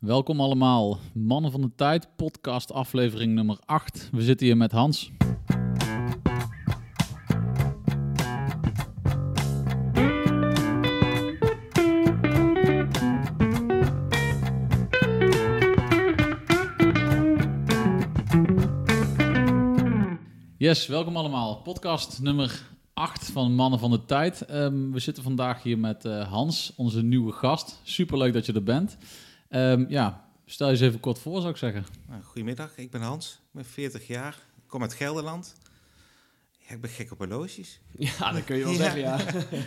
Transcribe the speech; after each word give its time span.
Welkom 0.00 0.40
allemaal, 0.40 0.98
Mannen 1.14 1.50
van 1.50 1.60
de 1.60 1.70
Tijd, 1.76 2.08
podcast 2.16 2.72
aflevering 2.72 3.34
nummer 3.34 3.58
8. 3.64 4.08
We 4.12 4.22
zitten 4.22 4.46
hier 4.46 4.56
met 4.56 4.72
Hans. 4.72 5.10
Yes, 20.58 20.86
welkom 20.86 21.16
allemaal. 21.16 21.62
Podcast 21.62 22.22
nummer 22.22 22.62
8 22.94 23.30
van 23.30 23.54
Mannen 23.54 23.78
van 23.78 23.90
de 23.90 24.04
Tijd. 24.04 24.42
Ehm, 24.44 24.90
we 24.90 24.98
zitten 24.98 25.22
vandaag 25.22 25.62
hier 25.62 25.78
met 25.78 26.04
eh, 26.04 26.28
Hans, 26.30 26.72
onze 26.76 27.02
nieuwe 27.02 27.32
gast. 27.32 27.80
Superleuk 27.82 28.32
dat 28.32 28.46
je 28.46 28.52
er 28.52 28.62
bent. 28.62 28.96
Ehm, 29.48 29.84
ja, 29.88 30.24
stel 30.46 30.66
je 30.66 30.72
eens 30.72 30.82
even 30.82 31.00
kort 31.00 31.18
voor, 31.18 31.38
zou 31.40 31.50
ik 31.50 31.56
zeggen. 31.56 31.84
Nou, 32.08 32.22
goedemiddag, 32.22 32.76
ik 32.78 32.90
ben 32.90 33.00
Hans. 33.00 33.32
Ik 33.32 33.48
ben 33.52 33.64
40 33.64 34.06
jaar. 34.06 34.32
Ik 34.56 34.62
kom 34.66 34.82
uit 34.82 34.92
Gelderland. 34.94 35.54
Ja, 36.68 36.74
ik 36.74 36.80
ben 36.80 36.90
gek 36.90 37.12
op 37.12 37.18
horloges. 37.18 37.80
Ja, 38.18 38.32
dat 38.32 38.44
kun 38.44 38.56
je 38.56 38.62
wel 38.64 38.72
Ja. 38.72 38.78
zeggen, 38.78 39.00
ja. 39.00 39.18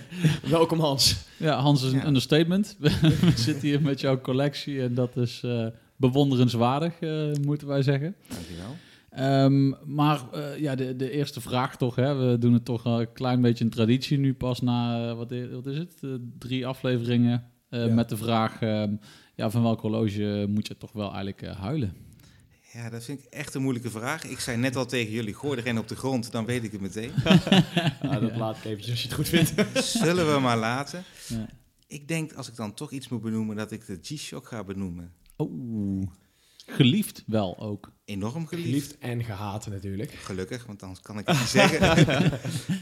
Welkom 0.58 0.80
Hans. 0.80 1.18
Ja, 1.38 1.60
Hans 1.60 1.84
is 1.84 1.92
een 1.92 1.98
Ja. 2.00 2.06
understatement. 2.06 2.76
we 2.80 3.32
zitten 3.36 3.68
hier 3.68 3.82
met 3.82 4.00
jouw 4.02 4.22
collectie 4.22 4.82
en 4.82 4.94
dat 4.94 5.18
is 5.18 5.44
eh, 5.44 5.68
bewonderenswaardig, 5.96 7.00
eh, 7.00 7.32
moeten 7.46 7.68
wij 7.68 7.82
zeggen. 7.82 8.16
Dankjewel. 8.28 8.76
Ehm, 9.10 9.74
maar 9.96 10.22
eh, 10.34 10.60
ja, 10.60 10.76
de, 10.76 10.96
de 10.96 11.12
eerste 11.12 11.42
vraag 11.42 11.78
toch, 11.78 11.96
hè? 11.96 12.16
we 12.16 12.38
doen 12.38 12.54
het 12.54 12.66
toch 12.66 12.86
een 12.86 13.12
klein 13.14 13.42
beetje 13.42 13.64
een 13.64 13.70
traditie 13.70 14.18
nu 14.18 14.34
pas 14.34 14.62
na, 14.62 15.16
wat, 15.16 15.32
i- 15.32 15.48
wat 15.50 15.66
is 15.66 15.78
het, 15.78 15.94
Eh, 16.02 16.10
drie 16.40 16.68
afleveringen 16.68 17.44
eh, 17.70 17.86
Ja. 17.88 17.94
met 17.94 18.10
de 18.10 18.18
vraag, 18.18 18.62
ehm, 18.62 18.96
ja, 19.42 19.50
van 19.50 19.64
welk 19.64 19.82
horloge 19.82 20.46
moet 20.50 20.68
je 20.68 20.78
toch 20.78 20.92
wel 20.92 21.06
eigenlijk 21.08 21.42
eh, 21.42 21.60
huilen? 21.60 21.96
Ja, 22.74 22.90
dat 22.90 23.04
vind 23.04 23.20
ik 23.20 23.26
echt 23.26 23.54
een 23.54 23.62
moeilijke 23.62 23.90
vraag. 23.90 24.24
Ik 24.26 24.40
zei 24.40 24.58
net 24.58 24.76
al 24.76 24.86
tegen 24.86 25.12
jullie, 25.14 25.34
gooi 25.34 25.60
er 25.60 25.68
een 25.68 25.78
op 25.80 25.88
de 25.88 25.96
grond, 25.96 26.32
dan 26.32 26.46
weet 26.46 26.64
ik 26.64 26.72
het 26.72 26.82
meteen. 26.82 27.12
Ja, 28.02 28.20
dat 28.20 28.36
laat 28.36 28.58
ik 28.58 28.64
eventjes 28.64 28.92
als 28.92 29.02
je 29.02 29.08
het 29.08 29.16
goed 29.18 29.28
vindt. 29.30 29.54
Zullen 30.04 30.34
we 30.34 30.40
maar 30.40 30.58
laten. 30.58 31.04
Ja. 31.28 31.50
Ik 31.88 32.08
denk, 32.08 32.34
als 32.34 32.48
ik 32.50 32.56
dan 32.56 32.74
toch 32.74 32.92
iets 32.92 33.08
moet 33.10 33.22
benoemen, 33.22 33.56
dat 33.56 33.72
ik 33.72 33.86
de 33.86 33.98
G-Shock 34.02 34.48
ga 34.48 34.64
benoemen. 34.64 35.14
Oeh, 35.38 36.08
geliefd 36.66 37.24
wel 37.28 37.60
ook. 37.60 37.92
Enorm 38.06 38.48
geliefd. 38.48 38.68
Geliefd 38.68 38.98
en 38.98 39.24
gehaat 39.24 39.68
natuurlijk. 39.68 40.12
Gelukkig, 40.12 40.66
want 40.66 40.82
anders 40.84 41.02
kan 41.02 41.18
ik 41.20 41.28
het 41.28 41.40
niet 41.40 41.48
zeggen. 41.48 41.80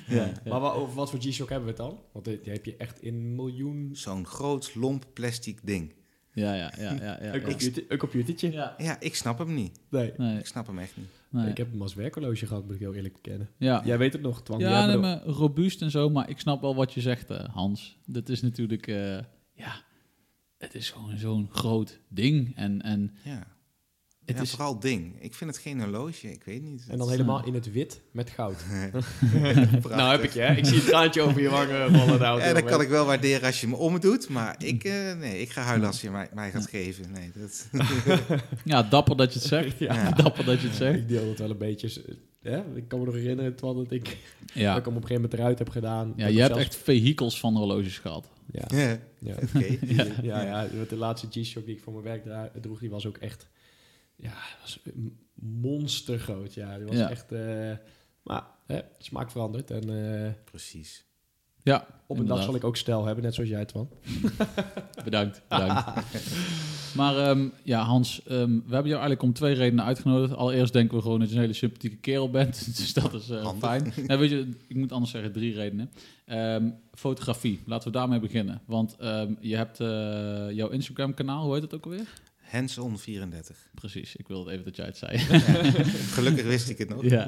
Ja, 0.08 0.32
Maar 0.46 0.60
wa- 0.60 0.72
over 0.72 0.96
wat 0.96 1.10
voor 1.10 1.20
G-Shock 1.22 1.50
hebben 1.50 1.76
we 1.76 1.82
het 1.82 1.90
dan? 1.90 2.00
Want 2.14 2.26
die 2.26 2.40
die 2.42 2.52
heb 2.54 2.66
je 2.66 2.76
echt 2.78 3.02
in 3.02 3.36
miljoen... 3.36 3.90
Zo'n 3.94 4.26
groot, 4.26 4.76
lomp 4.76 5.06
plastic 5.14 5.60
ding. 5.64 5.94
Ja, 6.40 6.54
ja, 6.54 6.72
ja. 6.78 6.92
ja, 6.94 7.18
ja, 7.22 7.34
Een, 7.34 7.42
computer, 7.42 7.84
een 7.88 7.98
computertje? 7.98 8.52
Ja. 8.52 8.76
Ja, 8.78 9.00
ik 9.00 9.16
snap 9.16 9.38
hem 9.38 9.54
niet. 9.54 9.80
Nee. 9.90 10.14
Nee, 10.18 10.40
Ik 10.40 10.46
snap 10.46 10.68
hem 10.68 10.80
echt 10.80 10.98
niet. 10.98 11.08
nee. 11.30 11.50
Ik 11.50 11.58
heb 11.58 11.72
hem 11.72 11.82
als 11.82 11.94
werkhorloge 11.94 12.46
gehad, 12.48 12.66
moet 12.66 12.74
ik 12.74 12.80
heel 12.80 12.94
eerlijk 12.94 13.14
bekennen. 13.14 13.50
ja. 13.58 13.82
Jij 13.86 13.98
weet 13.98 14.14
het 14.14 14.22
nog, 14.22 14.44
Twan. 14.44 14.60
Ja, 14.60 14.86
nee, 14.86 14.98
maar 14.98 15.24
robuust 15.24 15.82
en 15.82 15.92
zo, 15.92 16.10
maar 16.10 16.30
ik 16.30 16.40
snap 16.40 16.62
wel 16.62 16.76
wat 16.76 16.94
je 16.94 17.02
zegt, 17.02 17.30
eh, 17.30 17.44
Hans. 17.54 17.98
Dat 18.06 18.30
is 18.30 18.42
natuurlijk, 18.42 18.88
eh, 18.88 19.18
ja, 19.54 19.82
het 20.58 20.76
is 20.76 20.90
gewoon 20.90 21.18
zo'n 21.18 21.50
groot 21.52 22.00
ding. 22.08 22.56
En, 22.56 22.82
en 22.82 23.12
Ja. 23.24 23.48
Het 24.30 24.38
ja, 24.38 24.44
is, 24.44 24.50
vooral 24.50 24.80
ding. 24.80 25.22
Ik 25.22 25.34
vind 25.34 25.50
het 25.50 25.60
geen 25.60 25.80
horloge, 25.82 26.32
ik 26.32 26.44
weet 26.44 26.62
niet. 26.64 26.86
En 26.90 26.98
dan 26.98 27.10
helemaal 27.10 27.46
in 27.46 27.54
het 27.54 27.72
wit 27.72 28.02
met 28.12 28.30
goud. 28.30 28.56
Nou 29.90 30.12
heb 30.12 30.24
ik 30.24 30.32
je, 30.34 30.40
hè? 30.42 30.54
Ik 30.56 30.66
zie 30.66 30.76
het 30.78 30.86
traantje 30.88 31.22
over 31.22 31.42
je 31.42 31.50
wangen 31.50 31.92
vallen. 31.96 32.20
Nou, 32.20 32.42
Ja, 32.42 32.54
dat 32.54 32.64
kan 32.64 32.82
ik 32.82 32.90
wel 32.90 33.06
waarderen 33.06 33.44
als 33.48 33.62
je 33.62 33.68
me 33.68 33.76
omdoet, 33.76 34.30
maar 34.30 34.56
ik, 34.74 34.84
eh, 34.84 35.14
nee, 35.14 35.42
ik 35.42 35.50
ga 35.50 35.62
huilen 35.62 35.88
als 35.88 36.02
je 36.02 36.10
mij, 36.12 36.30
mij 36.34 36.52
gaat 36.52 36.68
geven. 36.68 37.12
Nee, 37.12 37.32
dat, 37.36 37.70
ja, 38.64 38.84
dapper 38.84 39.18
dat 39.18 39.34
je 39.34 39.40
het 39.40 39.48
zegt. 39.48 39.80
Ja. 39.80 40.12
Dapper 40.12 40.46
dat 40.46 40.62
je 40.62 40.68
het 40.68 40.76
zegt. 40.76 40.98
Ik 40.98 41.08
deel 41.08 41.28
dat 41.28 41.38
wel 41.38 41.50
een 41.50 41.58
beetje. 41.58 42.04
Hè? 42.42 42.76
Ik 42.76 42.88
kan 42.88 43.00
me 43.00 43.06
nog 43.06 43.14
herinneren, 43.14 43.56
Twan, 43.56 43.76
dat 43.76 43.92
ik, 43.92 44.04
dat 44.06 44.14
Ja, 44.54 44.78
ik 44.78 44.86
hem 44.86 44.96
op 44.96 45.02
een 45.02 45.08
gegeven 45.08 45.14
moment 45.22 45.34
eruit 45.34 45.60
heb 45.60 45.70
gedaan. 45.70 46.14
ja 46.16 46.26
Dat 46.26 46.34
je 46.34 46.40
hebt 46.42 46.54
zelfs- 46.56 46.68
echt 46.70 46.76
vehikels 46.84 47.40
van 47.40 47.56
horloges 47.56 47.98
gehad. 47.98 48.30
Ja, 48.52 48.66
ja, 48.78 48.98
ja. 49.20 49.34
oké. 49.56 49.78
Ja, 49.86 50.06
ja, 50.22 50.42
ja, 50.42 50.68
de 50.90 50.96
laatste 50.96 51.28
G-Shock 51.32 51.66
die 51.66 51.76
ik 51.76 51.82
voor 51.84 51.94
mijn 51.94 52.22
werk 52.24 52.52
droeg, 52.62 52.80
die 52.80 52.90
was 52.90 53.06
ook 53.06 53.18
echt 53.18 53.48
ja, 54.20 54.34
was 54.62 54.80
monstergroot. 55.34 56.54
Ja, 56.54 56.78
die 56.78 56.86
was 56.88 56.96
Ja. 56.96 57.10
echt. 57.10 57.32
eh, 57.32 57.72
maar 58.24 58.44
hè, 58.66 58.80
smaak 58.98 59.32
veranderd. 59.32 59.72
En 59.72 60.16
eh, 60.26 60.32
Precies. 60.44 61.08
Ja, 61.64 61.86
op 62.08 62.20
een 62.20 62.26
dag 62.26 62.44
zal 62.44 62.56
ik 62.56 62.64
ook 62.64 62.78
stijl 62.78 63.06
hebben, 63.06 63.24
net 63.24 63.34
zoals 63.34 63.50
jij 63.50 63.60
het 63.60 63.72
van. 63.72 63.90
Bedankt, 65.04 65.42
bedankt. 65.48 65.84
maar 66.96 67.18
ehm, 67.18 67.48
ja, 67.64 67.82
Hans, 67.84 68.24
ehm, 68.24 68.50
we 68.50 68.74
hebben 68.74 68.88
jou 68.88 68.90
eigenlijk 68.90 69.22
om 69.22 69.34
twee 69.34 69.54
redenen 69.54 69.86
uitgenodigd. 69.86 70.34
Allereerst 70.36 70.74
denken 70.74 70.96
we 70.98 71.02
gewoon 71.04 71.20
dat 71.20 71.30
je 71.30 71.36
een 71.36 71.42
hele 71.42 71.54
sympathieke 71.54 71.98
kerel 71.98 72.30
bent. 72.30 72.66
Dus 72.78 72.94
dat 72.94 73.14
is 73.14 73.30
eh, 73.30 73.52
fijn. 73.60 73.94
Nee, 74.06 74.18
weet 74.18 74.30
je, 74.30 74.50
ik 74.68 74.76
moet 74.76 74.92
anders 74.92 75.12
zeggen 75.12 75.32
drie 75.32 75.54
redenen. 75.54 75.90
Ehm, 76.26 76.70
fotografie, 76.94 77.60
laten 77.66 77.92
we 77.92 77.98
daarmee 77.98 78.20
beginnen. 78.20 78.62
Want 78.66 78.96
ehm, 79.00 79.34
je 79.40 79.56
hebt 79.56 79.80
eh, 79.80 79.88
jouw 80.52 80.70
Instagram 80.70 81.14
kanaal, 81.14 81.44
hoe 81.44 81.54
heet 81.54 81.62
het 81.64 81.74
ook 81.74 81.84
alweer? 81.86 82.08
Hands-on 82.50 82.98
34. 82.98 83.58
Precies, 83.74 84.16
ik 84.16 84.28
wilde 84.28 84.52
even 84.52 84.66
dat 84.66 84.76
jij 84.76 84.86
het 84.86 84.98
zei. 84.98 85.18
Ja. 85.18 85.40
Gelukkig 86.18 86.46
wist 86.46 86.70
ik 86.70 86.78
het 86.78 86.90
nog. 86.90 87.04
ja. 87.04 87.28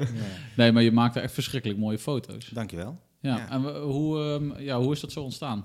Nee, 0.56 0.72
maar 0.72 0.82
je 0.82 0.92
maakt 0.92 1.16
er 1.16 1.22
echt 1.22 1.34
verschrikkelijk 1.34 1.80
mooie 1.80 1.98
foto's. 1.98 2.48
Dankjewel. 2.48 3.00
Ja, 3.20 3.36
Ja. 3.36 3.50
en 3.50 3.80
hoe, 3.80 4.18
ehm, 4.22 4.60
ja, 4.60 4.80
hoe 4.80 4.92
is 4.92 5.00
dat 5.00 5.12
zo 5.12 5.22
ontstaan? 5.22 5.64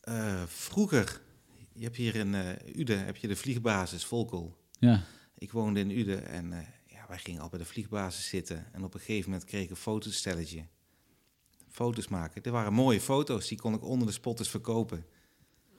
Eh, 0.00 0.42
vroeger, 0.46 1.20
je 1.74 1.84
hebt 1.84 1.96
hier 1.96 2.14
in 2.14 2.34
eh 2.34 2.76
Uden 2.76 3.04
heb 3.04 3.16
je 3.16 3.28
de 3.28 3.36
vliegbasis 3.36 4.04
Volkel. 4.04 4.56
Ja, 4.78 5.02
Ik 5.38 5.52
woonde 5.52 5.80
in 5.80 5.90
Uden 5.98 6.26
en 6.26 6.52
eh, 6.52 6.58
ja, 6.86 7.04
wij 7.08 7.18
gingen 7.18 7.40
al 7.40 7.48
bij 7.48 7.58
de 7.58 7.64
vliegbasis 7.64 8.28
zitten. 8.28 8.66
En 8.72 8.84
op 8.84 8.94
een 8.94 9.00
gegeven 9.00 9.30
moment 9.30 9.48
kreeg 9.48 9.62
ik 9.64 9.70
een 9.70 9.76
fotostelletje. 9.76 10.64
Foto's 11.70 12.08
maken. 12.08 12.42
Er 12.42 12.52
waren 12.52 12.72
mooie 12.72 13.00
foto's, 13.00 13.48
die 13.48 13.58
kon 13.58 13.74
ik 13.74 13.84
onder 13.84 14.06
de 14.06 14.12
spotters 14.12 14.48
verkopen. 14.48 15.04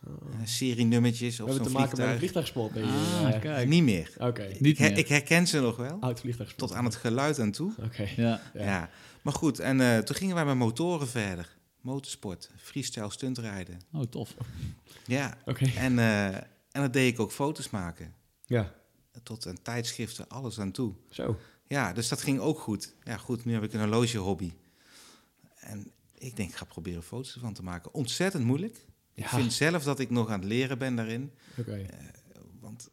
Eh, 0.08 0.12
serienummertjes 0.44 1.38
We 1.38 1.44
op 1.44 1.50
hebben 1.50 1.66
zo'n 1.68 1.76
te 1.76 1.80
maken 1.82 1.98
met 1.98 2.08
een 2.08 2.18
vliegtuig. 2.18 2.52
vliegtuigspot. 2.52 3.34
ah, 3.34 3.42
kijk. 3.42 3.68
Niet 3.68 3.84
meer. 3.84 4.14
Oké, 4.18 4.48
Niet 4.48 4.66
Ik, 4.66 4.78
her- 4.78 4.98
ik 4.98 5.08
herken 5.08 5.48
ze 5.48 5.60
nog 5.62 5.76
wel. 5.76 5.98
oud 6.00 6.20
vliegtuigspot. 6.20 6.68
Tot 6.68 6.78
aan 6.78 6.86
het 6.86 6.96
geluid 6.96 7.40
aan 7.40 7.52
toe. 7.52 7.72
Oké. 7.84 8.02
Ja, 8.16 8.42
Ja. 8.54 8.64
Ja. 8.64 8.90
Maar 9.22 9.34
goed, 9.34 9.60
en 9.60 9.82
eh, 9.82 9.98
toen 9.98 10.16
gingen 10.16 10.36
wij 10.36 10.46
met 10.46 10.56
motoren 10.56 11.08
verder. 11.08 11.58
Motorsport, 11.82 12.50
freestyle 12.58 13.12
stuntrijden. 13.12 13.80
oh 13.94 14.02
tof. 14.02 14.34
Ja, 15.06 15.38
Oké. 15.46 15.66
en, 15.76 16.00
eh, 16.00 16.26
en 16.36 16.42
dat 16.82 16.94
deed 16.94 17.14
ik 17.14 17.20
ook 17.20 17.32
foto's 17.32 17.70
maken. 17.70 18.14
Ja, 18.46 18.74
Tot 19.24 19.46
een 19.46 19.62
tijdschriften, 19.62 20.28
alles 20.30 20.60
aan 20.60 20.72
toe. 20.72 20.94
zo. 21.10 21.38
Ja, 21.68 21.94
dus 21.94 22.08
dat 22.08 22.22
ging 22.22 22.40
ook 22.40 22.60
goed. 22.60 22.94
Ja, 23.04 23.18
goed, 23.18 23.46
nu 23.46 23.54
heb 23.54 23.64
ik 23.64 23.74
een 23.74 23.80
horloge-hobby. 23.80 24.52
En 25.60 25.92
ik 26.18 26.36
denk, 26.36 26.50
ik 26.50 26.56
ga 26.56 26.66
proberen 26.66 27.04
foto's 27.04 27.34
ervan 27.34 27.54
te 27.54 27.64
maken. 27.64 27.94
Ontzettend 27.94 28.44
moeilijk. 28.44 28.86
Ik 29.20 29.26
Ja. 29.32 29.38
vind 29.38 29.54
zelf 29.54 29.84
dat 29.84 30.00
ik 30.00 30.10
nog 30.10 30.30
aan 30.30 30.40
het 30.40 30.48
leren 30.50 30.78
ben 30.78 30.96
daarin. 30.96 31.32
Oké. 31.58 31.86
Want 32.60 32.90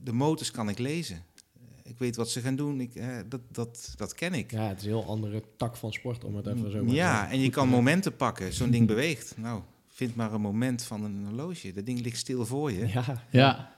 de 0.00 0.12
motors 0.12 0.50
kan 0.50 0.68
ik 0.68 0.78
lezen. 0.78 1.16
Eh, 1.16 1.90
Ik 1.90 1.98
weet 1.98 2.16
wat 2.16 2.30
ze 2.30 2.40
gaan 2.40 2.56
doen. 2.56 2.80
Ik, 2.80 2.94
eh, 2.94 3.16
dat, 3.28 3.40
dat, 3.52 3.92
dat 3.96 4.14
ken 4.14 4.34
ik. 4.34 4.50
Ja, 4.50 4.68
het 4.68 4.78
is 4.78 4.82
een 4.84 4.90
heel 4.90 5.06
andere 5.06 5.42
tak 5.56 5.76
van 5.76 5.92
sport, 5.92 6.24
om 6.24 6.36
het 6.36 6.46
even 6.46 6.70
zo 6.70 6.84
maar 6.84 6.94
Ja, 6.94 7.24
te- 7.26 7.32
en 7.32 7.40
je 7.40 7.50
kan 7.50 7.64
te- 7.68 7.74
momenten 7.74 8.16
pakken. 8.16 8.52
Zo'n 8.52 8.70
ding 8.70 8.86
beweegt. 8.86 9.34
Nou, 9.36 9.62
vind 9.88 10.14
maar 10.14 10.32
een 10.32 10.40
moment 10.40 10.82
van 10.82 11.04
een 11.04 11.24
horloge. 11.26 11.72
Dat 11.72 11.86
ding 11.86 12.00
ligt 12.00 12.16
stil 12.18 12.46
voor 12.46 12.72
je. 12.72 12.86
Ja, 12.88 13.22
Ja, 13.30 13.72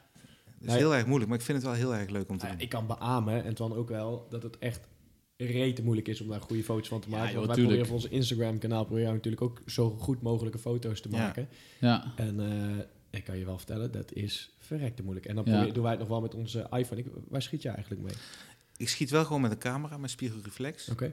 Dat 0.59 0.69
is 0.69 0.75
heel 0.75 0.95
erg 0.95 1.07
moeilijk, 1.07 1.31
maar 1.31 1.39
ik 1.39 1.45
vind 1.45 1.59
het 1.59 1.67
wel 1.67 1.77
heel 1.77 1.95
erg 1.95 2.11
leuk 2.11 2.29
om 2.29 2.39
te 2.39 2.47
doen. 2.47 2.59
ik 2.59 2.69
kan 2.69 2.87
beamen, 2.87 3.45
en 3.45 3.55
Twan 3.55 3.75
ook 3.75 3.89
wel, 3.89 4.27
dat 4.31 4.43
het 4.43 4.59
echt 4.59 4.81
rete 5.47 5.83
moeilijk 5.83 6.09
is 6.09 6.21
om 6.21 6.29
daar 6.29 6.41
goede 6.41 6.63
foto's 6.65 6.89
van 6.89 7.01
te 7.01 7.11
Ja, 7.11 7.17
maken. 7.17 7.29
joh, 7.35 7.37
Want 7.45 7.47
wij 7.47 7.57
tuurlijk. 7.65 7.83
proberen 7.83 8.01
voor 8.03 8.11
ons 8.11 8.21
Instagram-kanaal 8.29 8.85
proberen 8.85 9.13
natuurlijk 9.13 9.43
ook 9.43 9.61
zo 9.67 9.91
goed 9.91 10.23
mogelijke 10.23 10.59
foto's 10.59 11.01
te 11.01 11.09
Ja. 11.11 11.17
maken. 11.19 11.49
ja. 11.81 12.13
En 12.17 12.41
eh, 12.41 12.85
ik 13.11 13.25
kan 13.25 13.39
je 13.39 13.45
wel 13.45 13.57
vertellen, 13.57 13.93
dat 13.93 14.13
is 14.13 14.55
verrekte 14.59 15.03
moeilijk. 15.03 15.27
En 15.27 15.35
dan 15.35 15.45
Ja. 15.45 15.51
proberen- 15.51 15.75
doen 15.75 15.83
wij 15.83 15.93
het 15.93 16.01
nog 16.01 16.09
wel 16.09 16.21
met 16.21 16.35
onze 16.35 16.67
iPhone. 16.71 17.01
Ik, 17.01 17.07
waar 17.29 17.43
schiet 17.43 17.63
je 17.63 17.69
eigenlijk 17.69 18.03
mee? 18.03 18.15
Ik 18.77 18.89
schiet 18.89 19.11
wel 19.11 19.25
gewoon 19.25 19.41
met 19.41 19.51
een 19.51 19.59
camera, 19.59 19.97
met 19.99 20.11
spiegelreflex. 20.11 20.89
Oké. 20.89 21.13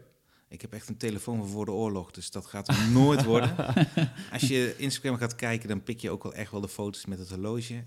Ik 0.49 0.61
heb 0.61 0.73
echt 0.73 0.89
een 0.89 0.97
telefoon 0.97 1.37
van 1.37 1.47
voor 1.47 1.65
de 1.65 1.71
oorlog, 1.71 2.11
dus 2.11 2.31
dat 2.31 2.45
gaat 2.45 2.71
nooit 2.91 3.23
worden. 3.23 3.55
Als 4.31 4.41
je 4.47 4.75
Instagram 4.77 5.15
gaat 5.15 5.35
kijken, 5.35 5.69
dan 5.69 5.83
pik 5.83 5.99
je 5.99 6.09
ook 6.09 6.23
wel 6.23 6.33
echt 6.33 6.51
wel 6.51 6.61
de 6.61 6.67
foto's 6.67 7.05
met 7.05 7.19
het 7.19 7.29
horloge 7.29 7.83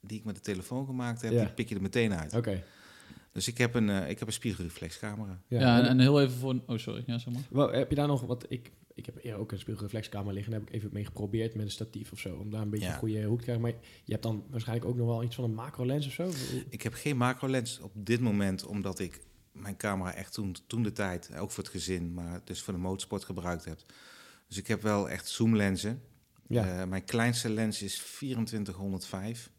die 0.00 0.18
ik 0.18 0.24
met 0.24 0.34
de 0.34 0.40
telefoon 0.40 0.86
gemaakt 0.86 1.22
heb. 1.22 1.32
Ja. 1.32 1.38
Die 1.44 1.52
pik 1.54 1.68
je 1.68 1.74
er 1.74 1.82
meteen 1.82 2.14
uit. 2.14 2.34
Oké. 2.34 2.62
Dus 3.34 3.48
ik 3.48 3.58
heb 3.58 3.74
een, 3.74 3.90
eh, 3.90 4.10
ik 4.10 4.18
heb 4.18 4.28
een 4.28 4.34
spiegelreflexcamera. 4.34 5.40
Ja, 5.48 5.58
en, 5.78 5.82
en- 5.82 5.88
en 5.88 5.98
heel 6.00 6.20
even 6.22 6.36
voor... 6.36 6.60
Oh, 6.66 6.78
sorry. 6.78 7.02
Ja, 7.06 7.18
zeg 7.18 7.34
maar. 7.34 7.42
wel, 7.50 7.72
heb 7.72 7.90
je 7.90 7.96
daar 7.96 8.06
nog 8.06 8.20
wat? 8.20 8.44
Ik, 8.48 8.72
ik 8.94 9.06
heb 9.06 9.16
eerder 9.22 9.40
ook 9.40 9.52
een 9.52 9.58
spiegelreflexcamera 9.58 10.32
liggen. 10.32 10.50
Daar 10.52 10.60
heb 10.60 10.68
ik 10.68 10.74
even 10.74 10.90
mee 10.92 11.04
geprobeerd 11.04 11.54
met 11.54 11.64
een 11.64 11.70
statief 11.70 12.12
of 12.12 12.18
zo. 12.18 12.36
Om 12.36 12.50
daar 12.50 12.62
een 12.62 12.70
beetje 12.70 12.86
Ja. 12.86 12.92
een 12.92 12.98
goede 12.98 13.22
hoek 13.24 13.36
te 13.38 13.42
krijgen. 13.42 13.62
Maar 13.64 13.72
je 14.04 14.12
hebt 14.12 14.22
dan 14.22 14.44
waarschijnlijk 14.50 14.88
ook 14.88 14.96
nog 14.96 15.06
wel 15.06 15.22
iets 15.22 15.34
van 15.34 15.44
een 15.44 15.54
macro 15.54 15.86
lens 15.86 16.06
of 16.06 16.12
zo. 16.12 16.30
Ik 16.68 16.82
heb 16.82 16.92
geen 16.94 17.16
macrolens 17.16 17.80
op 17.80 17.92
dit 17.94 18.20
moment, 18.20 18.66
omdat 18.66 18.98
ik 18.98 19.20
mijn 19.52 19.76
camera 19.76 20.14
echt 20.14 20.32
toen, 20.32 20.56
toen 20.66 20.82
de 20.82 20.92
tijd, 20.92 21.34
ook 21.36 21.50
voor 21.50 21.62
het 21.64 21.72
gezin, 21.72 22.14
maar 22.14 22.40
dus 22.44 22.62
voor 22.62 22.74
de 22.74 22.80
motorsport 22.80 23.24
gebruikt 23.24 23.64
heb. 23.64 23.78
Dus 24.48 24.56
ik 24.58 24.66
heb 24.66 24.82
wel 24.82 25.10
echt 25.10 25.28
zoomlenzen. 25.28 26.02
Ja, 26.48 26.80
Eh, 26.80 26.86
mijn 26.88 27.04
kleinste 27.04 27.50
lens 27.50 27.82
is 27.82 27.96
2405. 28.16 29.50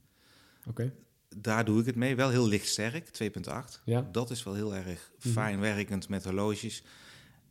oké. 0.68 0.94
Daar 1.42 1.66
doe 1.66 1.80
ik 1.80 1.86
het 1.86 1.96
mee. 1.96 2.16
Wel 2.16 2.30
heel 2.30 2.48
lichtsterk, 2.48 3.08
2.8. 3.08 3.82
Ja. 3.86 4.10
Dat 4.12 4.30
is 4.30 4.44
wel 4.44 4.54
heel 4.54 4.76
erg 4.76 5.12
Mhm. 5.20 5.30
fijn 5.30 5.60
werkend 5.60 6.10
met 6.10 6.24
horloges. 6.24 6.84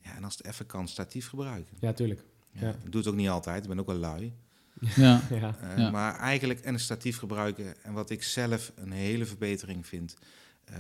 Ja, 0.00 0.16
en 0.16 0.24
als 0.24 0.36
het 0.36 0.46
even 0.46 0.66
kan, 0.66 0.88
statief 0.88 1.28
gebruiken. 1.28 1.76
Ja, 1.80 1.92
tuurlijk. 1.92 2.24
Ja, 2.52 2.60
Ja. 2.66 2.68
Ik 2.84 2.92
doe 2.92 3.00
het 3.00 3.10
ook 3.10 3.16
niet 3.16 3.28
altijd, 3.28 3.62
ik 3.62 3.68
ben 3.68 3.80
ook 3.80 3.86
wel 3.86 3.96
lui. 3.96 4.32
Ja. 4.96 5.22
Ja. 5.40 5.56
Eh, 5.60 5.78
Ja. 5.78 5.90
Maar 5.90 6.18
eigenlijk 6.18 6.60
en 6.60 6.74
een 6.74 6.80
statief 6.80 7.18
gebruiken. 7.18 7.82
En 7.84 7.92
wat 7.92 8.10
ik 8.10 8.22
zelf 8.22 8.72
een 8.74 8.92
hele 8.92 9.24
verbetering 9.26 9.86
vind, 9.86 10.16
eh, 10.64 10.76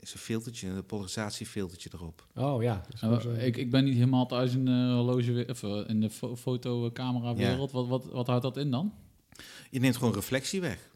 is 0.00 0.12
een 0.12 0.18
filtertje, 0.18 0.68
een 0.68 0.86
polarisatiefiltertje 0.86 1.90
erop. 1.92 2.26
Oh 2.34 2.62
ja. 2.62 2.82
zo. 2.98 3.30
ik, 3.38 3.56
ik 3.56 3.70
ben 3.70 3.84
niet 3.84 3.94
helemaal 3.94 4.26
thuis 4.26 4.52
in 4.54 4.64
de 4.64 4.70
horloge, 4.94 5.46
of 5.50 5.62
eh, 5.62 5.82
in 5.86 6.00
de 6.00 6.10
fo 6.10 6.36
fotocamera 6.36 7.34
wereld. 7.34 7.72
Wat, 7.72 7.86
wat, 7.88 8.04
wat 8.06 8.26
houdt 8.26 8.42
dat 8.42 8.56
in 8.56 8.70
dan? 8.70 8.94
Je 9.70 9.80
neemt 9.80 9.96
gewoon 9.96 10.14
reflectie 10.14 10.60
weg 10.60 10.90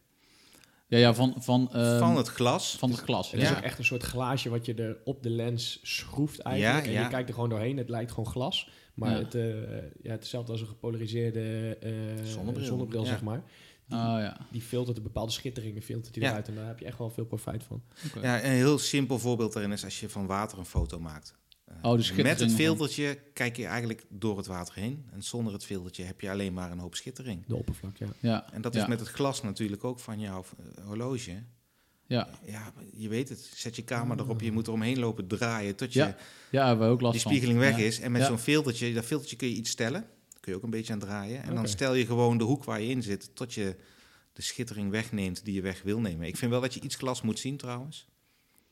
Ja, 0.91 0.99
ja 0.99 1.15
van, 1.15 1.35
van, 1.39 1.73
ehm, 1.73 1.99
van 1.99 2.17
het 2.17 2.29
glas. 2.29 2.77
van 2.79 2.91
het 2.91 3.01
glas. 3.01 3.31
Het 3.31 3.41
ja. 3.41 3.51
is 3.51 3.57
ook 3.57 3.63
echt 3.63 3.79
een 3.79 3.85
soort 3.85 4.03
glaasje 4.03 4.49
wat 4.49 4.67
je 4.67 4.75
er 4.75 4.97
op 5.05 5.23
de 5.23 5.31
lens 5.31 5.81
schroeft 5.83 6.39
eigenlijk. 6.41 6.85
Ja, 6.85 6.91
en 6.91 6.97
ja. 6.97 7.03
je 7.03 7.09
kijkt 7.09 7.29
er 7.29 7.35
gewoon 7.35 7.49
doorheen. 7.49 7.77
Het 7.77 7.89
lijkt 7.89 8.11
gewoon 8.11 8.31
glas. 8.31 8.69
Maar 8.95 9.11
Ja. 9.11 9.19
het, 9.19 9.35
eh, 9.35 9.43
ja, 9.53 9.55
het 9.83 9.93
is 10.03 10.11
hetzelfde 10.13 10.53
als 10.53 10.61
een 10.61 10.67
gepolariseerde 10.67 11.77
eh, 11.81 11.93
Zonnebril, 12.25 12.67
zonnebril, 12.67 13.03
ja. 13.03 13.09
zeg 13.09 13.23
maar. 13.23 13.43
Die, 13.87 13.99
Oh 13.99 14.05
ja. 14.19 14.37
die 14.51 14.61
filtert 14.61 14.97
een 14.97 15.03
bepaalde 15.03 15.33
schitteringen 15.33 15.83
filtert 15.83 16.15
die 16.15 16.23
Ja. 16.23 16.29
eruit. 16.29 16.49
En 16.49 16.55
daar 16.55 16.67
heb 16.67 16.79
je 16.79 16.85
echt 16.85 16.99
wel 16.99 17.11
veel 17.11 17.25
profijt 17.25 17.63
van. 17.65 17.83
Oké. 18.07 18.21
Ja, 18.27 18.45
een 18.45 18.51
heel 18.51 18.79
simpel 18.79 19.19
voorbeeld 19.19 19.53
daarin 19.53 19.73
is 19.73 19.85
als 19.85 20.01
je 20.01 20.09
van 20.09 20.27
water 20.27 20.59
een 20.59 20.65
foto 20.65 20.99
maakt. 21.01 21.39
Oh, 21.83 21.99
de 21.99 22.23
met 22.23 22.27
het 22.41 22.49
van- 22.49 22.59
filtertje 22.59 23.19
kijk 23.35 23.57
je 23.57 23.67
eigenlijk 23.67 24.05
door 24.09 24.37
het 24.37 24.47
water 24.47 24.75
heen. 24.75 25.07
En 25.13 25.23
zonder 25.23 25.53
het 25.53 25.65
filtertje 25.65 26.03
heb 26.05 26.21
je 26.21 26.31
alleen 26.31 26.53
maar 26.53 26.71
een 26.71 26.79
hoop 26.79 26.95
schittering. 26.95 27.47
De 27.47 27.57
oppervlak, 27.57 27.97
ja. 27.97 28.07
Ja. 28.21 28.53
En 28.53 28.61
dat 28.63 28.75
ja. 28.75 28.83
is 28.83 28.89
met 28.89 29.01
het 29.01 29.09
glas 29.09 29.43
natuurlijk 29.43 29.85
ook 29.85 29.99
van 29.99 30.21
jouw 30.21 30.45
eh, 30.77 30.85
horloge. 30.85 31.43
Ja. 32.07 32.29
Ja, 32.47 32.73
je 32.93 33.09
weet 33.09 33.29
het. 33.29 33.51
Zet 33.55 33.77
je 33.77 33.85
camera 33.85 34.23
erop, 34.23 34.41
je 34.41 34.53
moet 34.53 34.67
er 34.67 34.73
omheen 34.73 34.99
lopen 34.99 35.27
draaien 35.27 35.77
tot 35.77 35.93
je 35.93 35.99
Ja, 35.99 36.17
ja, 36.51 36.77
we 36.79 36.85
ook 36.85 37.01
last 37.01 37.13
die 37.13 37.23
van. 37.23 37.31
spiegeling 37.31 37.59
weg 37.61 37.79
Ja. 37.79 37.85
is. 37.85 38.01
En 38.01 38.13
met 38.13 38.21
Ja. 38.21 38.27
zo'n 38.27 38.39
filtertje, 38.39 38.93
dat 38.93 39.05
filtertje 39.05 39.37
kun 39.37 39.49
je 39.49 39.55
iets 39.55 39.71
stellen. 39.71 40.01
Daar 40.01 40.41
kun 40.41 40.53
je 40.53 40.59
ook 40.59 40.65
een 40.65 40.71
beetje 40.71 40.93
aan 40.93 40.99
draaien. 40.99 41.43
En 41.43 41.55
dan 41.55 41.69
stel 41.69 41.95
je 41.95 42.07
gewoon 42.07 42.39
de 42.39 42.45
hoek 42.45 42.65
waar 42.65 42.81
je 42.81 42.89
in 42.89 43.03
zit 43.03 43.31
tot 43.35 43.55
je 43.55 43.77
de 44.33 44.43
schittering 44.43 44.91
wegneemt 44.91 45.45
die 45.45 45.55
je 45.55 45.61
weg 45.61 45.83
wil 45.83 46.01
nemen. 46.01 46.27
Ik 46.27 46.37
vind 46.37 46.51
wel 46.51 46.61
dat 46.61 46.75
je 46.75 46.81
iets 46.81 46.97
glas 46.97 47.23
moet 47.23 47.39
zien 47.39 47.57
trouwens. 47.57 48.09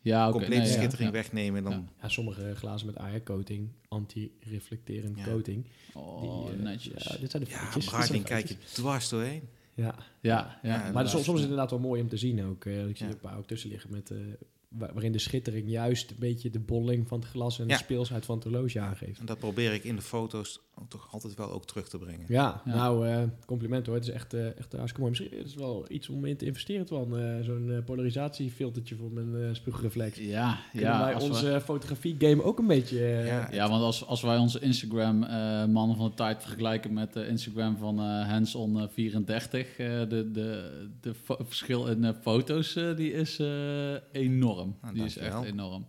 Ja, 0.09 0.23
oké. 0.29 0.39
Complete 0.39 0.61
nee, 0.63 0.71
ja, 0.71 0.77
schittering 0.77 1.07
ja. 1.09 1.15
wegnemen. 1.15 1.63
Dan, 1.63 1.73
Ja. 1.73 1.85
Ja, 2.03 2.09
sommige 2.09 2.55
glazen 2.55 2.87
met 2.87 2.97
AR-coating, 2.99 3.69
anti-reflecterend 3.89 5.19
Ja. 5.19 5.25
coating. 5.25 5.67
Oh, 5.95 6.21
die, 6.47 6.57
eh, 6.57 6.63
netjes. 6.63 7.05
Ja, 7.05 7.17
dit 7.21 7.31
zijn 7.31 7.45
de 7.45 7.51
Ja, 7.51 7.71
de 8.11 8.23
kijk 8.23 8.49
je 8.49 8.57
dwars 8.73 9.09
doorheen. 9.09 9.43
Ja, 9.75 9.95
Ja, 10.21 10.59
ja. 10.63 10.85
Ja, 10.87 10.93
maar 10.93 11.09
soms, 11.09 11.25
soms 11.25 11.37
is 11.39 11.43
het 11.45 11.51
inderdaad 11.51 11.71
wel 11.71 11.79
mooi 11.89 12.01
om 12.03 12.09
te 12.09 12.17
zien 12.17 12.45
ook. 12.45 12.65
eh, 12.65 12.89
ik 12.89 12.97
zie 12.97 13.07
Ja. 13.07 13.13
een 13.13 13.19
paar 13.21 13.37
ook 13.39 13.47
tussen 13.47 13.71
liggen 13.71 13.91
met, 13.91 14.11
eh, 14.11 14.19
wa- 14.19 14.58
waarin 14.69 15.13
de 15.13 15.19
schittering 15.19 15.71
juist 15.71 16.11
een 16.11 16.17
beetje 16.19 16.51
de 16.51 16.61
bolling 16.61 17.09
van 17.09 17.21
het 17.21 17.29
glas 17.29 17.59
en 17.59 17.67
Ja. 17.69 17.77
de 17.77 17.83
speelsheid 17.83 18.25
van 18.25 18.35
het 18.35 18.45
horloge 18.45 18.81
aangeeft. 18.81 19.21
En 19.21 19.27
dat 19.27 19.39
probeer 19.39 19.73
ik 19.73 19.85
in 19.85 19.97
de 19.97 20.03
foto's 20.03 20.61
toch 20.89 21.09
altijd 21.13 21.35
wel 21.35 21.51
ook 21.51 21.67
terug 21.67 21.89
te 21.89 21.99
brengen. 21.99 22.25
Ja, 22.29 22.63
Ja. 22.65 22.75
nou, 22.75 23.09
eh, 23.09 23.23
compliment 23.47 23.87
hoor. 23.87 23.95
Het 23.95 24.05
is 24.05 24.11
echt, 24.11 24.35
eh, 24.35 24.47
echt 24.47 24.73
hartstikke 24.73 25.01
mooi. 25.01 25.11
Misschien 25.11 25.39
is 25.39 25.51
het 25.51 25.61
wel 25.61 25.85
iets 25.89 26.09
om 26.09 26.25
in 26.25 26.37
te 26.37 26.47
investeren, 26.47 26.87
van 26.87 27.19
eh, 27.19 27.41
zo'n 27.43 27.83
polarisatiefiltertje 27.85 28.97
voor 28.97 29.13
mijn 29.13 29.37
eh 29.49 29.55
spiegelreflex. 29.55 30.19
Ja, 30.19 30.59
Kunnen 30.73 30.91
ja. 30.91 31.05
wij 31.05 31.15
we- 31.17 31.23
onze 31.23 31.61
fotografie-game 31.65 32.43
ook 32.43 32.59
een 32.59 32.67
beetje... 32.67 32.99
Ja. 33.01 33.49
Ja, 33.53 33.69
want 33.69 33.83
als, 33.83 34.07
als 34.07 34.23
wij 34.23 34.37
onze 34.39 34.61
Instagram 34.61 35.23
eh, 35.23 35.65
mannen 35.67 35.97
van 35.97 36.09
de 36.09 36.15
tijd 36.15 36.43
vergelijken 36.43 36.93
met 36.93 37.13
de 37.13 37.27
Instagram 37.27 37.77
van 37.77 37.99
eh 37.99 38.29
Hands-on 38.31 38.81
eh, 38.81 38.89
34, 38.93 39.77
eh, 39.79 39.87
de, 40.09 40.31
de, 40.33 40.71
de 41.01 41.15
fo- 41.15 41.39
verschil 41.45 41.87
in 41.87 42.15
foto's 42.23 42.73
die 42.97 43.13
is 43.13 43.39
eh, 43.39 43.95
enorm. 44.59 44.77
Nou, 44.83 44.95
die 44.95 45.05
is 45.05 45.17
echt 45.17 45.43
enorm. 45.45 45.87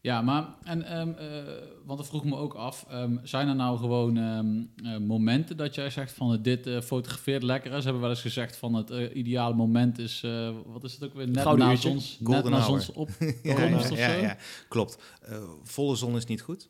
Ja, 0.00 0.22
maar, 0.22 0.54
en, 0.62 0.82
ehm, 0.82 1.10
eh, 1.10 1.54
want 1.84 1.98
dat 1.98 2.08
vroeg 2.08 2.24
me 2.24 2.36
ook 2.36 2.54
af, 2.54 2.86
ehm, 2.88 3.16
zijn 3.22 3.48
er 3.48 3.54
nou 3.54 3.78
gewoon 3.78 4.16
ehm, 4.16 4.62
eh, 4.94 4.98
momenten 4.98 5.56
dat 5.56 5.74
jij 5.74 5.90
zegt 5.90 6.12
van 6.12 6.32
eh, 6.34 6.42
dit 6.42 6.66
eh, 6.66 6.80
fotografeert 6.80 7.42
lekker? 7.42 7.70
Ze 7.76 7.82
hebben 7.82 8.00
wel 8.00 8.10
eens 8.10 8.20
gezegd 8.20 8.56
van 8.56 8.74
het 8.74 8.90
ideale 9.14 9.54
moment 9.54 9.98
is, 9.98 10.22
eh, 10.22 10.56
wat 10.66 10.84
is 10.84 10.92
het 10.92 11.04
ook 11.04 11.14
weer, 11.14 11.28
net 11.28 11.42
Gouden 11.42 11.66
na, 11.66 11.72
uurtje. 11.72 11.88
zons, 11.88 12.18
net 12.20 12.28
Golden 12.28 12.50
na 12.50 12.58
hour. 12.60 12.80
zonsopkomst 12.80 13.18
Ja, 13.42 13.74
of 13.78 13.88
ja, 13.90 14.12
zo? 14.14 14.20
ja, 14.20 14.36
klopt. 14.68 14.98
Eh, 15.22 15.42
volle 15.62 15.96
zon 15.96 16.16
is 16.16 16.24
niet 16.24 16.40
goed. 16.42 16.68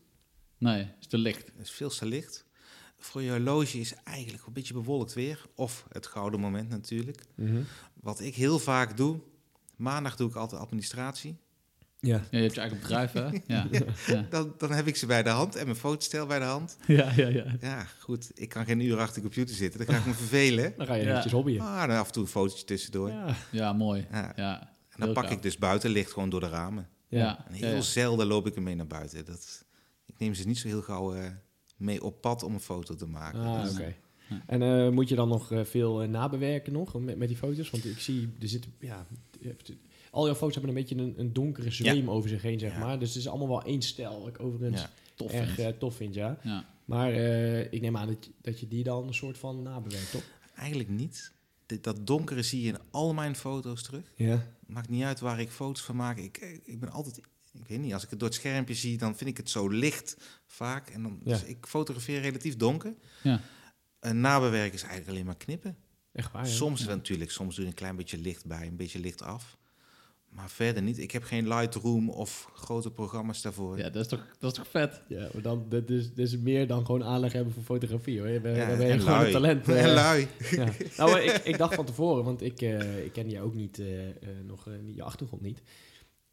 Nee, 0.58 0.87
is 1.00 1.06
te 1.06 1.19
licht. 1.19 1.46
Het 1.56 1.66
is 1.66 1.70
veel 1.70 1.88
te 1.90 2.06
licht. 2.06 2.46
Voor 2.96 3.22
je 3.22 3.31
horloge 3.31 3.78
is 3.81 3.94
eigenlijk 4.04 4.46
een 4.46 4.52
beetje 4.52 4.75
bewolkt 4.75 5.14
weer. 5.14 5.46
Of 5.54 5.87
het 5.93 6.06
gouden 6.06 6.40
moment 6.40 6.69
natuurlijk. 6.69 7.25
mhm. 7.34 7.61
Wat 8.00 8.20
ik 8.20 8.34
heel 8.34 8.58
vaak 8.58 8.96
doe. 8.96 9.20
Maandag 9.78 10.16
doe 10.16 10.28
ik 10.28 10.34
altijd 10.36 10.60
administratie. 10.60 11.36
Ja. 12.00 12.16
Ja, 12.16 12.22
je 12.30 12.38
hebt 12.42 12.54
je 12.54 12.60
eigen 12.60 12.78
bedrijf, 12.80 13.12
hè? 13.12 13.28
Ja. 13.56 13.66
Ja. 14.06 14.26
Dan, 14.30 14.54
dan 14.58 14.72
heb 14.72 14.86
ik 14.86 14.96
ze 14.96 15.06
bij 15.06 15.22
de 15.22 15.28
hand 15.28 15.56
en 15.56 15.64
mijn 15.64 15.76
fotostel 15.76 16.26
bij 16.26 16.38
de 16.38 16.44
hand. 16.44 16.76
Ja, 16.86 17.12
ja, 17.16 17.28
ja. 17.28 17.44
Ja, 17.60 17.84
goed. 18.00 18.30
Ik 18.34 18.48
kan 18.48 18.64
geen 18.64 18.80
uur 18.80 18.98
achter 18.98 19.14
de 19.14 19.20
computer 19.20 19.54
zitten. 19.54 19.86
Dan 19.86 19.94
ga 19.94 20.00
ik 20.00 20.06
me 20.06 20.14
vervelen. 20.14 20.75
Dan 20.76 20.86
ga 20.86 20.94
je 20.94 21.02
Ja. 21.02 21.08
eventjes 21.08 21.32
hobbyen. 21.32 21.60
Ah, 21.60 21.86
dan 21.86 21.96
af 21.96 22.06
en 22.06 22.12
toe 22.12 22.22
een 22.22 22.28
fotootje 22.28 22.64
tussendoor. 22.64 23.08
Ja. 23.10 23.34
Ja, 23.50 23.72
mooi. 23.72 24.06
Ja. 24.10 24.32
Ja. 24.36 24.60
En 24.88 25.00
dan 25.04 25.12
pak 25.12 25.25
gaaf. 25.25 25.32
ik 25.32 25.42
dus 25.42 25.58
buitenlicht 25.58 26.12
gewoon 26.12 26.30
door 26.30 26.40
de 26.40 26.48
ramen. 26.48 26.88
Ja. 27.08 27.46
En 27.48 27.52
heel 27.54 27.75
ja. 27.75 27.80
zelden 27.80 28.26
loop 28.26 28.46
ik 28.46 28.56
ermee 28.56 28.75
naar 28.75 28.86
buiten. 28.86 29.25
Dat, 29.25 29.64
ik 30.06 30.19
neem 30.19 30.34
ze 30.34 30.46
niet 30.46 30.58
zo 30.58 30.69
heel 30.69 30.82
gauw 30.82 31.14
eh, 31.14 31.30
mee 31.76 32.02
op 32.02 32.20
pad 32.20 32.42
om 32.42 32.54
een 32.54 32.60
foto 32.60 32.94
te 32.94 33.06
maken. 33.06 33.40
Ah, 33.40 33.62
Dus- 33.62 33.72
oké. 33.72 33.94
Ja. 34.28 34.42
En 34.46 34.62
eh, 34.62 34.88
moet 34.88 35.08
je 35.08 35.14
dan 35.14 35.28
nog 35.28 35.52
eh, 35.52 35.64
veel 35.64 36.02
eh, 36.02 36.08
nabewerken 36.08 36.72
nog 36.72 37.00
met, 37.00 37.16
met 37.19 37.28
die 37.28 37.36
foto's? 37.36 37.70
Want 37.70 37.84
ik 37.84 37.98
zie, 37.98 38.28
er 38.40 38.48
zit, 38.48 38.66
ja, 38.80 39.06
al 40.10 40.25
jouw 40.26 40.34
foto's 40.34 40.54
hebben 40.54 40.70
een 40.75 40.80
beetje 40.82 40.96
een, 40.96 41.14
een 41.16 41.32
donkere 41.32 41.70
zweem 41.70 42.10
over 42.10 42.28
zich 42.28 42.42
heen, 42.42 42.58
zeg 42.58 42.72
Ja. 42.72 42.78
maar. 42.78 42.98
Dus 42.98 43.08
het 43.08 43.19
is 43.19 43.28
allemaal 43.28 43.48
wel 43.48 43.62
één 43.62 43.82
stijl, 43.82 44.19
wat 44.20 44.28
ik 44.28 44.40
overigens 44.40 44.80
Ja. 44.80 44.90
Tof. 45.14 45.32
erg 45.32 45.54
vind. 45.54 45.78
tof 45.80 45.94
vind, 45.96 46.14
ja. 46.14 46.38
Ja. 46.42 46.64
Maar 46.84 47.12
eh, 47.12 47.72
ik 47.72 47.80
neem 47.80 47.96
aan 47.96 48.06
dat 48.06 48.25
je, 48.25 48.30
dat 48.40 48.60
je 48.60 48.69
die 48.69 48.84
dan 48.84 49.06
een 49.06 49.14
soort 49.14 49.38
van 49.38 49.62
nabewerkt, 49.62 50.10
toch? 50.10 50.22
Eigenlijk 50.54 50.88
niet. 50.88 51.32
Dit- 51.66 51.84
dat 51.84 52.06
donkere 52.06 52.42
zie 52.42 52.60
je 52.62 52.69
in 52.69 52.78
al 52.90 53.14
mijn 53.14 53.36
foto's 53.36 53.82
terug. 53.82 54.12
Ja. 54.14 54.46
Maakt 54.66 54.88
niet 54.88 55.02
uit 55.02 55.20
waar 55.20 55.40
ik 55.40 55.50
foto's 55.50 55.82
van 55.82 55.96
maak. 55.96 56.19
Ik, 56.19 56.60
ik 56.64 56.80
ben 56.80 56.90
altijd, 56.90 57.16
ik 57.52 57.66
weet 57.66 57.78
niet, 57.80 57.92
als 57.92 58.04
ik 58.04 58.10
het 58.10 58.19
door 58.19 58.28
het 58.28 58.36
schermpje 58.38 58.75
zie, 58.75 58.98
dan 58.98 59.16
vind 59.16 59.30
ik 59.30 59.36
het 59.36 59.50
zo 59.50 59.69
licht 59.69 60.16
vaak. 60.46 60.88
En 60.90 61.02
dan, 61.02 61.20
Ja. 61.25 61.32
dus 61.32 61.44
ik 61.44 61.66
fotografeer 61.66 62.20
relatief 62.20 62.56
donker. 62.56 62.94
Ja. 63.22 63.40
En 64.00 64.20
nabewerken 64.20 64.74
is 64.74 64.82
eigenlijk 64.82 65.10
alleen 65.10 65.26
maar 65.26 65.36
knippen. 65.36 65.76
Echt 66.12 66.32
waar, 66.32 66.44
ja. 66.46 66.50
soms 66.50 66.80
Ja. 66.80 66.86
natuurlijk, 66.86 67.30
soms 67.30 67.54
doe 67.54 67.64
je 67.64 67.70
een 67.70 67.76
klein 67.76 67.96
beetje 67.96 68.18
licht 68.18 68.46
bij, 68.46 68.66
een 68.66 68.76
beetje 68.76 68.98
licht 69.00 69.22
af. 69.22 69.56
Maar 70.28 70.50
verder 70.50 70.82
niet. 70.82 70.99
Ik 70.99 71.11
heb 71.11 71.23
geen 71.23 71.49
Lightroom 71.49 72.11
of 72.11 72.50
grote 72.54 72.90
programma's 72.90 73.42
daarvoor. 73.42 73.78
ja, 73.78 73.90
dat 73.90 74.02
is 74.02 74.08
toch, 74.08 74.26
dat 74.38 74.50
is 74.52 74.56
toch 74.58 74.68
vet? 74.68 75.02
Ja, 75.08 75.28
maar 75.32 75.42
dan, 75.42 75.66
dat 75.68 75.90
is, 75.90 76.08
dat 76.08 76.18
is 76.26 76.37
meer 76.38 76.66
dan 76.66 76.87
gewoon 76.87 77.04
aanleg 77.04 77.32
hebben 77.32 77.52
voor 77.52 77.62
fotografie, 77.62 78.18
hoor. 78.18 78.28
Je 78.28 78.40
bent, 78.40 78.56
Ja, 78.56 78.66
dan 78.66 78.76
ben 78.76 78.87
je 78.87 78.92
en 78.92 78.99
gewoon 79.00 79.14
lui. 79.14 79.26
een 79.26 79.32
talent. 79.32 79.68
En 79.68 79.76
eh. 79.88 79.94
lui. 79.94 80.26
Ja. 80.50 80.68
Nou, 80.96 81.18
ik, 81.20 81.32
ik 81.44 81.58
dacht 81.58 81.75
van 81.75 81.84
tevoren, 81.84 82.25
want 82.25 82.42
ik, 82.42 82.62
eh, 82.62 83.04
ik 83.04 83.12
ken 83.12 83.30
je 83.30 83.40
ook 83.40 83.54
niet, 83.54 83.78
eh, 83.78 84.08
eh, 84.08 84.14
nog 84.46 84.66
eh, 84.68 84.73
niet- 84.82 84.96
je 84.96 85.02
achtergrond 85.02 85.42
niet. 85.42 85.62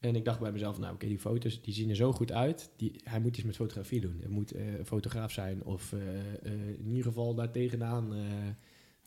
En 0.07 0.15
ik 0.15 0.25
dacht 0.25 0.39
bij 0.39 0.51
mezelf, 0.51 0.77
nou 0.79 0.93
oké, 0.93 1.07
die 1.07 1.19
foto's 1.19 1.61
die 1.61 1.73
zien 1.73 1.89
er 1.89 1.95
zo 1.95 2.11
goed 2.13 2.31
uit. 2.31 2.69
Die, 2.75 3.01
hij 3.03 3.19
moet 3.19 3.35
iets 3.37 3.45
met 3.45 3.55
fotografie 3.55 4.01
doen. 4.01 4.17
Hij 4.19 4.29
moet 4.29 4.51
eh, 4.51 4.73
een 4.77 4.85
fotograaf 4.85 5.31
zijn 5.31 5.63
of 5.63 5.93
eh, 5.93 5.99
eh, 5.99 6.69
in 6.79 6.87
ieder 6.87 7.03
geval 7.03 7.33
daar 7.35 7.51
tegenaan. 7.51 8.13
eh, 8.13 8.19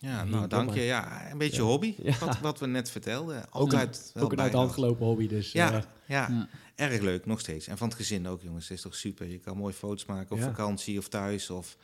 Ja, 0.01 0.25
nou 0.25 0.49
dank 0.49 0.75
je. 0.75 0.81
Ja, 0.81 1.31
een 1.31 1.39
beetje 1.39 1.63
Ja. 1.63 1.69
hobby, 1.69 1.95
Ja. 2.03 2.19
wat, 2.19 2.41
wat 2.41 2.59
we 2.61 2.67
net 2.67 2.91
vertelden. 2.91 3.51
Altijd 3.51 4.11
wel 4.15 4.25
ook 4.25 4.33
een 4.33 4.41
uit 4.41 4.51
de 4.53 4.57
hand 4.59 4.73
gelopen 4.73 5.07
hobby, 5.07 5.27
dus 5.29 5.53
Ja, 5.53 5.73
eh, 5.73 5.83
ja, 6.07 6.29
Ja. 6.31 6.49
erg 6.75 7.01
leuk, 7.01 7.27
nog 7.27 7.41
steeds. 7.41 7.67
En 7.67 7.79
van 7.79 7.89
het 7.89 7.97
gezin 7.97 8.27
ook, 8.27 8.43
jongens. 8.43 8.69
Het 8.69 8.77
is 8.77 8.83
toch 8.83 8.95
super. 8.95 9.27
Je 9.27 9.39
kan 9.39 9.57
mooie 9.57 9.73
foto's 9.75 10.05
maken 10.07 10.33
op 10.33 10.39
Ja. 10.39 10.45
vakantie 10.45 10.99
of 10.99 11.09
thuis. 11.09 11.51
Of, 11.51 11.77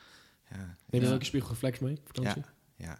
ja, 0.50 0.76
neem 0.90 1.02
je 1.02 1.12
ook 1.12 1.18
een 1.20 1.24
spiegelreflex 1.26 1.78
mee? 1.78 1.96
op 1.96 2.06
Vakantie? 2.14 2.42
Ja. 2.76 2.84
ja. 2.86 2.98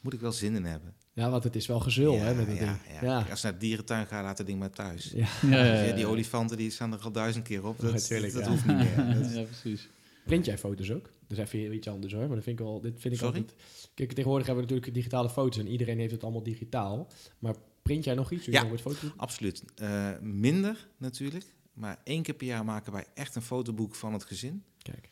Moet 0.00 0.12
ik 0.12 0.20
wel 0.20 0.32
zin 0.32 0.54
in 0.56 0.64
hebben. 0.64 0.94
Want 1.14 1.44
het 1.44 1.56
is 1.56 1.66
wel 1.66 1.80
gezul, 1.80 2.14
ja, 2.14 2.20
hè, 2.24 2.34
met 2.34 2.46
dat 2.46 2.56
ja, 2.56 2.64
ding. 2.64 2.78
ja. 3.00 3.06
Ja. 3.06 3.26
Als 3.30 3.40
je 3.40 3.46
naar 3.46 3.58
de 3.58 3.66
dierentuin 3.66 4.06
gaat, 4.06 4.22
laat 4.22 4.38
het 4.38 4.46
ding 4.46 4.58
maar 4.58 4.70
thuis. 4.70 5.10
Ja. 5.14 5.26
Ja, 5.50 5.64
ja, 5.64 5.82
ja, 5.82 5.92
Die 5.92 6.04
ja. 6.04 6.10
olifanten 6.10 6.56
die 6.56 6.70
staan 6.70 6.92
er 6.92 7.00
al 7.00 7.12
duizend 7.12 7.44
keer 7.44 7.66
op. 7.66 7.80
Dat, 7.80 7.92
Natuurlijk, 7.92 8.32
dat 8.32 8.44
ja. 8.44 8.50
hoeft 8.50 8.66
niet 8.66 8.76
meer. 8.76 8.96
Dat- 9.22 9.34
ja, 9.34 9.42
precies. 9.42 9.88
Print 10.24 10.44
jij 10.44 10.58
foto's 10.58 10.90
ook? 10.90 11.10
Dat 11.28 11.38
is 11.38 11.52
even 11.52 11.74
iets 11.74 11.88
anders 11.88 12.12
hoor, 12.12 12.26
maar 12.26 12.34
dat 12.36 12.44
vind 12.44 12.58
ik 12.58 12.64
wel, 12.64 12.80
dit 12.80 13.00
vind 13.00 13.14
ik 13.14 13.20
Sorry? 13.20 13.36
altijd... 13.40 13.58
Kijk, 13.94 14.12
tegenwoordig 14.12 14.46
hebben 14.46 14.64
we 14.64 14.70
natuurlijk 14.70 14.98
digitale 14.98 15.30
foto's 15.30 15.58
en 15.58 15.68
iedereen 15.68 15.98
heeft 15.98 16.12
het 16.12 16.22
allemaal 16.22 16.42
digitaal. 16.42 17.08
Maar 17.38 17.54
print 17.82 18.04
jij 18.04 18.14
nog 18.14 18.30
iets? 18.30 18.46
Ja. 18.46 18.62
nog 18.62 18.80
foto's? 18.80 19.10
Absoluut. 19.16 19.64
Eh, 19.74 20.08
minder 20.20 20.88
natuurlijk. 20.96 21.44
Maar 21.72 21.98
één 22.04 22.22
keer 22.22 22.34
per 22.34 22.46
jaar 22.46 22.64
maken 22.64 22.92
wij 22.92 23.06
echt 23.14 23.34
een 23.34 23.42
fotoboek 23.42 23.94
van 23.94 24.12
het 24.12 24.24
gezin. 24.24 24.64
Kijk. 24.82 25.10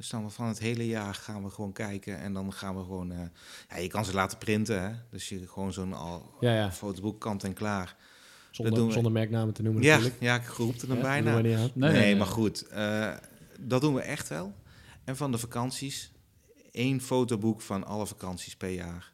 Dus 0.00 0.08
dan 0.08 0.24
we 0.24 0.30
van 0.30 0.46
het 0.46 0.58
hele 0.58 0.86
jaar 0.86 1.14
gaan 1.14 1.42
we 1.44 1.50
gewoon 1.50 1.72
kijken. 1.72 2.18
En 2.18 2.32
dan 2.32 2.52
gaan 2.52 2.76
we 2.76 2.82
gewoon... 2.82 3.12
eh, 3.12 3.18
ja, 3.68 3.76
je 3.76 3.88
kan 3.88 4.04
ze 4.04 4.14
laten 4.14 4.38
printen, 4.38 4.82
hè. 4.82 4.94
Dus 5.10 5.28
je 5.28 5.48
gewoon 5.48 5.72
zo'n 5.72 5.92
al 5.92 6.34
Ja, 6.40 6.54
ja. 6.54 6.72
fotoboek 6.72 7.20
kant 7.20 7.44
en 7.44 7.52
klaar. 7.54 7.96
Zonder, 8.50 8.74
doen 8.74 8.86
we. 8.86 8.92
zonder 8.92 9.12
merknamen 9.12 9.54
te 9.54 9.62
noemen 9.62 9.82
Ja, 9.82 9.94
natuurlijk. 9.96 10.22
ja, 10.22 10.34
ik 10.34 10.46
roepte 10.48 10.86
hem 10.86 10.96
Ja, 10.96 11.02
bijna. 11.02 11.40
Nee, 11.40 11.70
Nee, 11.74 11.92
nee, 11.92 12.16
maar 12.16 12.26
goed. 12.26 12.62
eh, 12.66 13.16
dat 13.58 13.80
doen 13.80 13.94
we 13.94 14.00
echt 14.00 14.28
wel. 14.28 14.54
En 15.04 15.16
van 15.16 15.32
de 15.32 15.38
vakanties, 15.38 16.12
één 16.70 17.00
fotoboek 17.00 17.60
van 17.60 17.84
alle 17.84 18.06
vakanties 18.06 18.56
per 18.56 18.70
jaar. 18.70 19.12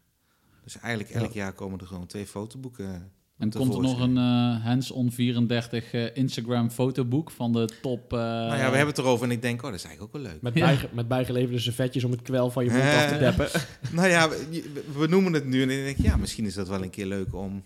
Dus 0.65 0.79
eigenlijk 0.79 1.15
elk 1.15 1.33
Ja. 1.33 1.43
jaar 1.43 1.53
komen 1.53 1.81
er 1.81 1.87
gewoon 1.87 2.07
twee 2.07 2.27
fotoboeken 2.27 3.13
En 3.39 3.51
komt 3.53 3.75
er 3.75 3.81
nog 3.81 4.01
een 4.01 4.17
eh 4.17 4.65
hands-on 4.65 5.13
34 5.13 5.93
eh, 5.93 6.17
Instagram 6.17 6.71
fotoboek 6.71 7.31
van 7.31 7.53
de 7.53 7.69
top... 7.83 8.13
eh, 8.13 8.19
nou 8.19 8.47
ja, 8.49 8.71
we 8.71 8.77
hebben 8.77 8.87
het 8.87 8.99
erover 8.99 9.25
en 9.27 9.31
ik 9.31 9.43
denk, 9.43 9.63
oh, 9.63 9.71
dat 9.71 9.75
is 9.79 9.85
eigenlijk 9.85 10.17
ook 10.17 10.23
wel 10.23 10.33
leuk. 10.33 10.43
Met, 10.43 10.55
Ja. 10.55 10.65
bijge- 10.67 10.89
met 10.93 11.09
bijgeleverde 11.09 11.59
servetjes 11.59 12.05
om 12.05 12.11
het 12.11 12.23
kwel 12.23 12.51
van 12.51 12.65
je 12.65 12.71
mond 12.71 12.83
af 12.83 13.09
te 13.13 13.19
deppen. 13.19 13.49
nou 13.97 14.09
ja, 14.09 14.29
we, 14.29 14.85
we 14.99 15.07
noemen 15.07 15.33
het 15.33 15.47
nu 15.47 15.63
en 15.63 15.71
ik 15.71 15.85
denk, 15.85 15.97
ja, 16.11 16.17
misschien 16.17 16.45
is 16.45 16.55
dat 16.55 16.69
wel 16.69 16.83
een 16.83 16.91
keer 16.91 17.07
leuk 17.07 17.35
om 17.35 17.65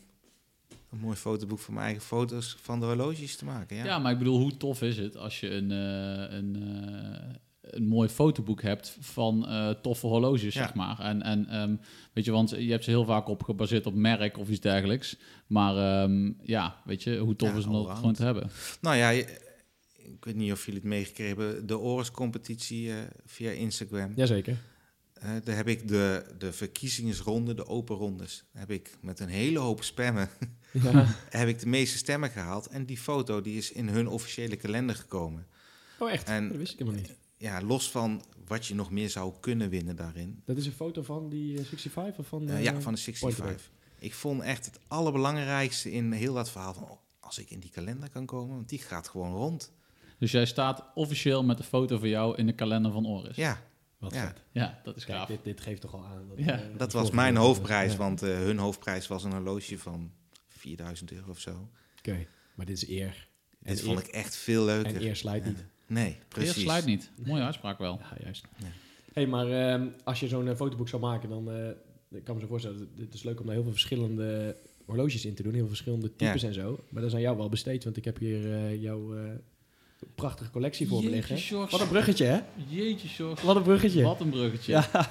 een 0.93 0.99
mooi 0.99 1.17
fotoboek 1.17 1.59
van 1.59 1.75
mijn 1.75 1.87
eigen 1.87 2.05
foto's 2.05 2.57
van 2.63 2.81
de 2.81 2.87
horloges 2.87 3.37
te 3.37 3.45
maken. 3.45 3.77
Ja, 3.77 3.85
Ja, 3.85 3.99
maar 3.99 4.13
ik 4.13 4.19
bedoel, 4.19 4.39
hoe 4.39 4.57
tof 4.57 4.83
is 4.83 4.97
het 4.97 5.17
als 5.17 5.41
je 5.41 5.51
een, 5.51 5.71
eh, 5.71 6.37
een, 6.39 6.57
eh, 6.57 7.35
een 7.71 7.87
mooi 7.87 8.09
fotoboek 8.09 8.63
hebt 8.63 8.97
van 9.01 9.47
eh, 9.49 9.71
toffe 9.71 10.07
horloges, 10.07 10.55
Ja. 10.55 10.63
zeg 10.63 10.75
maar. 10.75 10.99
En, 11.01 11.23
en 11.23 11.47
ehm, 11.49 11.77
weet 12.13 12.25
je, 12.25 12.31
want 12.31 12.51
je 12.51 12.71
hebt 12.71 12.85
ze 12.85 12.91
heel 12.91 13.05
vaak 13.05 13.29
op 13.29 13.43
gebaseerd 13.43 13.87
op 13.87 13.95
merk 13.95 14.39
of 14.39 14.49
iets 14.49 14.61
dergelijks. 14.61 15.17
Maar 15.47 15.77
ehm, 16.03 16.33
ja, 16.43 16.77
weet 16.85 17.03
je, 17.03 17.19
hoe 17.19 17.37
tof 17.37 17.49
Ja, 17.49 17.55
is 17.57 17.65
het 17.65 17.73
om 17.73 17.73
dat 17.73 17.81
allround. 17.83 17.99
gewoon 17.99 18.15
te 18.15 18.25
hebben? 18.25 18.51
Nou 18.81 18.97
ja, 18.97 19.11
ik 19.11 20.25
weet 20.25 20.35
niet 20.37 20.53
of 20.53 20.65
jullie 20.65 20.81
het 20.81 20.89
meegekregen 20.89 21.37
hebben, 21.39 21.67
de 21.67 21.79
Oris-competitie 21.79 22.91
eh, 22.91 22.97
via 23.27 23.51
Instagram. 23.51 24.13
Jazeker. 24.17 24.57
Eh, 25.13 25.31
daar 25.45 25.57
heb 25.57 25.69
ik 25.69 25.89
de, 25.89 26.25
de 26.39 26.53
verkiezingsronde, 26.53 27.55
de 27.55 27.67
open 27.67 27.97
rondes, 27.97 28.45
heb 28.53 28.71
ik 28.71 28.97
met 29.01 29.21
een 29.21 29.29
hele 29.29 29.59
hoop 29.59 29.83
spammen, 29.83 30.29
Ja. 30.73 31.07
heb 31.31 31.49
ik 31.49 31.59
de 31.59 31.67
meeste 31.67 31.97
stemmen 31.99 32.31
gehaald. 32.31 32.67
En 32.67 32.85
die 32.87 32.99
foto 32.99 33.41
die 33.41 33.57
is 33.57 33.73
in 33.73 33.89
hun 33.89 34.09
officiële 34.09 34.57
kalender 34.57 34.97
gekomen. 34.97 35.47
Oh, 35.99 36.11
echt? 36.11 36.29
En- 36.29 36.49
dat 36.49 36.57
wist 36.57 36.73
ik 36.73 36.79
helemaal 36.79 37.01
niet. 37.01 37.17
Ja, 37.41 37.63
los 37.63 37.91
van 37.91 38.25
wat 38.47 38.67
je 38.67 38.75
nog 38.75 38.91
meer 38.91 39.11
zou 39.11 39.33
kunnen 39.41 39.69
winnen 39.69 39.97
daarin. 39.97 40.43
Dat 40.45 40.57
is 40.57 40.67
een 40.67 40.73
foto 40.73 41.03
van 41.03 41.29
die 41.29 41.59
eh, 41.59 41.65
65 41.65 42.19
of 42.19 42.27
van... 42.27 42.49
Eh, 42.49 42.57
eh, 42.57 42.63
ja, 42.63 42.81
van 42.81 42.93
de 42.95 43.01
65. 43.01 43.71
Ik 43.99 44.15
vond 44.15 44.41
echt 44.43 44.67
het 44.67 44.79
allerbelangrijkste 44.89 45.93
in 45.93 46.13
heel 46.13 46.35
dat 46.35 46.51
verhaal 46.51 46.75
van... 46.75 46.83
oh, 46.83 46.99
als 47.21 47.39
ik 47.39 47.51
in 47.51 47.61
die 47.61 47.71
kalender 47.71 48.11
kan 48.11 48.27
komen, 48.27 48.55
want 48.55 48.69
die 48.69 48.79
gaat 48.79 49.09
gewoon 49.09 49.33
rond. 49.33 49.73
Dus 50.19 50.31
jij 50.31 50.47
staat 50.47 50.85
officieel 50.95 51.45
met 51.45 51.57
de 51.57 51.63
foto 51.65 51.99
van 51.99 52.09
jou 52.09 52.37
in 52.37 52.47
de 52.47 52.53
kalender 52.55 52.93
van 52.93 53.07
Oris. 53.07 53.37
Ja, 53.37 53.63
Wat 53.99 54.15
Ja. 54.15 54.27
vet. 54.27 54.43
Ja, 54.53 54.81
dat 54.85 54.97
is 54.97 55.05
Kijk, 55.05 55.19
gaaf. 55.19 55.29
dit, 55.29 55.45
dit 55.45 55.61
geeft 55.61 55.81
toch 55.81 55.95
al 55.95 56.05
aan. 56.05 56.29
Dat, 56.29 56.39
Ja, 56.39 56.61
eh, 56.61 56.79
dat 56.79 56.91
de 56.91 56.99
was 56.99 57.11
mijn 57.11 57.37
hoofdprijs, 57.37 57.93
Ja. 57.93 57.99
want 57.99 58.23
eh, 58.23 58.29
hun 58.39 58.59
hoofdprijs 58.59 59.07
was 59.07 59.25
een 59.25 59.33
horloge 59.33 59.79
van 59.79 60.13
4000 60.49 61.13
euro 61.13 61.31
of 61.31 61.39
zo. 61.41 61.69
Oké, 61.99 62.27
maar 62.55 62.67
dit 62.67 62.77
is 62.83 62.89
eer. 62.89 63.29
En 63.63 63.75
Dit 63.75 63.81
vond 63.85 63.99
eer- 63.99 64.05
ik 64.07 64.11
echt 64.15 64.37
veel 64.37 64.65
leuker. 64.65 64.95
En 64.95 65.03
eer 65.03 65.17
slijt 65.17 65.45
niet. 65.45 65.65
Nee, 65.91 66.07
Eerst 66.07 66.29
precies. 66.29 66.63
slijt 66.63 66.85
niet. 66.85 67.11
Mooie 67.27 67.43
uitspraak 67.43 67.79
wel. 67.79 67.99
Ja, 68.01 68.17
juist. 68.25 68.45
Ja. 68.57 68.67
hey, 69.13 69.27
maar 69.27 69.47
ehm, 69.51 69.87
als 70.05 70.21
je 70.21 70.29
zo'n 70.29 70.49
eh, 70.49 70.55
fotoboek 70.57 70.89
zou 70.89 71.03
maken, 71.03 71.29
dan 71.29 71.51
eh, 71.53 71.69
ik 72.19 72.25
kan 72.25 72.35
me 72.35 72.41
zo 72.41 72.47
voorstellen, 72.47 72.79
dat- 72.79 72.89
het 73.05 73.15
is 73.15 73.23
leuk 73.23 73.41
om 73.41 73.45
daar 73.47 73.55
heel 73.55 73.63
veel 73.63 73.73
verschillende 73.73 74.57
horloges 74.87 75.25
in 75.25 75.35
te 75.35 75.43
doen, 75.43 75.51
heel 75.53 75.61
veel 75.61 75.69
verschillende 75.69 76.17
types 76.17 76.41
Ja. 76.43 76.49
en 76.49 76.55
zo. 76.55 76.79
Maar 76.89 77.01
dat 77.03 77.11
is 77.11 77.17
aan 77.17 77.23
jou 77.23 77.37
wel 77.37 77.49
besteed, 77.49 77.85
want 77.85 77.97
ik 77.97 78.05
heb 78.05 78.19
hier 78.19 78.53
eh, 78.53 78.83
jouw 78.83 79.17
eh, 79.17 79.23
prachtige 80.15 80.51
collectie 80.51 80.89
voor 80.89 81.03
me 81.05 81.11
Jeetje, 81.11 81.33
liggen. 81.35 81.59
Wat 81.71 81.81
een 81.81 81.89
bruggetje, 81.89 82.25
hè? 82.25 82.39
Jeetje, 82.69 83.09
Sjors. 83.09 83.43
Wat 83.43 83.57
een 83.57 83.63
bruggetje. 83.63 84.03
Wat 84.03 84.21
een 84.21 84.31
bruggetje. 84.31 84.73
Ja. 84.73 84.89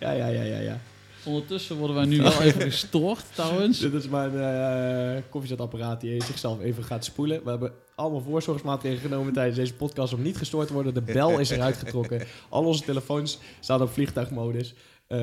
ja, 0.00 0.10
ja, 0.12 0.26
ja, 0.26 0.42
ja, 0.42 0.58
ja. 0.58 0.80
Ondertussen 1.26 1.76
worden 1.76 1.96
wij 1.96 2.04
nu 2.04 2.20
wel 2.20 2.42
even 2.48 2.60
gestoord, 2.60 3.24
trouwens. 3.34 3.78
Dit 3.78 3.92
is 3.92 4.08
mijn 4.08 4.38
eh 4.38 5.22
koffiezetapparaat 5.30 6.00
die 6.00 6.24
zichzelf 6.24 6.60
even 6.60 6.84
gaat 6.84 7.04
spoelen. 7.04 7.44
We 7.44 7.50
hebben 7.50 7.72
allemaal 7.94 8.20
voorzorgsmaatregelen 8.20 9.10
genomen 9.10 9.32
tijdens 9.32 9.56
deze 9.56 9.74
podcast 9.74 10.12
om 10.12 10.22
niet 10.22 10.36
gestoord 10.36 10.66
te 10.66 10.72
worden. 10.72 10.94
De 10.94 11.12
bel 11.12 11.38
is 11.38 11.50
eruit 11.50 11.76
getrokken. 11.76 12.22
Al 12.48 12.64
onze 12.64 12.84
telefoons 12.84 13.38
staan 13.60 13.82
op 13.82 13.92
vliegtuigmodus. 13.92 14.74
Eh, 15.06 15.18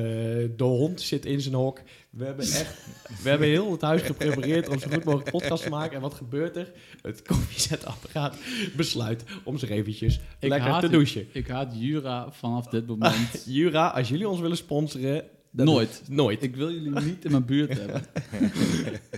de 0.56 0.64
hond 0.64 1.00
zit 1.00 1.26
in 1.26 1.40
zijn 1.40 1.54
hok. 1.54 1.80
We 2.10 2.24
hebben 2.24 2.44
echt, 2.44 2.86
we 3.22 3.28
hebben 3.28 3.48
heel 3.48 3.72
het 3.72 3.80
huis 3.80 4.02
geprepareerd 4.02 4.68
om 4.68 4.78
zo 4.78 4.88
goed 4.90 5.04
mogelijk 5.04 5.30
podcast 5.30 5.62
te 5.62 5.68
maken. 5.68 5.94
En 5.96 6.00
wat 6.00 6.14
gebeurt 6.14 6.56
er? 6.56 6.72
Het 7.02 7.22
koffiezetapparaat 7.22 8.36
besluit 8.76 9.24
om 9.44 9.58
zich 9.58 9.70
eventjes 9.70 10.20
Ik 10.38 10.48
lekker 10.48 10.70
haat 10.70 10.80
te 10.80 10.88
douchen. 10.88 11.26
Ik 11.32 11.48
haat 11.48 11.72
Jura 11.74 12.32
vanaf 12.32 12.66
dit 12.66 12.86
moment 12.86 13.42
Jura, 13.46 13.88
als 13.88 14.08
jullie 14.08 14.28
ons 14.28 14.40
willen 14.40 14.56
sponsoren... 14.56 15.24
dat- 15.56 15.66
nooit. 15.66 16.02
Nooit. 16.08 16.42
Ik 16.42 16.56
wil 16.56 16.72
jullie 16.72 17.00
niet 17.00 17.24
in 17.24 17.30
mijn 17.30 17.44
buurt 17.44 17.78
hebben. 17.78 18.02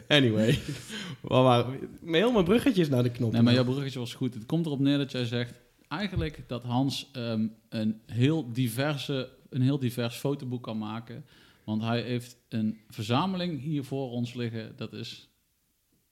Anyway. 0.08 0.58
Maar, 1.20 1.42
maar, 1.42 1.66
heel 2.02 2.32
mijn 2.32 2.44
bruggetjes 2.44 2.88
naar 2.88 3.02
de 3.02 3.10
knop. 3.10 3.32
Nee, 3.32 3.42
maar 3.42 3.52
jouw 3.54 3.64
bruggetje 3.64 3.98
was 3.98 4.14
goed. 4.14 4.34
Het 4.34 4.46
komt 4.46 4.66
erop 4.66 4.78
neer 4.80 4.98
dat 4.98 5.12
jij 5.12 5.24
zegt... 5.24 5.60
eigenlijk 5.88 6.44
dat 6.46 6.62
Hans 6.62 7.08
ehm, 7.12 7.46
een, 7.68 8.00
heel 8.06 8.52
diverse, 8.52 9.30
een 9.50 9.62
heel 9.62 9.78
divers 9.78 10.16
fotoboek 10.16 10.62
kan 10.62 10.78
maken. 10.78 11.24
Want 11.64 11.82
hij 11.82 12.02
heeft 12.02 12.36
een 12.48 12.78
verzameling 12.88 13.62
hier 13.62 13.84
voor 13.84 14.10
ons 14.10 14.34
liggen. 14.34 14.72
Dat 14.76 14.92
is, 14.92 15.28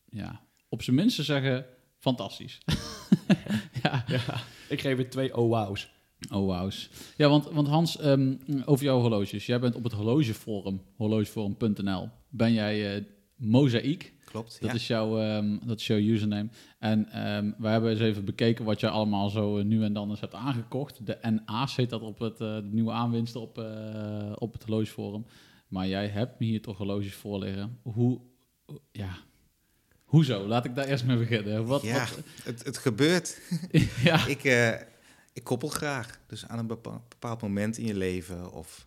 ja, 0.08 0.40
op 0.68 0.82
zijn 0.82 0.96
minst 0.96 1.16
te 1.16 1.22
zeggen, 1.22 1.66
fantastisch. 1.98 2.58
ja, 3.82 4.04
Ja, 4.06 4.40
ik 4.68 4.80
geef 4.80 4.96
het 4.96 5.10
twee 5.10 5.36
oh 5.36 5.48
wow's. 5.48 5.92
Oh, 6.32 6.46
wauws. 6.46 6.90
Ja, 7.16 7.28
want, 7.28 7.50
want 7.50 7.68
Hans, 7.68 7.98
ehm, 7.98 8.34
over 8.64 8.84
jouw 8.84 9.00
horloges. 9.00 9.46
Jij 9.46 9.60
bent 9.60 9.74
op 9.74 9.84
het 9.84 9.92
horlogeforum, 9.92 10.82
horlogeforum.nl, 10.96 12.08
ben 12.28 12.52
jij 12.52 12.96
eh 12.96 13.02
Mozaïek. 13.36 14.12
Klopt, 14.24 14.60
Dat, 14.60 14.70
ja. 14.70 14.76
is 14.76 14.86
jouw, 14.86 15.18
ehm, 15.18 15.56
dat 15.66 15.80
is 15.80 15.86
jouw 15.86 15.98
username. 15.98 16.48
En 16.78 17.08
ehm 17.08 17.50
wij 17.58 17.72
hebben 17.72 17.90
eens 17.90 18.00
even 18.00 18.24
bekeken 18.24 18.64
wat 18.64 18.80
jij 18.80 18.90
allemaal 18.90 19.28
zo 19.28 19.58
eh, 19.58 19.64
nu 19.64 19.84
en 19.84 19.92
dan 19.92 20.10
eens 20.10 20.20
hebt 20.20 20.34
aangekocht. 20.34 21.06
De 21.06 21.18
NA's 21.44 21.76
heet 21.76 21.90
dat 21.90 22.02
op 22.02 22.18
het 22.18 22.40
eh, 22.40 22.54
de 22.54 22.68
nieuwe 22.70 22.92
aanwinsten 22.92 23.40
op, 23.40 23.58
op 24.34 24.52
het 24.52 24.62
horlogeforum. 24.64 25.26
Maar 25.68 25.88
jij 25.88 26.08
hebt 26.08 26.38
me 26.38 26.46
hier 26.46 26.62
toch 26.62 26.76
horloges 26.76 27.14
voor 27.14 27.38
liggen. 27.38 27.78
Hoe, 27.82 28.20
ja, 28.92 29.16
hoezo? 30.04 30.46
Laat 30.46 30.64
ik 30.64 30.74
daar 30.74 30.86
eerst 30.86 31.04
mee 31.04 31.16
beginnen. 31.16 31.66
Wat, 31.66 31.82
ja, 31.82 31.98
wat, 31.98 32.18
het, 32.44 32.64
het 32.64 32.78
gebeurt. 32.78 33.40
ja. 34.04 34.26
ik, 34.26 34.44
ik 35.34 35.44
koppel 35.44 35.68
graag. 35.68 36.20
Dus 36.26 36.46
aan 36.48 36.58
een 36.58 36.66
bepa- 36.66 37.02
bepaald 37.08 37.40
moment 37.42 37.78
in 37.78 37.86
je 37.86 37.94
leven 37.94 38.52
of 38.52 38.86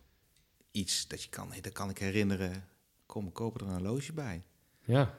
iets 0.70 1.08
dat 1.08 1.22
je 1.22 1.28
kan, 1.28 1.52
dat 1.60 1.72
kan 1.72 1.90
ik 1.90 1.98
herinneren. 1.98 2.68
Kom, 3.06 3.26
ik 3.26 3.32
koop 3.32 3.54
er 3.54 3.66
een 3.66 3.72
horloge 3.72 4.12
bij. 4.12 4.42
Ja. 4.84 5.18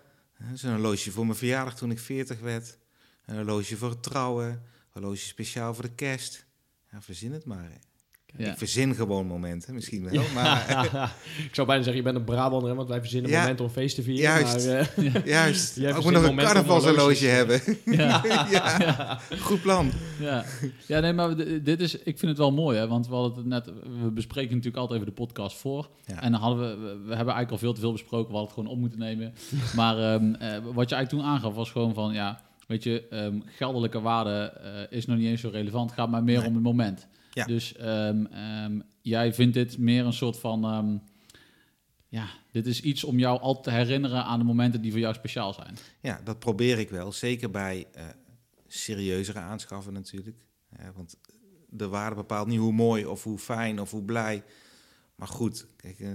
Is 0.54 0.64
een 0.64 0.72
horloge 0.72 1.12
voor 1.12 1.26
mijn 1.26 1.38
verjaardag 1.38 1.76
toen 1.76 1.92
ik 1.92 2.00
40 2.00 2.40
werd. 2.40 2.78
Een 3.26 3.36
horloge 3.36 3.78
voor 3.78 3.90
het 3.90 4.04
trouwen. 4.04 4.50
Een 4.50 4.62
horloge 4.90 5.18
speciaal 5.26 5.74
voor 5.74 5.84
de 5.84 5.96
kerst. 5.96 6.46
Ja, 6.92 7.02
verzin 7.02 7.32
het 7.32 7.46
maar. 7.46 7.72
Ja. 8.38 8.52
Ik 8.52 8.58
verzin 8.58 8.96
gewoon 8.96 9.28
momenten, 9.28 9.74
misschien 9.74 10.10
wel. 10.10 10.24
Maar 10.34 10.88
ik 11.48 11.56
zou 11.56 11.68
bijna 11.68 11.84
zeggen, 11.84 11.96
je 11.96 12.02
bent 12.12 12.16
een 12.16 12.24
Brabander, 12.24 12.76
want 12.76 12.90
wij 12.90 13.00
verzinnen 13.00 13.32
momenten 13.32 13.66
om 13.66 13.72
feest 13.72 13.96
te 13.96 14.02
vieren. 14.04 14.22
Juist. 14.24 14.68
Maar, 14.68 14.76
eh, 15.14 15.26
juist, 15.38 15.76
Jij 15.76 15.90
ik 15.90 15.96
moet 15.96 16.04
verzint 16.04 16.36
nog 16.36 16.54
een 16.54 16.66
horloges. 16.66 17.20
hebben. 17.20 17.62
Ja. 17.86 18.22
ja, 18.52 19.20
goed 19.42 19.62
plan. 19.62 19.92
Ja. 20.20 20.46
ja, 20.86 21.00
nee, 21.00 21.14
maar 21.14 21.36
dit 21.64 21.82
is, 21.82 21.96
ik 21.96 22.20
vind 22.20 22.22
het 22.32 22.38
wel 22.38 22.52
mooi, 22.52 22.78
hè, 22.78 22.88
want 22.88 23.08
we 23.08 23.14
hadden 23.16 23.38
het 23.38 23.46
net, 23.46 23.66
we 24.02 24.12
bespreken 24.12 24.50
natuurlijk 24.50 24.78
altijd 24.78 25.02
even 25.02 25.14
de 25.16 25.22
podcast 25.22 25.58
voor. 25.58 25.90
En 26.06 26.32
dan 26.32 26.42
hadden 26.42 26.60
we, 26.60 26.76
we 26.86 27.16
hebben 27.16 27.34
eigenlijk 27.34 27.52
al 27.52 27.58
veel 27.58 27.74
te 27.74 27.80
veel 27.80 27.92
besproken, 27.92 28.32
we 28.32 28.38
hadden 28.38 28.50
het 28.56 28.60
gewoon 28.60 28.70
op 28.76 28.78
moeten 28.80 29.00
nemen. 29.00 29.34
Maar 29.76 29.98
ehm, 29.98 30.34
eh, 30.34 30.50
wat 30.74 30.90
je 30.90 30.96
eigenlijk 30.96 31.10
toen 31.10 31.24
aangaf 31.24 31.54
was 31.54 31.72
gewoon 31.72 31.94
van, 31.94 32.14
ja, 32.14 32.42
weet 32.68 32.84
je, 32.84 33.08
ehm, 33.10 33.40
geldelijke 33.46 34.02
waarde 34.02 34.32
eh, 34.64 34.98
is 34.98 35.06
nog 35.06 35.18
niet 35.18 35.28
eens 35.28 35.42
zo 35.42 35.50
relevant, 35.54 35.90
het 35.90 36.00
gaat 36.00 36.10
maar 36.10 36.24
meer 36.24 36.38
Nee. 36.40 36.48
om 36.48 36.54
het 36.54 36.64
moment. 36.64 37.08
Ja. 37.39 37.46
Dus 37.46 37.75
ehm, 37.75 38.25
ehm, 38.25 38.79
jij 39.01 39.34
vindt 39.34 39.53
dit 39.53 39.77
meer 39.77 40.05
een 40.05 40.13
soort 40.13 40.38
van, 40.38 40.63
ehm, 40.63 40.98
ja, 42.08 42.29
dit 42.51 42.67
is 42.67 42.81
iets 42.81 43.03
om 43.03 43.19
jou 43.19 43.39
altijd 43.39 43.63
te 43.63 43.72
herinneren 43.72 44.24
aan 44.24 44.39
de 44.39 44.46
momenten 44.46 44.81
die 44.81 44.91
voor 44.91 45.00
jou 45.00 45.13
speciaal 45.13 45.53
zijn. 45.53 45.77
Ja, 46.01 46.22
dat 46.24 46.39
probeer 46.39 46.79
ik 46.79 46.89
wel. 46.89 47.12
Zeker 47.12 47.51
bij 47.51 47.88
eh, 47.91 48.05
serieuzere 48.67 49.39
aanschaffen 49.39 49.93
natuurlijk. 49.93 50.38
Want 50.96 51.17
de 51.69 51.88
waarde 51.88 52.15
bepaalt 52.15 52.48
niet 52.48 52.60
hoe 52.60 52.74
mooi 52.74 53.05
of 53.05 53.24
hoe 53.24 53.38
fijn 53.38 53.79
of 53.79 53.91
hoe 53.91 54.03
blij. 54.03 54.43
Maar 55.15 55.27
goed, 55.27 55.67
kijk, 55.75 56.00
eh, 56.00 56.12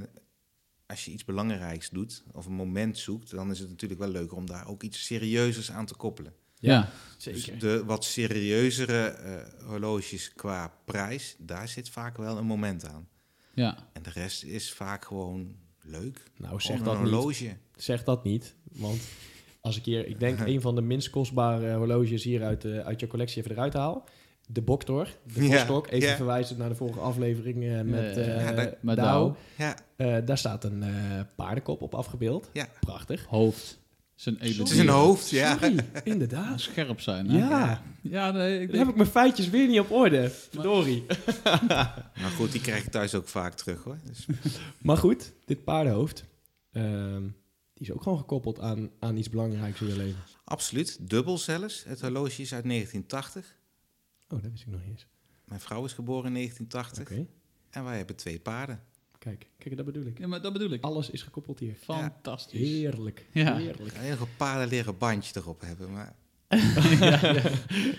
als 0.87 1.05
je 1.05 1.11
iets 1.11 1.25
belangrijks 1.25 1.91
doet 1.91 2.25
of 2.33 2.47
een 2.47 2.53
moment 2.53 2.99
zoekt... 2.99 3.31
dan 3.31 3.51
is 3.51 3.59
het 3.59 3.69
natuurlijk 3.69 4.01
wel 4.01 4.11
leuker 4.11 4.37
om 4.37 4.47
daar 4.47 4.69
ook 4.69 4.83
iets 4.83 5.05
serieuzers 5.05 5.71
aan 5.71 5.87
te 5.87 5.95
koppelen. 5.95 6.35
Ja, 6.67 6.89
Dus 7.25 7.45
zeker. 7.45 7.59
de 7.59 7.85
wat 7.85 8.05
serieuzere 8.05 9.05
eh, 9.07 9.33
horloges 9.69 10.33
qua 10.33 10.73
prijs, 10.85 11.37
daar 11.39 11.69
zit 11.69 11.89
vaak 11.91 12.17
wel 12.17 12.39
een 12.39 12.47
moment 12.47 12.89
aan. 12.89 13.09
ja. 13.55 13.77
En 13.93 14.03
de 14.03 14.11
rest 14.11 14.43
is 14.45 14.73
vaak 14.73 15.05
gewoon 15.05 15.55
leuk. 15.83 16.23
Nou, 16.37 16.61
zeg 16.61 16.79
een 16.79 16.85
dat 16.85 17.01
niet. 17.01 17.11
horloge. 17.11 17.57
Zeg 17.77 18.05
dat 18.05 18.25
niet, 18.25 18.55
want 18.73 19.01
als 19.61 19.77
ik 19.77 19.85
hier, 19.85 20.07
ik 20.07 20.21
denk 20.21 20.39
een 20.47 20.61
van 20.61 20.75
de 20.75 20.81
minst 20.83 21.11
kostbare 21.11 21.75
horloges 21.75 22.25
hier 22.25 22.43
uit, 22.45 22.65
eh, 22.65 22.79
uit 22.79 23.01
je 23.01 23.07
collectie 23.07 23.39
even 23.43 23.51
eruit 23.55 23.73
haal. 23.75 24.05
De 24.47 24.63
Boktor, 24.63 25.09
de 25.35 25.45
Ja, 25.47 25.57
Vostok. 25.57 25.87
Even 25.91 26.09
ja. 26.09 26.17
verwijzend 26.17 26.59
naar 26.59 26.69
de 26.69 26.75
vorige 26.75 26.99
aflevering 27.01 27.65
eh, 27.65 27.81
met, 27.81 28.17
Eh, 28.17 28.37
eh 28.37 28.45
ja, 28.45 28.53
dat- 28.53 28.75
met 28.83 28.97
Douw. 28.97 29.07
Douw. 29.07 29.37
Ja, 29.59 29.77
Eh, 29.97 30.17
daar 30.25 30.39
staat 30.39 30.65
een 30.65 30.83
eh, 30.83 30.91
paardenkop 31.37 31.83
op 31.83 31.95
afgebeeld. 31.95 32.51
Ja. 32.53 32.69
Prachtig. 32.81 33.25
Hoofd. 33.25 33.83
Zijn 34.15 34.37
het 34.39 34.71
is 34.71 34.79
een 34.79 34.89
hoofd, 34.89 35.31
ja. 35.31 35.59
Sorry, 35.59 35.77
inderdaad. 36.05 36.61
Scherp 36.61 37.01
zijn, 37.01 37.31
hè? 37.31 37.39
Ja, 37.39 37.83
Ja, 38.01 38.31
nee, 38.31 38.61
ik 38.61 38.69
dan 38.69 38.79
heb 38.79 38.89
ik 38.89 38.97
mijn 38.97 39.09
feitjes 39.09 39.51
weer 39.51 39.69
niet 39.69 39.81
op 39.81 39.91
orde. 39.91 40.31
Verdorie. 40.31 41.07
Maar 42.21 42.33
goed, 42.37 42.53
die 42.53 42.61
krijg 42.61 42.85
ik 42.85 42.91
thuis 42.91 43.15
ook 43.15 43.29
vaak 43.29 43.55
terug 43.55 43.83
hoor. 43.83 43.99
Dus, 44.05 44.27
Maar 44.83 44.97
goed, 44.97 45.33
dit 45.45 45.65
paardenhoofd, 45.65 46.25
ehm, 46.73 47.23
die 47.75 47.87
is 47.87 47.93
ook 47.93 48.03
gewoon 48.03 48.19
gekoppeld 48.19 48.61
aan, 48.61 48.91
aan 48.99 49.17
iets 49.17 49.31
belangrijks 49.31 49.81
in 49.81 49.87
je 49.87 49.97
leven. 49.97 50.23
Absoluut, 50.45 51.09
dubbel 51.09 51.39
zelfs. 51.39 51.85
Het 51.85 52.01
horloge 52.01 52.43
is 52.43 52.55
uit 52.55 52.65
1980. 52.65 53.57
Oh, 54.29 54.43
dat 54.43 54.51
wist 54.51 54.63
ik 54.63 54.71
nog 54.71 54.81
niet 54.81 54.91
eens. 54.91 55.07
Mijn 55.45 55.61
vrouw 55.61 55.85
is 55.85 55.93
geboren 55.93 56.27
in 56.27 56.35
1980 56.35 57.19
Oké, 57.19 57.27
en 57.71 57.85
wij 57.85 57.97
hebben 57.97 58.17
twee 58.17 58.41
paarden. 58.41 58.83
Kijk. 59.25 59.47
Kijk, 59.59 59.77
dat 59.77 59.85
bedoel 59.87 60.07
ik. 60.07 60.19
Ja, 60.19 60.27
maar 60.27 60.41
dat 60.43 60.53
bedoel 60.53 60.71
ik. 60.71 60.83
Alles 60.83 61.11
is 61.11 61.23
gekoppeld 61.23 61.59
hier. 61.59 61.75
Fantastisch. 61.81 62.61
Heerlijk. 62.61 63.27
Ja. 63.33 63.57
Heerlijk. 63.57 63.93
Heel 63.97 64.17
veel 64.17 64.29
paardenleren 64.37 64.99
bandje 64.99 65.41
erop 65.41 65.61
hebben, 65.61 65.93
maar 65.93 66.15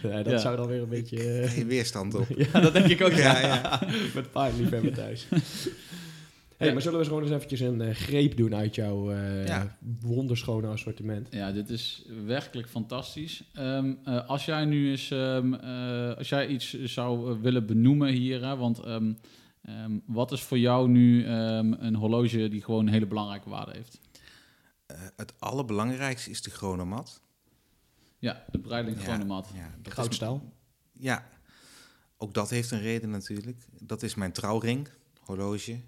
Ja, 0.03 0.23
dat 0.23 0.31
Ja. 0.31 0.37
zou 0.37 0.55
dan 0.57 0.67
weer 0.67 0.81
een 0.81 0.89
beetje... 0.89 1.17
eh, 1.39 1.49
geen 1.51 1.67
weerstand 1.67 2.13
op. 2.15 2.27
ja, 2.53 2.59
dat 2.59 2.73
denk 2.73 2.85
ik 2.85 3.01
ook. 3.01 3.11
Ja, 3.11 3.39
Ja, 3.39 3.81
Met 4.13 4.31
paardliefhebber 4.31 4.93
thuis. 4.93 5.27
Hey, 6.57 6.67
Ja. 6.67 6.73
maar 6.73 6.81
zullen 6.81 6.97
we 6.97 7.03
eens 7.05 7.13
gewoon 7.13 7.27
eens 7.27 7.35
eventjes 7.35 7.59
een 7.59 7.81
eh, 7.81 7.95
greep 7.95 8.37
doen 8.37 8.55
uit 8.55 8.75
jouw 8.75 9.11
eh, 9.11 9.47
Ja. 9.47 9.77
wonderschone 10.01 10.67
assortiment? 10.67 11.27
Ja, 11.31 11.51
dit 11.51 11.69
is 11.69 12.05
werkelijk 12.25 12.67
fantastisch. 12.69 13.43
Ehm, 13.53 13.93
eh, 14.03 14.27
als 14.29 14.45
jij 14.45 14.65
nu 14.65 14.89
eens, 14.89 15.11
ehm, 15.11 15.53
eh, 15.53 16.17
als 16.17 16.29
jij 16.29 16.47
iets 16.47 16.83
zou 16.83 17.39
willen 17.41 17.65
benoemen 17.65 18.09
hier, 18.13 18.45
hè, 18.45 18.55
want 18.57 18.79
ehm, 18.79 19.13
ehm, 19.65 19.99
wat 20.05 20.31
is 20.31 20.41
voor 20.41 20.59
jou 20.59 20.87
nu 20.89 21.25
ehm, 21.25 21.73
een 21.73 21.95
horloge 21.95 22.47
die 22.49 22.61
gewoon 22.63 22.87
een 22.87 22.93
hele 22.93 23.07
belangrijke 23.07 23.49
waarde 23.49 23.71
heeft? 23.71 23.99
Eh, 24.85 24.97
het 25.15 25.33
allerbelangrijkste 25.39 26.29
is 26.29 26.41
de 26.41 26.49
chronomat. 26.49 27.21
Ja, 28.19 28.45
de 28.51 28.59
Breitling 28.59 28.97
Ja, 28.97 29.03
chronomat. 29.03 29.49
Ja, 29.53 29.73
dat 29.77 29.87
is- 29.87 29.93
Goudstaal. 29.93 30.53
ja, 30.91 31.27
ook 32.17 32.33
dat 32.33 32.49
heeft 32.49 32.71
een 32.71 32.79
reden 32.81 33.09
natuurlijk. 33.09 33.65
Dat 33.79 34.03
is 34.03 34.15
mijn 34.15 34.31
trouwring, 34.31 34.89
horloge. 35.19 35.79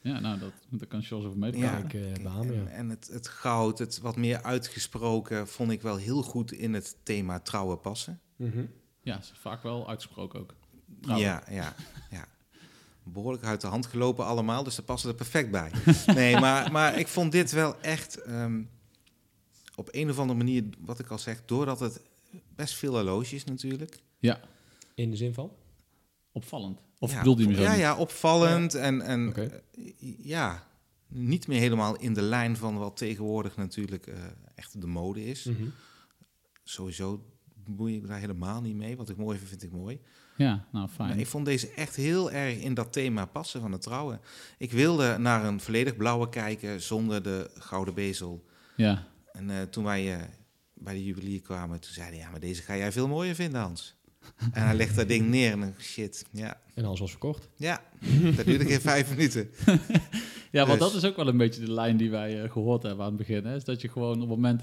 Ja, 0.00 0.20
nou, 0.20 0.38
dat, 0.38 0.52
daar 0.70 0.88
kan 0.88 1.02
Charles 1.02 1.26
over 1.26 1.38
mee 1.38 1.56
Ja. 1.56 1.68
praten. 1.70 1.84
Ik 1.84 1.94
eh, 1.94 2.26
en 2.26 2.52
ja. 2.52 2.66
en 2.66 2.88
het, 2.88 3.08
het 3.12 3.28
goud, 3.28 3.78
het 3.78 3.98
wat 4.00 4.16
meer 4.16 4.42
uitgesproken, 4.42 5.48
vond 5.48 5.70
ik 5.70 5.82
wel 5.82 5.96
heel 5.96 6.22
goed 6.22 6.52
in 6.52 6.74
het 6.74 6.96
thema 7.02 7.40
trouwen 7.40 7.80
passen. 7.80 8.20
Mhm. 8.36 8.64
Ja, 9.00 9.18
is 9.18 9.32
vaak 9.34 9.62
wel 9.62 9.88
uitgesproken 9.88 10.40
ook. 10.40 10.54
Trouwen. 11.00 11.26
Ja, 11.28 11.42
ja, 11.50 11.74
ja. 12.10 12.26
Behoorlijk 13.04 13.44
uit 13.44 13.60
de 13.60 13.66
hand 13.66 13.86
gelopen 13.86 14.24
allemaal, 14.24 14.64
dus 14.64 14.76
daar 14.76 14.84
passen 14.84 15.08
er 15.10 15.14
perfect 15.16 15.50
bij. 15.50 15.70
Nee, 16.14 16.40
maar, 16.40 16.72
maar 16.72 16.98
ik 16.98 17.08
vond 17.08 17.32
dit 17.32 17.52
wel 17.52 17.80
echt 17.80 18.16
ehm, 18.16 18.62
op 19.76 19.88
een 19.90 20.10
of 20.10 20.18
andere 20.18 20.38
manier, 20.38 20.64
wat 20.78 20.98
ik 20.98 21.08
al 21.08 21.18
zeg, 21.18 21.42
doordat 21.44 21.80
het 21.80 22.00
best 22.54 22.74
veel 22.74 22.92
horloge 22.94 23.34
is 23.34 23.44
natuurlijk. 23.44 23.98
Ja, 24.18 24.40
In 24.94 25.10
de 25.10 25.16
zin 25.16 25.34
van? 25.34 25.52
opvallend. 26.32 26.80
Of 26.98 27.10
ja, 27.10 27.18
bedoelde 27.18 27.42
je 27.42 27.48
me 27.48 27.54
zo 27.54 27.62
Ja, 27.62 27.72
ja, 27.72 27.96
opvallend 27.96 28.74
en, 28.74 29.00
en 29.00 29.34
eh, 29.34 29.50
ja, 30.18 30.66
niet 31.08 31.46
meer 31.46 31.60
helemaal 31.60 31.96
in 31.96 32.14
de 32.14 32.22
lijn 32.22 32.56
van 32.56 32.78
wat 32.78 32.96
tegenwoordig 32.96 33.56
natuurlijk 33.56 34.06
eh, 34.06 34.14
echt 34.54 34.80
de 34.80 34.86
mode 34.86 35.24
is. 35.24 35.44
Mhm. 35.44 35.68
Sowieso 36.64 37.24
bemoei 37.54 37.96
ik 37.96 38.06
daar 38.06 38.18
helemaal 38.18 38.60
niet 38.60 38.76
mee. 38.76 38.96
Wat 38.96 39.08
ik 39.08 39.16
mooi 39.16 39.38
vind, 39.38 39.48
vind 39.50 39.62
ik 39.62 39.72
mooi. 39.72 40.00
Ja, 40.36 40.64
nou 40.72 40.88
fijn. 40.88 41.08
Maar 41.08 41.18
ik 41.18 41.26
vond 41.26 41.44
deze 41.46 41.70
echt 41.76 41.96
heel 41.96 42.30
erg 42.32 42.58
in 42.58 42.74
dat 42.74 42.92
thema 42.92 43.24
passen 43.26 43.60
van 43.60 43.72
het 43.72 43.82
trouwen. 43.82 44.20
Ik 44.58 44.72
wilde 44.72 45.18
naar 45.18 45.44
een 45.44 45.60
volledig 45.60 45.96
blauwe 45.96 46.28
kijken 46.28 46.80
zonder 46.82 47.22
de 47.22 47.50
gouden 47.58 47.94
bezel. 47.94 48.44
Ja, 48.76 49.06
En 49.32 49.50
eh, 49.50 49.56
toen 49.62 49.84
wij 49.84 50.14
eh, 50.14 50.22
bij 50.74 50.94
de 50.94 51.04
juwelier 51.04 51.40
kwamen, 51.40 51.80
toen 51.80 51.92
zei 51.92 52.08
hij... 52.08 52.16
Ja, 52.18 52.30
maar 52.30 52.40
deze 52.40 52.62
ga 52.62 52.76
jij 52.76 52.92
veel 52.92 53.08
mooier 53.08 53.34
vinden, 53.34 53.60
Hans. 53.60 53.94
en 54.52 54.62
hij 54.64 54.74
legt 54.74 54.96
dat 54.96 55.08
ding 55.08 55.28
neer 55.28 55.52
en 55.52 55.60
dan, 55.60 55.74
shit, 55.80 56.24
ja. 56.30 56.60
En 56.74 56.84
alles 56.84 57.00
was 57.00 57.10
verkocht. 57.10 57.48
Ja, 57.56 57.82
dat 58.36 58.44
duurde 58.46 58.64
geen 58.66 58.80
vijf 58.80 59.10
minuten. 59.10 59.50
Ja, 60.50 60.66
want 60.66 60.80
Dus- 60.80 60.92
dat 60.92 61.02
is 61.02 61.08
ook 61.08 61.16
wel 61.16 61.28
een 61.28 61.36
beetje 61.36 61.60
de 61.64 61.72
lijn 61.72 61.96
die 61.96 62.10
wij 62.10 62.42
eh, 62.42 62.50
gehoord 62.50 62.82
hebben 62.82 63.04
aan 63.04 63.08
het 63.12 63.26
begin. 63.26 63.44
Hè? 63.44 63.56
Is 63.56 63.64
dat 63.64 63.80
je 63.80 63.88
gewoon 63.88 64.14
op 64.14 64.20
het 64.20 64.28
moment 64.28 64.62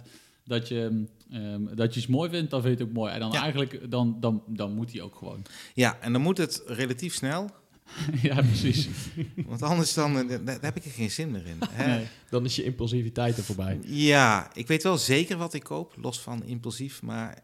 dat 0.50 0.68
je, 0.68 1.06
ehm, 1.32 1.76
dat 1.76 1.94
je 1.94 2.00
iets 2.00 2.10
mooi 2.10 2.30
vindt, 2.30 2.50
dan 2.52 2.62
vind 2.62 2.78
je 2.78 2.84
het 2.84 2.90
ook 2.90 2.98
mooi. 2.98 3.14
En 3.14 3.20
dan 3.20 3.32
Ja. 3.32 3.42
eigenlijk, 3.42 3.92
dan, 3.92 4.18
dan, 4.20 4.44
dan 4.48 4.74
moet 4.74 4.92
die 4.92 5.02
ook 5.02 5.16
gewoon. 5.16 5.42
Ja, 5.74 5.98
en 6.02 6.12
dan 6.14 6.22
moet 6.22 6.38
het 6.38 6.64
relatief 6.66 7.14
snel. 7.14 7.50
ja, 8.22 8.36
precies. 8.42 8.88
Want 9.36 9.62
anders 9.62 9.94
dan, 9.94 10.18
eh, 10.18 10.28
daar, 10.30 10.44
daar 10.44 10.58
heb 10.62 10.76
ik 10.76 10.86
er 10.86 10.92
geen 10.92 11.12
zin 11.12 11.32
meer 11.32 11.46
in. 11.46 11.58
Hè? 11.70 11.96
Nee. 11.96 12.08
Dan 12.30 12.46
is 12.46 12.56
je 12.56 12.64
impulsiviteit 12.64 13.38
er 13.38 13.44
voorbij. 13.44 13.80
Ja, 13.86 14.50
ik 14.54 14.68
weet 14.68 14.84
wel 14.84 14.98
zeker 14.98 15.38
wat 15.38 15.54
ik 15.54 15.64
koop, 15.64 15.94
los 16.02 16.20
van 16.20 16.44
impulsief. 16.44 17.02
Maar 17.02 17.40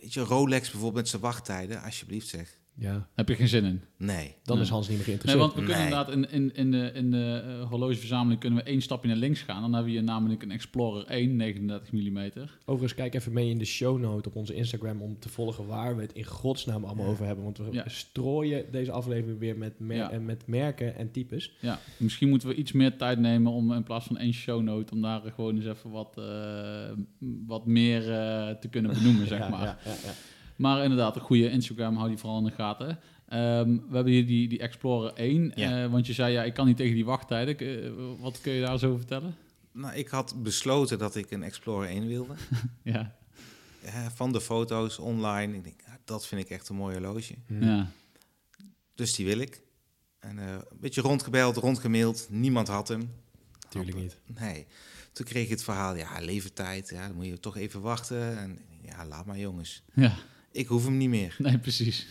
weet 0.00 0.12
je, 0.14 0.20
Rolex 0.20 0.62
bijvoorbeeld 0.70 0.94
met 0.94 1.08
zijn 1.08 1.22
wachttijden, 1.22 1.82
alsjeblieft 1.82 2.28
zeg. 2.28 2.58
Ja, 2.80 3.08
Heb 3.14 3.28
je 3.28 3.34
geen 3.34 3.48
zin 3.48 3.64
in. 3.64 3.80
Nee. 3.96 4.34
dan 4.42 4.54
Nee. 4.56 4.64
is 4.64 4.70
Hans 4.70 4.88
niet 4.88 4.96
meer 4.98 5.06
Nee, 5.06 5.16
geïnteresseerd. 5.18 5.38
want 5.40 5.52
we 5.54 5.58
kunnen 5.58 5.76
Nee. 5.76 5.84
inderdaad 5.84 6.14
in, 6.14 6.30
in, 6.30 6.54
in 6.54 6.70
de, 6.70 6.90
in 6.94 7.10
de 7.10 7.42
eh, 7.46 7.68
horlogeverzameling 7.68 8.40
kunnen 8.40 8.58
we 8.58 8.64
één 8.64 8.80
stapje 8.82 9.08
naar 9.08 9.16
links 9.16 9.40
gaan. 9.42 9.60
Dan 9.60 9.72
hebben 9.72 9.92
we 9.92 9.98
hier 9.98 10.06
namelijk 10.06 10.42
een 10.42 10.50
Explorer 10.50 11.06
1, 11.06 11.36
39 11.36 11.92
mm. 11.92 12.30
Overigens, 12.64 12.94
kijk 12.94 13.14
even 13.14 13.32
mee 13.32 13.50
in 13.50 13.58
de 13.58 13.64
shownote 13.64 14.28
op 14.28 14.36
onze 14.36 14.54
Instagram 14.54 15.02
om 15.02 15.18
te 15.18 15.28
volgen 15.28 15.66
waar 15.66 15.96
we 15.96 16.02
het 16.02 16.12
in 16.12 16.24
godsnaam 16.24 16.84
allemaal 16.84 17.04
Ja. 17.04 17.10
over 17.10 17.26
hebben. 17.26 17.44
Want 17.44 17.58
we 17.58 17.68
Ja. 17.70 17.84
strooien 17.88 18.64
deze 18.70 18.92
aflevering 18.92 19.38
weer 19.38 19.58
met, 19.58 19.78
mer- 19.78 19.96
Ja. 19.96 20.10
en 20.10 20.24
met 20.24 20.46
merken 20.46 20.96
en 20.96 21.10
types. 21.10 21.52
Ja, 21.60 21.78
misschien 21.96 22.28
moeten 22.28 22.48
we 22.48 22.54
iets 22.54 22.72
meer 22.72 22.96
tijd 22.96 23.18
nemen 23.18 23.52
om 23.52 23.72
in 23.72 23.82
plaats 23.82 24.06
van 24.06 24.18
één 24.18 24.32
shownote, 24.32 24.92
om 24.94 25.02
daar 25.02 25.20
gewoon 25.34 25.56
eens 25.56 25.66
even 25.66 25.90
wat, 25.90 26.18
eh, 26.18 26.90
wat 27.46 27.66
meer 27.66 28.00
eh, 28.12 28.48
te 28.54 28.68
kunnen 28.70 28.92
benoemen, 28.94 29.26
zeg 29.36 29.48
maar. 29.48 29.62
ja, 29.64 29.78
ja, 29.84 29.90
ja. 30.04 30.12
Maar 30.58 30.82
inderdaad, 30.82 31.16
een 31.16 31.22
goede 31.22 31.50
Instagram, 31.50 31.96
hou 31.96 32.08
die 32.08 32.18
vooral 32.18 32.38
in 32.38 32.44
de 32.44 32.50
gaten. 32.50 32.98
Ehm, 33.28 33.70
we 33.88 33.94
hebben 33.94 34.12
hier 34.12 34.26
die, 34.26 34.48
die 34.48 34.58
Explorer 34.58 35.12
1, 35.14 35.52
Ja. 35.54 35.84
eh, 35.84 35.90
want 35.90 36.06
je 36.06 36.12
zei 36.12 36.32
ja, 36.32 36.42
ik 36.42 36.54
kan 36.54 36.66
niet 36.66 36.76
tegen 36.76 36.94
die 36.94 37.04
wachttijden. 37.04 37.58
Eh, 37.58 37.90
wat 38.20 38.40
kun 38.40 38.52
je 38.52 38.60
daar 38.60 38.78
zo 38.78 38.86
over 38.86 38.98
vertellen? 38.98 39.36
Nou, 39.72 39.94
ik 39.94 40.08
had 40.08 40.42
besloten 40.42 40.98
dat 40.98 41.14
ik 41.14 41.30
een 41.30 41.42
Explorer 41.42 41.88
1 41.88 42.06
wilde. 42.06 42.34
Ja, 42.82 43.16
Eh, 43.82 44.06
van 44.14 44.32
de 44.32 44.40
foto's 44.40 44.98
online. 44.98 45.56
Ik 45.56 45.64
denk, 45.64 45.80
ja, 45.86 45.98
dat 46.04 46.26
vind 46.26 46.40
ik 46.40 46.50
echt 46.50 46.68
een 46.68 46.76
mooi 46.76 46.94
horloge. 46.96 47.34
Hm. 47.46 47.62
ja. 47.64 47.86
Dus 48.94 49.14
die 49.14 49.26
wil 49.26 49.38
ik. 49.38 49.60
En 50.18 50.38
eh, 50.38 50.52
een 50.52 50.78
beetje 50.80 51.00
rondgebeld, 51.00 51.56
rondgemaild. 51.56 52.26
Niemand 52.30 52.68
had 52.68 52.88
hem. 52.88 53.10
Tuurlijk 53.68 53.96
niet. 53.96 54.18
Nee. 54.40 54.66
Toen 55.12 55.26
kreeg 55.26 55.44
ik 55.44 55.50
het 55.50 55.62
verhaal, 55.62 55.96
ja, 55.96 56.08
levertijd. 56.20 56.88
Ja, 56.88 57.06
dan 57.06 57.16
moet 57.16 57.26
je 57.26 57.40
toch 57.40 57.56
even 57.56 57.80
wachten. 57.80 58.38
En 58.38 58.58
ja, 58.82 59.06
laat 59.06 59.26
maar 59.26 59.38
jongens. 59.38 59.82
ja. 59.94 60.12
Ik 60.52 60.66
hoef 60.66 60.84
hem 60.84 60.96
niet 60.96 61.08
meer. 61.08 61.34
Nee, 61.38 61.58
precies. 61.58 62.06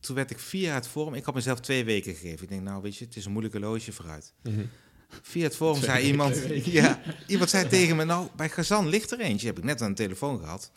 Toen 0.00 0.16
werd 0.16 0.30
ik 0.30 0.38
via 0.38 0.74
het 0.74 0.88
forum... 0.88 1.14
Ik 1.14 1.24
had 1.24 1.34
mezelf 1.34 1.60
twee 1.60 1.84
weken 1.84 2.14
gegeven. 2.14 2.42
Ik 2.42 2.48
denk, 2.48 2.62
nou 2.62 2.82
weet 2.82 2.96
je, 2.96 3.04
het 3.04 3.16
is 3.16 3.24
een 3.24 3.32
moeilijk 3.32 3.54
horloge 3.54 3.92
vooruit. 3.92 4.34
Mhm. 4.42 4.64
Via 5.08 5.42
het 5.42 5.56
forum 5.56 5.80
Twee 5.80 5.86
zei 5.86 5.96
weken, 5.96 6.10
iemand... 6.10 6.64
Ja, 6.80 7.02
iemand 7.26 7.50
zei 7.50 7.68
tegen 7.68 7.96
me, 7.96 8.04
nou, 8.04 8.28
bij 8.36 8.48
Gazan 8.48 8.88
ligt 8.88 9.10
er 9.10 9.20
eentje. 9.20 9.46
Heb 9.46 9.58
ik 9.58 9.64
net 9.64 9.82
aan 9.82 9.88
de 9.88 9.96
telefoon 9.96 10.38
gehad. 10.38 10.72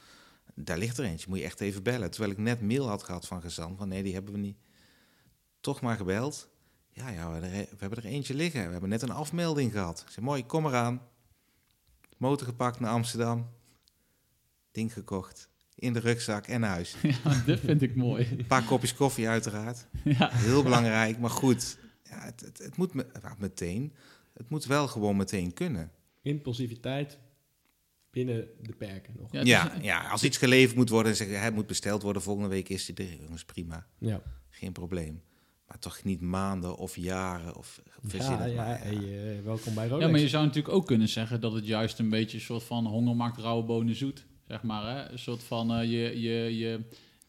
Daar 0.56 0.78
ligt 0.78 0.97
er 0.97 1.06
eentje, 1.06 1.30
moet 1.30 1.38
je 1.38 1.43
echt 1.43 1.62
even 1.62 1.84
bellen. 1.84 2.12
Terwijl 2.12 2.32
ik 2.32 2.38
net 2.38 2.62
mail 2.62 2.88
had 2.88 3.04
gehad 3.04 3.28
van 3.28 3.41
Gazan. 3.41 3.78
Van 3.78 3.88
nee, 3.88 4.04
die 4.04 4.13
hebben 4.13 4.34
we 4.34 4.39
niet. 4.39 4.58
Toch 5.60 5.82
maar 5.82 5.97
gebeld. 5.97 6.49
Ja, 6.89 7.10
ja, 7.10 7.28
we 7.28 7.34
hebben, 7.34 7.52
er, 7.52 7.65
we 7.69 7.78
hebben 7.78 7.97
er 7.97 8.06
eentje 8.06 8.34
liggen. 8.34 8.65
We 8.65 8.71
hebben 8.71 8.89
net 8.89 9.02
een 9.02 9.12
afmelding 9.12 9.71
gehad. 9.71 10.04
Ik 10.06 10.12
zei, 10.12 10.26
mooi, 10.26 10.45
kom 10.45 10.65
eraan. 10.65 11.02
Motor 12.17 12.47
gepakt 12.47 12.80
naar 12.80 12.91
Amsterdam. 12.91 13.49
Ding 14.71 14.93
gekocht. 14.93 15.49
In 15.76 15.94
de 15.94 16.00
rugzak 16.00 16.48
en 16.48 16.60
naar 16.60 16.70
huis. 16.70 16.96
Ja, 17.24 17.42
dit 17.46 17.60
vind 17.60 17.82
ik 17.82 17.96
mooi. 17.96 18.28
Een 18.38 18.46
paar 18.46 18.64
kopjes 18.64 18.94
koffie 18.94 19.28
uiteraard. 19.28 19.88
Ja, 20.04 20.30
Heel 20.32 20.64
belangrijk, 20.64 21.20
maar 21.20 21.30
goed. 21.30 21.78
Ja, 22.04 22.20
het, 22.26 22.40
het, 22.42 22.58
het 22.58 22.78
moet 22.78 22.94
me, 22.94 23.06
nou, 23.22 23.36
meteen. 23.40 23.94
Het 24.34 24.50
moet 24.50 24.66
wel 24.66 24.88
gewoon 24.88 25.18
meteen 25.18 25.54
kunnen. 25.54 25.92
Impulsiviteit 26.22 27.20
binnen 28.12 28.48
de 28.62 28.74
perken 28.74 29.14
nog. 29.18 29.32
Ja, 29.32 29.42
Ja. 29.44 29.64
het 29.64 29.72
Ja, 29.72 29.78
is- 29.80 29.84
ja, 29.84 30.10
als 30.10 30.24
iets 30.24 30.38
geleverd 30.38 30.76
moet 30.76 30.90
worden, 30.90 31.16
zeggen 31.16 31.40
hij 31.40 31.52
moet 31.52 31.68
besteld 31.68 32.02
worden. 32.02 32.22
Volgende 32.22 32.50
week 32.50 32.70
is 32.70 32.92
hij 32.96 33.06
er. 33.08 33.16
Jongens, 33.22 33.46
prima. 33.46 33.88
Ja, 33.98 34.22
Geen 34.50 34.72
probleem. 34.72 35.22
Maar 35.68 35.80
toch 35.80 36.04
niet 36.04 36.22
maanden 36.22 36.76
of 36.76 36.96
jaren 36.96 37.56
of 37.56 37.82
ja, 38.12 38.40
het 38.42 38.52
ja, 38.54 38.66
hey, 38.66 39.38
eh, 39.38 39.44
welkom 39.44 39.74
bij 39.74 39.88
Rolex. 39.88 40.06
Ja, 40.06 40.12
maar 40.12 40.20
je 40.20 40.30
zou 40.30 40.46
natuurlijk 40.46 40.74
ook 40.76 40.86
kunnen 40.86 41.08
zeggen 41.10 41.42
dat 41.42 41.54
het 41.54 41.66
juist 41.68 42.00
een 42.00 42.10
beetje 42.10 42.38
een 42.38 42.44
soort 42.44 42.64
van 42.64 42.86
honger 42.86 43.16
maakt 43.16 43.38
rauwe 43.38 43.64
bonen 43.64 43.96
zoet. 43.96 44.26
Zeg 44.54 44.63
maar, 44.63 44.96
hè? 44.96 45.12
Een 45.12 45.20
soort 45.20 45.44
van 45.44 45.74
eh, 45.74 45.84
je, 45.92 46.22
je, 46.22 46.58
je, 46.58 46.80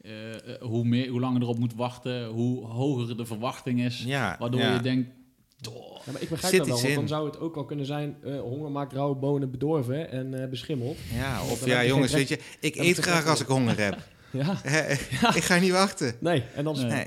eh, 0.01 0.33
eh, 0.35 0.61
hoe, 0.61 0.85
meer, 0.85 1.09
hoe 1.09 1.21
langer 1.21 1.43
erop 1.43 1.59
moet 1.59 1.75
wachten, 1.75 2.27
hoe 2.27 2.67
hoger 2.67 3.17
de 3.17 3.27
verwachting 3.27 3.81
is. 3.81 4.03
Ja, 4.07 4.37
Waardoor 4.39 4.61
ja. 4.61 4.75
je 4.75 4.81
denkt, 4.81 5.11
Ja, 5.59 5.71
maar 6.13 6.23
ik 6.23 6.29
begrijp 6.29 6.55
Zit 6.55 6.65
dat 6.65 6.69
wel, 6.69 6.81
want 6.81 6.95
dan 6.95 7.09
zou 7.09 7.27
het 7.27 7.39
ook 7.41 7.55
wel 7.55 7.65
kunnen 7.65 7.87
zijn... 7.87 8.17
eh, 8.25 8.41
honger 8.41 8.71
maakt 8.71 8.93
rauwe 8.93 9.15
bonen 9.15 9.51
bedorven 9.51 10.11
en 10.11 10.43
eh, 10.43 10.49
beschimmeld. 10.49 10.97
Ja, 11.13 11.43
of 11.43 11.67
ja, 11.67 11.85
jongens, 11.85 12.13
weet 12.13 12.29
je, 12.29 12.39
ik 12.61 12.77
eet 12.77 12.99
graag 12.99 13.27
als 13.27 13.41
ik 13.41 13.47
honger 13.47 13.79
heb. 13.79 13.99
Ja, 14.33 15.35
ik 15.35 15.43
ga 15.43 15.59
niet 15.59 15.71
wachten. 15.73 16.15
nee. 16.21 16.43
En 16.55 16.65
dan 16.65 16.77
Nee. 16.87 17.07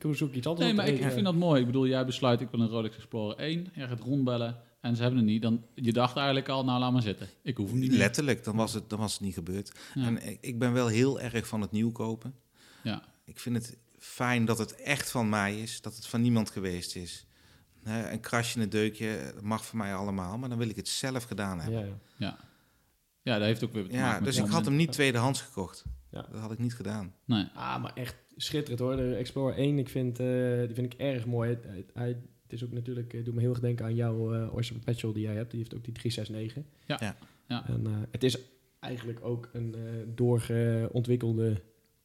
Nee. 0.00 0.14
zoek 0.14 0.28
ik 0.28 0.34
iets 0.36 0.46
anders 0.46 0.66
nee, 0.66 0.76
maar 0.76 0.88
ik, 0.88 1.12
vind 1.12 1.24
dat 1.24 1.34
mooi. 1.34 1.60
Ik 1.60 1.66
bedoel, 1.66 1.86
jij 1.86 2.06
besluit, 2.06 2.40
ik 2.40 2.48
wil 2.50 2.60
een 2.60 2.68
Rolex 2.68 2.96
Explorer 2.96 3.36
1. 3.38 3.66
Je 3.74 3.86
gaat 3.86 4.00
rondbellen 4.00 4.56
en 4.80 4.96
ze 4.96 5.02
hebben 5.02 5.20
het 5.20 5.28
niet. 5.28 5.42
Dan, 5.42 5.64
je 5.74 5.92
dacht 5.92 6.16
eigenlijk 6.16 6.48
al, 6.48 6.64
nou 6.64 6.80
laat 6.80 6.92
maar 6.92 7.02
zitten. 7.02 7.28
Ik 7.42 7.56
hoef 7.56 7.70
hem 7.70 7.78
niet. 7.78 7.92
Letterlijk, 7.92 8.44
dan 8.44 8.56
was 8.56 8.72
het, 8.72 8.90
dan 8.90 8.98
was 8.98 9.12
het 9.12 9.22
niet 9.22 9.34
gebeurd. 9.34 9.72
Ja. 9.94 10.06
En 10.06 10.28
ik, 10.28 10.38
ik 10.40 10.58
ben 10.58 10.72
wel 10.72 10.86
heel 10.86 11.20
erg 11.20 11.46
van 11.46 11.60
het 11.60 11.70
nieuw 11.70 11.92
kopen. 11.92 12.34
Ja. 12.82 13.02
Ik 13.24 13.38
vind 13.38 13.56
het 13.56 13.78
fijn 13.98 14.44
dat 14.44 14.58
het 14.58 14.74
echt 14.74 15.10
van 15.10 15.28
mij 15.28 15.60
is, 15.60 15.80
dat 15.80 15.96
het 15.96 16.06
van 16.06 16.20
niemand 16.20 16.50
geweest 16.50 16.96
is. 16.96 17.26
Een 17.84 18.20
krasje, 18.20 18.60
een 18.60 18.68
deukje, 18.68 19.30
dat 19.34 19.42
mag 19.42 19.64
voor 19.64 19.78
mij 19.78 19.94
allemaal. 19.94 20.38
Maar 20.38 20.48
dan 20.48 20.58
wil 20.58 20.68
ik 20.68 20.76
het 20.76 20.88
zelf 20.88 21.24
gedaan 21.24 21.60
hebben. 21.60 21.86
Ja, 21.86 21.96
ja. 22.16 22.38
Ja, 23.22 23.38
dat 23.38 23.46
heeft 23.46 23.64
ook 23.64 23.72
weer 23.72 23.88
te 23.88 23.94
Ja, 23.94 24.20
dus 24.20 24.36
ik 24.36 24.46
had 24.46 24.64
hem 24.64 24.76
niet 24.76 24.92
tweedehands 24.92 25.40
gekocht. 25.40 25.84
Ja. 26.10 26.26
Dat 26.30 26.40
had 26.40 26.52
ik 26.52 26.58
niet 26.58 26.74
gedaan. 26.74 27.14
Nee. 27.24 27.48
Ah, 27.54 27.82
maar 27.82 27.92
echt 27.94 28.16
schitterend 28.36 28.80
hoor. 28.80 28.96
De 28.96 29.14
Explorer 29.14 29.56
1, 29.56 29.78
ik 29.78 29.88
vind, 29.88 30.18
eh, 30.18 30.26
die 30.66 30.74
vind 30.74 30.92
ik 30.92 31.00
erg 31.00 31.26
mooi. 31.26 31.58
Hij, 31.92 32.16
het 32.48 32.52
is 32.52 32.64
ook 32.64 32.72
natuurlijk, 32.72 33.12
eh, 33.14 33.24
doet 33.24 33.34
me 33.34 33.40
heel 33.40 33.50
erg 33.50 33.60
denken 33.60 33.84
aan 33.84 33.94
jouw 33.94 34.34
eh 34.34 34.54
Oyster 34.54 34.76
Perpetual 34.76 35.12
die 35.12 35.22
jij 35.22 35.34
hebt. 35.34 35.50
Die 35.50 35.58
heeft 35.60 35.74
ook 35.74 35.84
die 35.84 35.94
369. 35.94 36.62
Ja. 36.86 36.96
Ja. 37.00 37.16
Ja. 37.48 37.66
En 37.68 37.86
eh, 37.86 37.92
het 38.10 38.22
is 38.24 38.38
eigenlijk 38.80 39.18
ook 39.24 39.48
een 39.52 39.74
eh 39.74 39.80
doorgeontwikkelde 40.14 41.62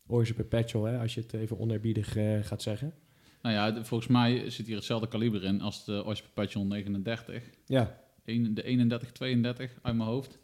Oyster 0.08 0.36
Perpetual, 0.36 0.84
hè, 0.84 1.00
als 1.00 1.14
je 1.14 1.22
het 1.22 1.34
even 1.34 1.60
oneerbiedig 1.60 2.16
eh, 2.16 2.38
gaat 2.44 2.62
zeggen. 2.62 2.94
Nou 3.42 3.56
ja, 3.56 3.72
de- 3.72 3.86
volgens 3.86 4.10
mij 4.10 4.50
zit 4.50 4.66
hier 4.66 4.76
hetzelfde 4.76 5.08
kaliber 5.08 5.44
in 5.44 5.62
als 5.62 5.86
de 5.86 6.04
Oyster 6.06 6.30
Perpetual 6.34 6.66
39. 6.66 7.44
Ja, 7.66 8.00
Een- 8.26 8.54
de 8.54 8.64
31, 8.64 9.12
32 9.12 9.72
uit 9.82 9.96
mijn 9.96 10.10
hoofd. 10.10 10.40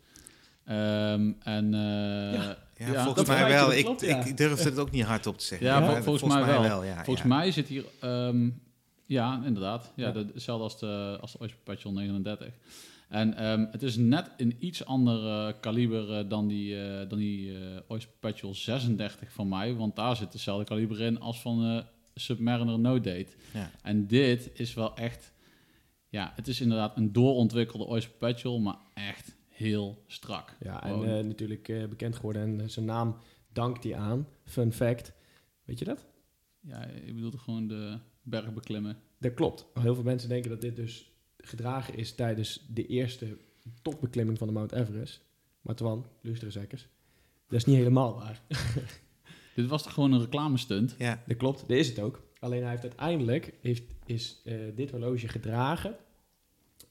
Ehm, 0.66 1.32
en 1.40 1.74
eh, 1.74 1.80
Ja. 2.34 2.58
Ja, 2.80 2.92
Ja, 2.92 3.04
volgens 3.04 3.28
mij 3.28 3.48
wel. 3.50 3.74
Ik, 3.74 4.00
ja. 4.02 4.26
ik 4.26 4.38
durfde 4.38 4.70
het 4.70 4.80
ook 4.80 4.92
niet 4.92 5.04
hardop 5.04 5.38
te 5.38 5.46
zeggen. 5.46 5.68
Ja, 5.68 5.94
vol- 5.94 6.04
volgens 6.04 6.34
mij 6.34 6.46
wel. 6.46 6.84
ja, 6.84 7.04
volgens 7.04 7.28
ja. 7.28 7.36
mij 7.36 7.52
zit 7.52 7.68
hier... 7.68 7.86
ehm, 8.02 8.50
ja, 9.08 9.42
inderdaad. 9.46 9.94
Ja, 9.96 10.06
Ja. 10.08 10.12
de- 10.14 10.30
hetzelfde 10.34 10.64
als 10.64 10.80
de, 10.80 11.18
als 11.22 11.32
de 11.32 11.40
Oyster 11.40 11.60
Perpetual 11.64 11.94
39. 11.94 12.54
En 13.10 13.34
ehm, 13.34 13.66
het 13.72 13.84
is 13.84 13.96
net 13.96 14.32
een 14.38 14.56
iets 14.60 14.86
ander 14.86 15.28
eh, 15.28 15.54
kaliber 15.60 16.14
eh, 16.18 16.30
dan 16.30 16.48
die, 16.48 16.82
eh, 16.86 17.10
dan 17.10 17.18
die 17.18 17.54
Oyster 17.88 18.12
Perpetual 18.20 18.54
36 18.54 19.32
van 19.32 19.48
mij. 19.48 19.74
Want 19.76 19.96
daar 19.96 20.16
zit 20.16 20.34
hetzelfde 20.34 20.66
kaliber 20.66 21.02
in 21.02 21.20
als 21.20 21.42
van 21.42 21.84
Submariner 22.14 22.80
No 22.80 22.94
Date. 23.02 23.28
Ja. 23.54 23.72
En 23.82 24.08
dit 24.08 24.50
is 24.54 24.74
wel 24.74 24.96
echt... 24.96 25.34
Ja, 26.10 26.32
het 26.36 26.48
is 26.48 26.62
inderdaad 26.62 26.98
een 26.98 27.12
doorontwikkelde 27.12 27.86
Oyster 27.86 28.12
Perpetual, 28.12 28.60
maar 28.60 28.78
echt 28.94 29.36
heel 29.50 30.04
strak. 30.08 30.56
ja 30.60 30.84
en 30.84 31.28
natuurlijk 31.28 31.64
bekend 31.90 32.16
geworden. 32.16 32.60
En 32.60 32.70
zijn 32.70 32.86
naam 32.86 33.18
dankt 33.54 33.84
hij 33.84 33.96
aan. 33.96 34.28
Fun 34.44 34.74
fact. 34.74 35.14
Weet 35.64 35.80
je 35.80 35.86
dat? 35.86 36.06
ja, 36.62 36.88
je 37.06 37.14
bedoelt 37.14 37.40
gewoon 37.40 37.68
de 37.68 37.98
berg 38.30 38.54
beklimmen. 38.54 38.98
Dat 39.18 39.34
klopt. 39.34 39.66
Heel 39.74 39.96
veel 39.96 40.04
mensen 40.04 40.30
denken 40.30 40.50
dat 40.50 40.62
dit 40.62 40.76
dus 40.76 41.12
gedragen 41.38 41.96
is 41.96 42.12
tijdens 42.12 42.66
de 42.74 42.88
eerste 42.88 43.38
topbeklimming 43.82 44.38
van 44.38 44.48
de 44.48 44.54
Mount 44.54 44.72
Everest. 44.72 45.22
Maar 45.62 45.76
Twan, 45.76 46.06
luisterzekkers, 46.22 46.88
dat 47.48 47.60
is 47.60 47.66
niet 47.66 47.76
helemaal 47.76 48.16
waar. 48.16 48.42
Dit 49.56 49.68
was 49.68 49.84
toch 49.84 49.94
gewoon 49.94 50.12
een 50.12 50.22
reclamestunt? 50.22 50.96
Ja. 50.98 51.24
Dat 51.28 51.38
klopt, 51.38 51.60
dat 51.60 51.78
is 51.78 51.88
het 51.88 52.00
ook. 52.00 52.22
Alleen 52.40 52.62
hij 52.62 52.70
heeft 52.70 52.84
uiteindelijk 52.84 53.54
heeft, 53.62 53.84
is 54.06 54.42
eh, 54.46 54.56
dit 54.76 54.92
horloge 54.92 55.28
gedragen. 55.28 55.96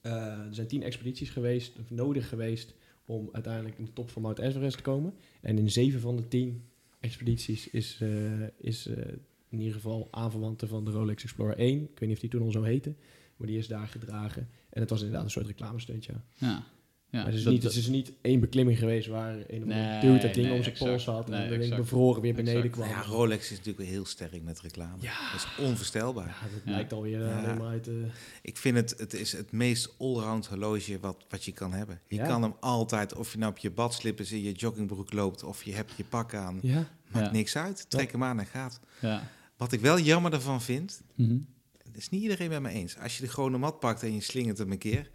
Eh, 0.00 0.12
er 0.12 0.54
zijn 0.54 0.66
tien 0.66 0.82
expedities 0.82 1.30
geweest, 1.30 1.78
of 1.78 1.90
nodig 1.90 2.28
geweest 2.28 2.74
om 3.04 3.28
uiteindelijk 3.32 3.78
in 3.78 3.84
de 3.84 3.92
top 3.92 4.10
van 4.10 4.22
Mount 4.22 4.38
Everest 4.38 4.76
te 4.76 4.82
komen. 4.82 5.14
En 5.40 5.58
in 5.58 5.70
zeven 5.70 6.00
van 6.00 6.16
de 6.16 6.28
tien 6.28 6.64
expedities 7.00 7.70
is, 7.70 7.98
eh, 8.00 8.48
is 8.56 8.86
eh, 8.86 9.12
in 9.56 9.62
ieder 9.66 9.80
geval 9.80 10.08
aanverwante 10.10 10.66
van 10.66 10.84
de 10.84 10.90
Rolex 10.90 11.22
Explorer 11.22 11.56
1. 11.58 11.82
Ik 11.82 11.88
weet 11.98 12.00
niet 12.08 12.12
of 12.14 12.18
die 12.20 12.30
toen 12.30 12.42
al 12.42 12.50
zo 12.50 12.62
heette, 12.62 12.94
maar 13.36 13.46
die 13.46 13.58
is 13.58 13.66
daar 13.68 13.86
gedragen. 13.88 14.48
En 14.70 14.80
het 14.80 14.90
was 14.90 14.98
inderdaad 15.00 15.24
een 15.24 15.30
soort 15.30 15.46
reclamestunt, 15.46 16.04
ja. 16.04 16.24
Ja. 16.34 16.46
ja 16.48 16.62
maar 17.10 17.24
het 17.24 17.34
is, 17.34 17.42
dat- 17.42 17.52
niet, 17.52 17.62
het 17.62 17.74
is 17.74 17.86
niet 17.88 18.12
één 18.20 18.40
beklimming 18.40 18.78
geweest 18.78 19.08
waar 19.08 19.34
een 19.48 19.66
Nee, 19.66 20.00
dude 20.00 20.18
dat 20.18 20.34
ding 20.34 20.46
nee, 20.46 20.56
om 20.56 20.62
zijn 20.62 20.74
exact. 20.74 20.78
pols 20.90 21.04
had 21.04 21.30
en 21.30 21.48
Nee, 21.48 21.58
exact. 21.58 21.80
bevroren 21.80 22.22
weer 22.22 22.34
beneden 22.34 22.62
Exact. 22.62 22.74
kwam. 22.76 22.88
Ja, 22.88 23.02
Rolex 23.02 23.42
is 23.44 23.50
natuurlijk 23.50 23.78
wel 23.78 23.86
heel 23.86 24.04
sterk 24.04 24.42
met 24.42 24.60
reclame. 24.60 24.96
Ja. 25.02 25.30
Dat 25.32 25.40
is 25.58 25.64
onvoorstelbaar. 25.64 26.26
Ja, 26.26 26.48
dat 26.54 26.60
Ja. 26.64 26.70
lijkt 26.70 26.92
alweer 26.92 27.22
eh, 27.22 27.28
Ja. 27.28 27.42
alleen 27.42 27.56
maar 27.58 27.68
uit... 27.68 27.88
eh, 27.88 27.94
Ik 28.42 28.56
vind 28.56 28.76
het, 28.76 28.94
het 28.98 29.14
is 29.14 29.32
het 29.32 29.52
meest 29.52 29.94
allround 29.98 30.46
horloge 30.46 30.98
wat, 31.00 31.24
wat 31.28 31.44
je 31.44 31.52
kan 31.52 31.72
hebben. 31.72 32.00
Je 32.06 32.16
Ja. 32.16 32.26
kan 32.26 32.42
hem 32.42 32.54
altijd, 32.60 33.14
of 33.14 33.32
je 33.32 33.38
nou 33.38 33.50
op 33.52 33.58
je 33.58 33.70
badslippers 33.70 34.32
in 34.32 34.42
je 34.42 34.52
joggingbroek 34.52 35.12
loopt, 35.12 35.42
of 35.42 35.62
je 35.62 35.72
hebt 35.74 35.92
je 35.96 36.04
pak 36.04 36.34
aan, 36.34 36.58
ja. 36.62 36.88
maakt 37.12 37.26
Ja. 37.26 37.32
niks 37.32 37.56
uit. 37.56 37.90
Trek 37.90 38.12
hem 38.12 38.24
aan 38.24 38.38
en 38.38 38.46
gaat. 38.46 38.80
ja. 39.00 39.28
Wat 39.56 39.72
ik 39.72 39.80
wel 39.80 39.98
jammer 39.98 40.32
ervan 40.32 40.62
vind, 40.62 41.02
Mhm. 41.14 41.38
dat 41.84 41.96
is 41.96 42.08
niet 42.08 42.22
iedereen 42.22 42.48
met 42.48 42.60
me 42.60 42.68
eens. 42.68 42.98
Als 42.98 43.16
je 43.16 43.22
de 43.22 43.28
gewone 43.28 43.58
mat 43.58 43.80
pakt 43.80 44.02
en 44.02 44.14
je 44.14 44.20
slingert 44.20 44.58
hem 44.58 44.72
een 44.72 44.78
keer, 44.78 45.10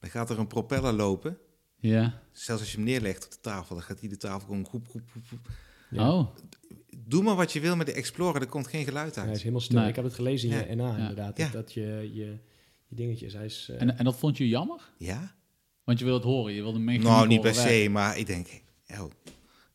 dan 0.00 0.10
gaat 0.10 0.30
er 0.30 0.38
een 0.38 0.46
propeller 0.46 0.92
lopen. 0.92 1.38
Ja. 1.76 2.20
Zelfs 2.32 2.60
als 2.62 2.70
je 2.70 2.76
hem 2.76 2.86
neerlegt 2.86 3.24
op 3.24 3.30
de 3.30 3.40
tafel, 3.40 3.74
dan 3.74 3.84
gaat 3.84 4.00
die 4.00 4.08
de 4.08 4.16
tafel 4.16 4.40
gewoon 4.46 4.66
groep, 4.66 4.88
groep, 4.88 5.02
groep. 5.26 5.48
Ja. 5.90 6.12
Oh, 6.12 6.34
Doe 7.06 7.22
maar 7.22 7.34
wat 7.34 7.52
je 7.52 7.60
wil 7.60 7.76
met 7.76 7.86
de 7.86 7.92
Explorer, 7.92 8.40
er 8.40 8.46
komt 8.48 8.66
geen 8.66 8.84
geluid 8.84 9.14
Hij 9.14 9.24
is 9.24 9.30
uit. 9.30 9.38
helemaal 9.40 9.60
stil. 9.60 9.78
Nee. 9.78 9.88
Ik 9.88 9.94
heb 9.96 10.04
het 10.04 10.14
gelezen 10.14 10.50
in 10.50 10.56
Ja. 10.56 10.64
je 10.64 10.74
NA 10.74 10.88
Ja. 10.88 10.96
inderdaad. 10.96 11.36
Ja. 11.36 11.44
Dat, 11.44 11.52
dat 11.52 11.72
je, 11.72 12.10
je, 12.14 12.38
je 12.86 12.94
dingetjes... 12.96 13.32
Hij 13.32 13.44
is... 13.44 13.68
eh, 13.70 13.80
en, 13.80 13.98
en 13.98 14.04
dat 14.04 14.16
vond 14.16 14.36
je 14.36 14.48
jammer? 14.48 14.92
Ja? 14.98 15.34
Want 15.84 15.98
je 15.98 16.04
wil 16.04 16.14
het 16.14 16.22
horen, 16.24 16.52
je 16.54 16.62
wil 16.62 16.72
de 16.72 16.78
mechaniek 16.78 17.06
Nou, 17.08 17.26
niet 17.26 17.40
per 17.40 17.54
se, 17.54 17.88
maar 17.90 18.18
ik 18.18 18.26
denk, 18.26 18.62
oh, 18.90 19.04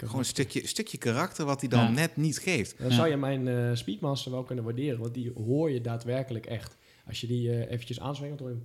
gewoon 0.05 0.19
een 0.19 0.25
stukje, 0.25 0.67
stukje 0.67 0.97
karakter 0.97 1.45
wat 1.45 1.59
hij 1.59 1.69
dan 1.69 1.79
Ja. 1.83 1.89
net 1.89 2.15
niet 2.17 2.37
geeft. 2.37 2.77
Dan 2.77 2.89
Ja. 2.89 2.95
zou 2.95 3.09
je 3.09 3.17
mijn 3.17 3.47
eh, 3.47 3.69
Speedmaster 3.73 4.31
wel 4.31 4.43
kunnen 4.43 4.63
waarderen, 4.63 4.99
want 4.99 5.13
die 5.13 5.31
hoor 5.35 5.71
je 5.71 5.81
daadwerkelijk 5.81 6.45
echt. 6.45 6.75
Als 7.07 7.21
je 7.21 7.27
die 7.27 7.51
eh, 7.51 7.71
eventjes 7.71 7.99
aanzwengelt, 7.99 8.39
hoor 8.39 8.49
je... 8.49 8.57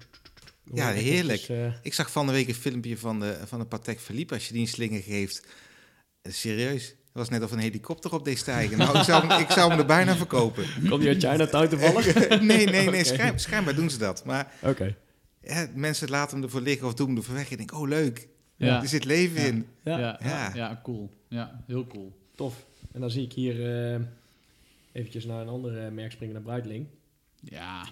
Ja, 0.75 0.91
heerlijk. 0.91 1.41
eh, 1.43 1.73
Ik 1.83 1.95
zag 1.95 2.11
van 2.11 2.27
de 2.27 2.33
week 2.33 2.49
een 2.49 2.55
filmpje 2.55 2.99
van 2.99 3.21
de, 3.21 3.37
van 3.45 3.59
de 3.59 3.65
Patek 3.65 4.01
Philippe. 4.01 4.35
Als 4.35 4.47
je 4.47 4.53
die 4.53 4.63
een 4.63 4.69
slinger 4.69 5.03
geeft, 5.03 5.47
serieus. 6.23 6.87
Het 6.89 7.21
was 7.21 7.29
net 7.29 7.43
of 7.43 7.51
een 7.53 7.59
helikopter 7.59 8.13
op 8.15 8.25
deed 8.25 8.39
stijgen. 8.39 8.79
Nou, 8.79 8.99
ik 8.99 9.05
zou, 9.05 9.27
hem- 9.27 9.41
ik 9.41 9.51
zou 9.51 9.71
hem 9.71 9.79
er 9.79 9.87
bijna 9.87 10.17
verkopen. 10.17 10.65
Komt 10.89 11.01
die 11.01 11.09
uit 11.09 11.23
Chinatown 11.25 11.69
toevallig? 11.69 12.29
nee, 12.41 12.67
nee, 12.67 12.91
nee. 12.91 13.05
Schijnbaar 13.37 13.75
doen 13.75 13.91
ze 13.91 13.99
dat. 13.99 14.25
Maar 14.25 14.53
Oké. 14.63 14.97
ja, 15.43 15.67
mensen 15.75 16.09
laten 16.11 16.35
hem 16.37 16.45
ervoor 16.45 16.61
liggen 16.61 16.87
of 16.87 16.95
doen 16.95 17.07
hem 17.07 17.17
ervoor 17.17 17.35
weg. 17.35 17.49
Je 17.49 17.57
denkt, 17.57 17.73
oh 17.73 17.89
leuk, 17.89 18.29
Ja. 18.57 18.83
er 18.83 18.89
zit 18.89 19.05
leven 19.05 19.41
Ja. 19.41 19.47
in. 19.47 19.67
Ja, 19.85 19.99
Ja, 19.99 20.19
ja. 20.23 20.29
Ja. 20.29 20.51
ja, 20.55 20.81
cool. 20.83 21.11
Ja, 21.33 21.63
heel 21.67 21.87
cool. 21.87 22.13
tof. 22.35 22.67
En 22.93 23.01
dan 23.01 23.11
zie 23.11 23.23
ik 23.25 23.33
hier 23.33 23.77
eh, 23.95 24.01
eventjes 24.93 25.25
naar 25.25 25.41
een 25.41 25.49
ander 25.49 25.85
eh, 25.85 25.93
merk 25.93 26.13
springen, 26.13 26.35
naar 26.35 26.43
Breitling. 26.45 26.87
Ja, 27.41 27.87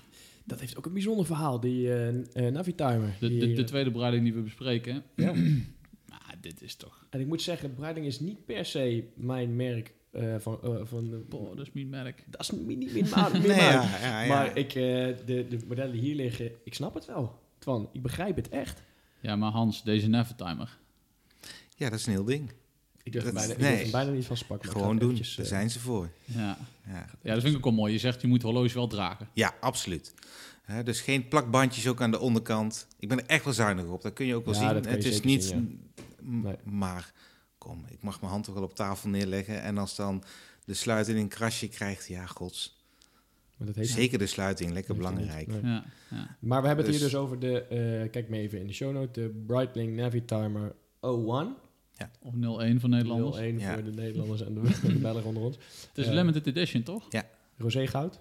Dat 0.44 0.60
heeft 0.60 0.76
ook 0.76 0.86
een 0.86 0.92
bijzonder 0.92 1.26
verhaal, 1.26 1.60
die 1.60 1.92
eh 1.92 2.08
eh, 2.46 2.52
Navitimer. 2.52 3.16
de, 3.20 3.28
Die, 3.28 3.38
de, 3.40 3.52
de 3.52 3.64
tweede 3.64 3.90
bereiding 3.90 4.24
die 4.24 4.34
we 4.34 4.40
bespreken. 4.40 5.02
ja. 5.16 5.32
Maar 6.08 6.34
dit 6.40 6.62
is 6.62 6.74
toch... 6.74 7.06
En 7.10 7.20
ik 7.20 7.26
moet 7.26 7.42
zeggen, 7.42 7.74
Breitling 7.74 8.06
is 8.06 8.20
niet 8.20 8.44
per 8.46 8.64
se 8.64 9.04
mijn 9.14 9.56
merk 9.56 9.92
eh, 10.10 10.34
van... 10.38 10.58
eh, 10.62 10.80
van 10.84 11.10
de- 11.10 11.24
Boah, 11.28 11.56
dat 11.56 11.66
is 11.66 11.72
niet 11.72 11.88
merk. 11.88 12.24
dat 12.26 12.40
is 12.40 12.50
niet 12.50 12.78
niet 12.78 12.92
Nee, 12.92 13.02
maar. 13.02 13.46
ja, 13.46 13.98
ja, 14.00 14.22
ja. 14.22 14.28
Maar 14.28 14.56
ik, 14.56 14.68
eh, 14.68 14.74
de, 15.26 15.46
de 15.48 15.58
modellen 15.68 15.92
die 15.92 16.00
hier 16.00 16.14
liggen, 16.14 16.50
ik 16.64 16.74
snap 16.74 16.94
het 16.94 17.06
wel. 17.06 17.38
Twan, 17.58 17.88
ik 17.92 18.02
begrijp 18.02 18.36
het 18.36 18.48
echt. 18.48 18.82
Ja, 19.20 19.36
maar 19.36 19.50
Hans, 19.50 19.82
deze 19.84 20.08
Nevertimer. 20.08 20.78
ja, 21.76 21.90
dat 21.90 21.98
is 21.98 22.06
een 22.06 22.12
heel 22.12 22.24
ding. 22.24 22.50
Ik 23.02 23.12
durf, 23.12 23.24
Dat 23.24 23.32
bijna, 23.34 23.52
ik 23.52 23.58
durf 23.58 24.10
niet 24.14 24.26
van 24.26 24.36
pak. 24.46 24.64
Gewoon 24.66 24.98
doen, 24.98 25.10
eventjes, 25.10 25.34
daar 25.36 25.44
eh, 25.44 25.50
zijn 25.52 25.70
ze 25.70 25.80
voor. 25.80 26.08
Ja. 26.24 26.58
Ja. 26.86 27.06
ja, 27.22 27.32
dat 27.32 27.40
vind 27.42 27.52
ik 27.52 27.56
ook 27.56 27.64
wel 27.64 27.72
mooi. 27.72 27.92
Je 27.92 27.98
zegt, 27.98 28.20
je 28.20 28.26
moet 28.26 28.42
horloge 28.42 28.74
wel 28.74 28.86
dragen. 28.86 29.28
Ja, 29.32 29.54
absoluut. 29.60 30.14
Hè, 30.62 30.82
dus 30.82 31.00
geen 31.00 31.28
plakbandjes 31.28 31.88
ook 31.88 32.00
aan 32.02 32.10
de 32.10 32.18
onderkant. 32.18 32.86
Ik 32.98 33.08
ben 33.08 33.18
er 33.18 33.26
echt 33.26 33.44
wel 33.44 33.52
zuinig 33.52 33.84
op. 33.86 34.02
Dat 34.02 34.12
kun 34.12 34.26
je 34.26 34.34
ook 34.34 34.44
wel 34.44 34.54
Ja, 34.54 34.60
zien. 34.82 34.84
Het 34.92 35.04
is 35.04 35.20
niet... 35.20 35.44
zien, 35.44 35.90
m- 36.20 36.40
Nee. 36.40 36.56
Maar 36.64 37.12
kom, 37.58 37.84
ik 37.88 38.02
mag 38.02 38.20
mijn 38.20 38.32
hand 38.32 38.44
toch 38.44 38.54
wel 38.54 38.62
op 38.62 38.74
tafel 38.74 39.08
neerleggen. 39.08 39.62
En 39.62 39.78
als 39.78 39.96
dan 39.96 40.22
de 40.64 40.74
sluiting 40.74 41.18
een 41.18 41.28
krasje 41.28 41.68
krijgt, 41.68 42.06
ja, 42.08 42.26
gods. 42.26 42.78
Maar, 43.56 43.66
dat 43.66 43.76
heet 43.76 43.88
Zeker 43.88 44.18
de 44.18 44.26
sluiting, 44.26 44.72
lekker 44.72 44.96
belangrijk. 44.96 45.46
niet. 45.46 45.62
Nee. 45.62 45.72
Ja, 45.72 45.84
ja. 46.10 46.36
Maar 46.38 46.60
we 46.60 46.66
hebben 46.66 46.84
het 46.86 46.94
hier 46.94 47.02
Dus- 47.04 47.12
dus 47.12 47.20
over 47.20 47.38
de, 47.38 47.60
eh, 47.62 48.10
kijk 48.10 48.28
me 48.28 48.38
even 48.38 48.60
in 48.60 48.66
de 48.66 48.72
show 48.72 48.92
note, 48.92 49.20
de 49.20 49.42
Breitling 49.46 49.96
Navitimer 49.96 50.74
01. 51.00 51.54
Of 52.22 52.34
01 52.58 52.80
van 52.80 52.90
Nederlanders. 52.90 53.36
01 53.36 53.58
Ja. 53.58 53.74
voor 53.74 53.84
de 53.84 53.90
Nederlanders 53.92 54.40
en 54.40 54.54
de, 54.54 54.60
de 54.92 54.98
Belgen 54.98 55.24
onder 55.24 55.42
ons. 55.42 55.56
Het 55.88 55.98
is 55.98 56.06
Eh, 56.06 56.12
limited 56.12 56.46
edition, 56.46 56.82
toch? 56.82 57.06
Rosé 57.56 57.86
goud. 57.86 58.20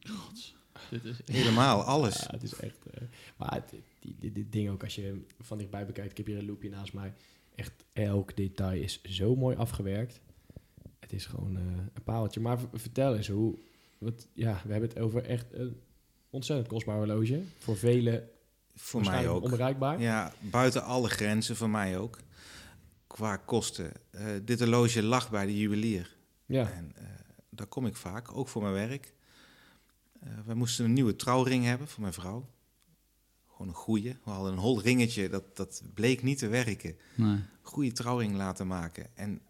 Gods. 0.00 0.56
Dit 0.90 1.04
is... 1.04 1.20
Helemaal, 1.24 1.82
alles. 1.82 2.20
Ja, 2.20 2.26
het 2.30 2.42
is 2.42 2.54
echt... 2.54 2.78
eh, 2.90 3.02
maar 3.36 3.54
het, 3.54 3.74
die, 4.00 4.16
die, 4.18 4.32
dit 4.32 4.52
ding 4.52 4.68
ook, 4.70 4.82
als 4.84 4.94
je 4.94 5.24
van 5.40 5.58
dichtbij 5.58 5.86
bekijkt, 5.86 6.10
ik 6.10 6.16
heb 6.16 6.26
hier 6.26 6.38
een 6.38 6.46
loopje 6.46 6.68
naast 6.68 6.92
mij. 6.92 7.12
Echt 7.54 7.72
elk 7.92 8.36
detail 8.36 8.82
is 8.82 9.02
zo 9.02 9.36
mooi 9.36 9.56
afgewerkt. 9.56 10.20
Het 10.98 11.12
is 11.12 11.26
gewoon 11.26 11.56
eh, 11.56 11.62
een 11.94 12.02
paaltje. 12.04 12.40
Maar 12.40 12.58
vertel 12.72 13.16
eens 13.16 13.28
hoe... 13.28 13.58
Wat, 13.98 14.28
ja, 14.32 14.60
we 14.64 14.70
hebben 14.72 14.88
het 14.88 14.98
over 14.98 15.24
echt 15.24 15.46
een 15.52 15.80
ontzettend 16.30 16.68
kostbaar 16.68 16.96
horloge. 16.96 17.42
Voor 17.58 17.76
velen 17.76 18.28
Voor 18.74 19.00
mij 19.04 19.28
ook. 19.28 19.42
onbereikbaar. 19.42 20.00
Ja, 20.00 20.32
buiten 20.40 20.82
alle 20.82 21.08
grenzen, 21.08 21.56
voor 21.56 21.70
mij 21.70 21.98
ook. 21.98 22.18
Qua 23.18 23.36
kosten. 23.36 23.92
Eh, 24.10 24.26
dit 24.44 24.58
horloge 24.58 25.02
lag 25.02 25.30
bij 25.30 25.46
de 25.46 25.58
juwelier. 25.58 26.16
Ja, 26.46 26.70
En 26.70 26.92
eh, 26.96 27.04
daar 27.50 27.66
kom 27.66 27.86
ik 27.86 27.96
vaak, 27.96 28.36
ook 28.36 28.48
voor 28.48 28.62
mijn 28.62 28.74
werk. 28.74 29.12
Eh 30.20 30.28
we 30.46 30.54
moesten 30.54 30.84
een 30.84 30.92
nieuwe 30.92 31.16
trouwring 31.16 31.64
hebben 31.64 31.88
voor 31.88 32.00
mijn 32.00 32.12
vrouw. 32.12 32.48
Gewoon 33.50 33.68
een 33.68 33.74
goeie. 33.74 34.16
We 34.24 34.30
hadden 34.30 34.52
een 34.52 34.58
hol 34.58 34.80
ringetje, 34.82 35.28
dat, 35.28 35.56
dat 35.56 35.82
bleek 35.94 36.22
niet 36.22 36.38
te 36.38 36.48
werken. 36.48 36.96
Nee. 37.14 37.38
Goede 37.62 37.92
trouwring 37.92 38.36
laten 38.36 38.66
maken. 38.66 39.16
En 39.16 39.40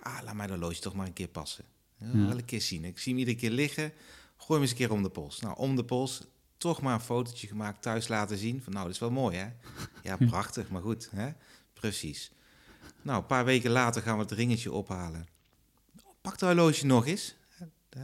ah, 0.00 0.18
laat 0.24 0.34
mij 0.34 0.46
dat 0.46 0.58
horloge 0.58 0.80
toch 0.80 0.94
maar 0.94 1.06
een 1.06 1.12
keer 1.12 1.28
passen. 1.28 1.64
Ja, 1.98 2.06
Ja. 2.06 2.26
Wel 2.26 2.38
een 2.38 2.44
keer 2.44 2.60
zien. 2.60 2.84
Ik 2.84 2.98
zie 2.98 3.12
hem 3.12 3.20
iedere 3.20 3.36
keer 3.38 3.50
liggen. 3.50 3.92
Gooi 4.36 4.52
hem 4.52 4.60
eens 4.60 4.70
een 4.70 4.76
keer 4.76 4.92
om 4.92 5.02
de 5.02 5.10
pols. 5.10 5.40
Nou, 5.40 5.56
om 5.56 5.76
de 5.76 5.84
pols. 5.84 6.22
toch 6.56 6.80
maar 6.82 6.94
een 6.94 7.00
fotootje 7.00 7.46
gemaakt, 7.46 7.82
thuis 7.82 8.08
laten 8.08 8.36
zien. 8.38 8.62
Van 8.62 8.72
nou, 8.72 8.84
dat 8.84 8.94
is 8.94 9.00
wel 9.00 9.10
mooi 9.10 9.36
hè? 9.36 9.48
Ja, 10.02 10.16
prachtig, 10.32 10.68
maar 10.70 10.82
goed, 10.82 11.08
hè? 11.14 11.30
Precies. 11.72 12.32
Nou, 13.04 13.18
een 13.18 13.26
paar 13.26 13.44
weken 13.44 13.70
later 13.70 14.02
gaan 14.02 14.16
we 14.16 14.22
het 14.22 14.32
ringetje 14.32 14.72
ophalen. 14.72 15.26
Pak 16.20 16.38
de 16.38 16.46
horloge 16.46 16.86
nog 16.86 17.06
eens. 17.06 17.34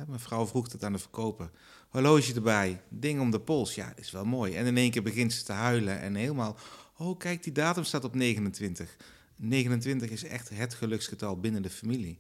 Mijn 0.07 0.21
vrouw 0.21 0.47
vroeg 0.47 0.73
het 0.73 0.85
aan 0.85 0.93
de 0.93 0.99
verkoper. 0.99 1.51
Horloge 1.89 2.35
erbij, 2.35 2.83
ding 2.89 3.21
om 3.21 3.31
de 3.31 3.41
pols. 3.41 3.75
Ja, 3.75 3.93
is 3.97 4.11
wel 4.11 4.25
mooi. 4.25 4.55
En 4.55 4.67
in 4.67 4.77
één 4.77 4.91
keer 4.91 5.03
begint 5.03 5.33
ze 5.33 5.45
te 5.45 5.53
huilen 5.53 6.01
en 6.01 6.15
helemaal... 6.15 6.57
Oh, 6.97 7.19
kijk, 7.19 7.43
die 7.43 7.53
datum 7.53 7.85
staat 7.85 8.05
op 8.05 8.15
29. 8.15 8.97
29 9.37 10.11
is 10.11 10.25
echt 10.25 10.49
het 10.49 10.75
geluksgetal 10.75 11.41
binnen 11.41 11.63
de 11.63 11.71
familie. 11.71 12.19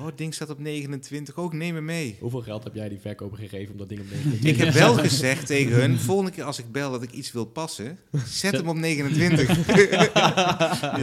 Oh, 0.00 0.06
het 0.06 0.18
ding 0.18 0.34
staat 0.34 0.50
op 0.50 0.58
29. 0.58 1.36
Ook 1.36 1.52
neem 1.52 1.74
me 1.74 1.80
mee. 1.80 2.16
Hoeveel 2.20 2.40
geld 2.42 2.64
heb 2.64 2.74
jij 2.74 2.88
die 2.88 3.00
verkoper 3.00 3.38
gegeven 3.38 3.72
om 3.72 3.78
dat 3.78 3.88
ding 3.88 4.00
op 4.00 4.06
29 4.10 4.50
Ik 4.50 4.56
heb 4.56 4.74
wel 4.74 4.94
gezegd 5.08 5.46
tegen 5.46 5.72
hun, 5.74 5.98
volgende 5.98 6.30
keer 6.30 6.44
als 6.44 6.58
ik 6.58 6.72
bel 6.72 6.90
dat 6.90 7.02
ik 7.02 7.12
iets 7.12 7.32
wil 7.32 7.44
passen, 7.44 7.98
zet 8.26 8.52
hem 8.52 8.68
op 8.68 8.76
29. 8.76 9.66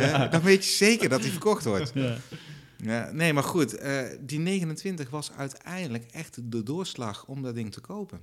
ja, 0.02 0.28
dan 0.28 0.42
weet 0.42 0.66
je 0.66 0.72
zeker 0.72 1.10
dat 1.10 1.22
hij 1.22 1.30
verkocht 1.30 1.66
wordt. 1.66 1.92
Ja. 1.94 2.18
Ja, 2.84 3.12
nee, 3.12 3.34
maar 3.34 3.44
goed, 3.44 3.74
eh, 3.74 4.02
die 4.20 4.40
29 4.40 5.10
was 5.10 5.32
uiteindelijk 5.32 6.06
echt 6.12 6.52
de 6.52 6.64
doorslag 6.64 7.26
om 7.28 7.42
dat 7.42 7.56
ding 7.56 7.72
te 7.72 7.82
kopen. 7.82 8.20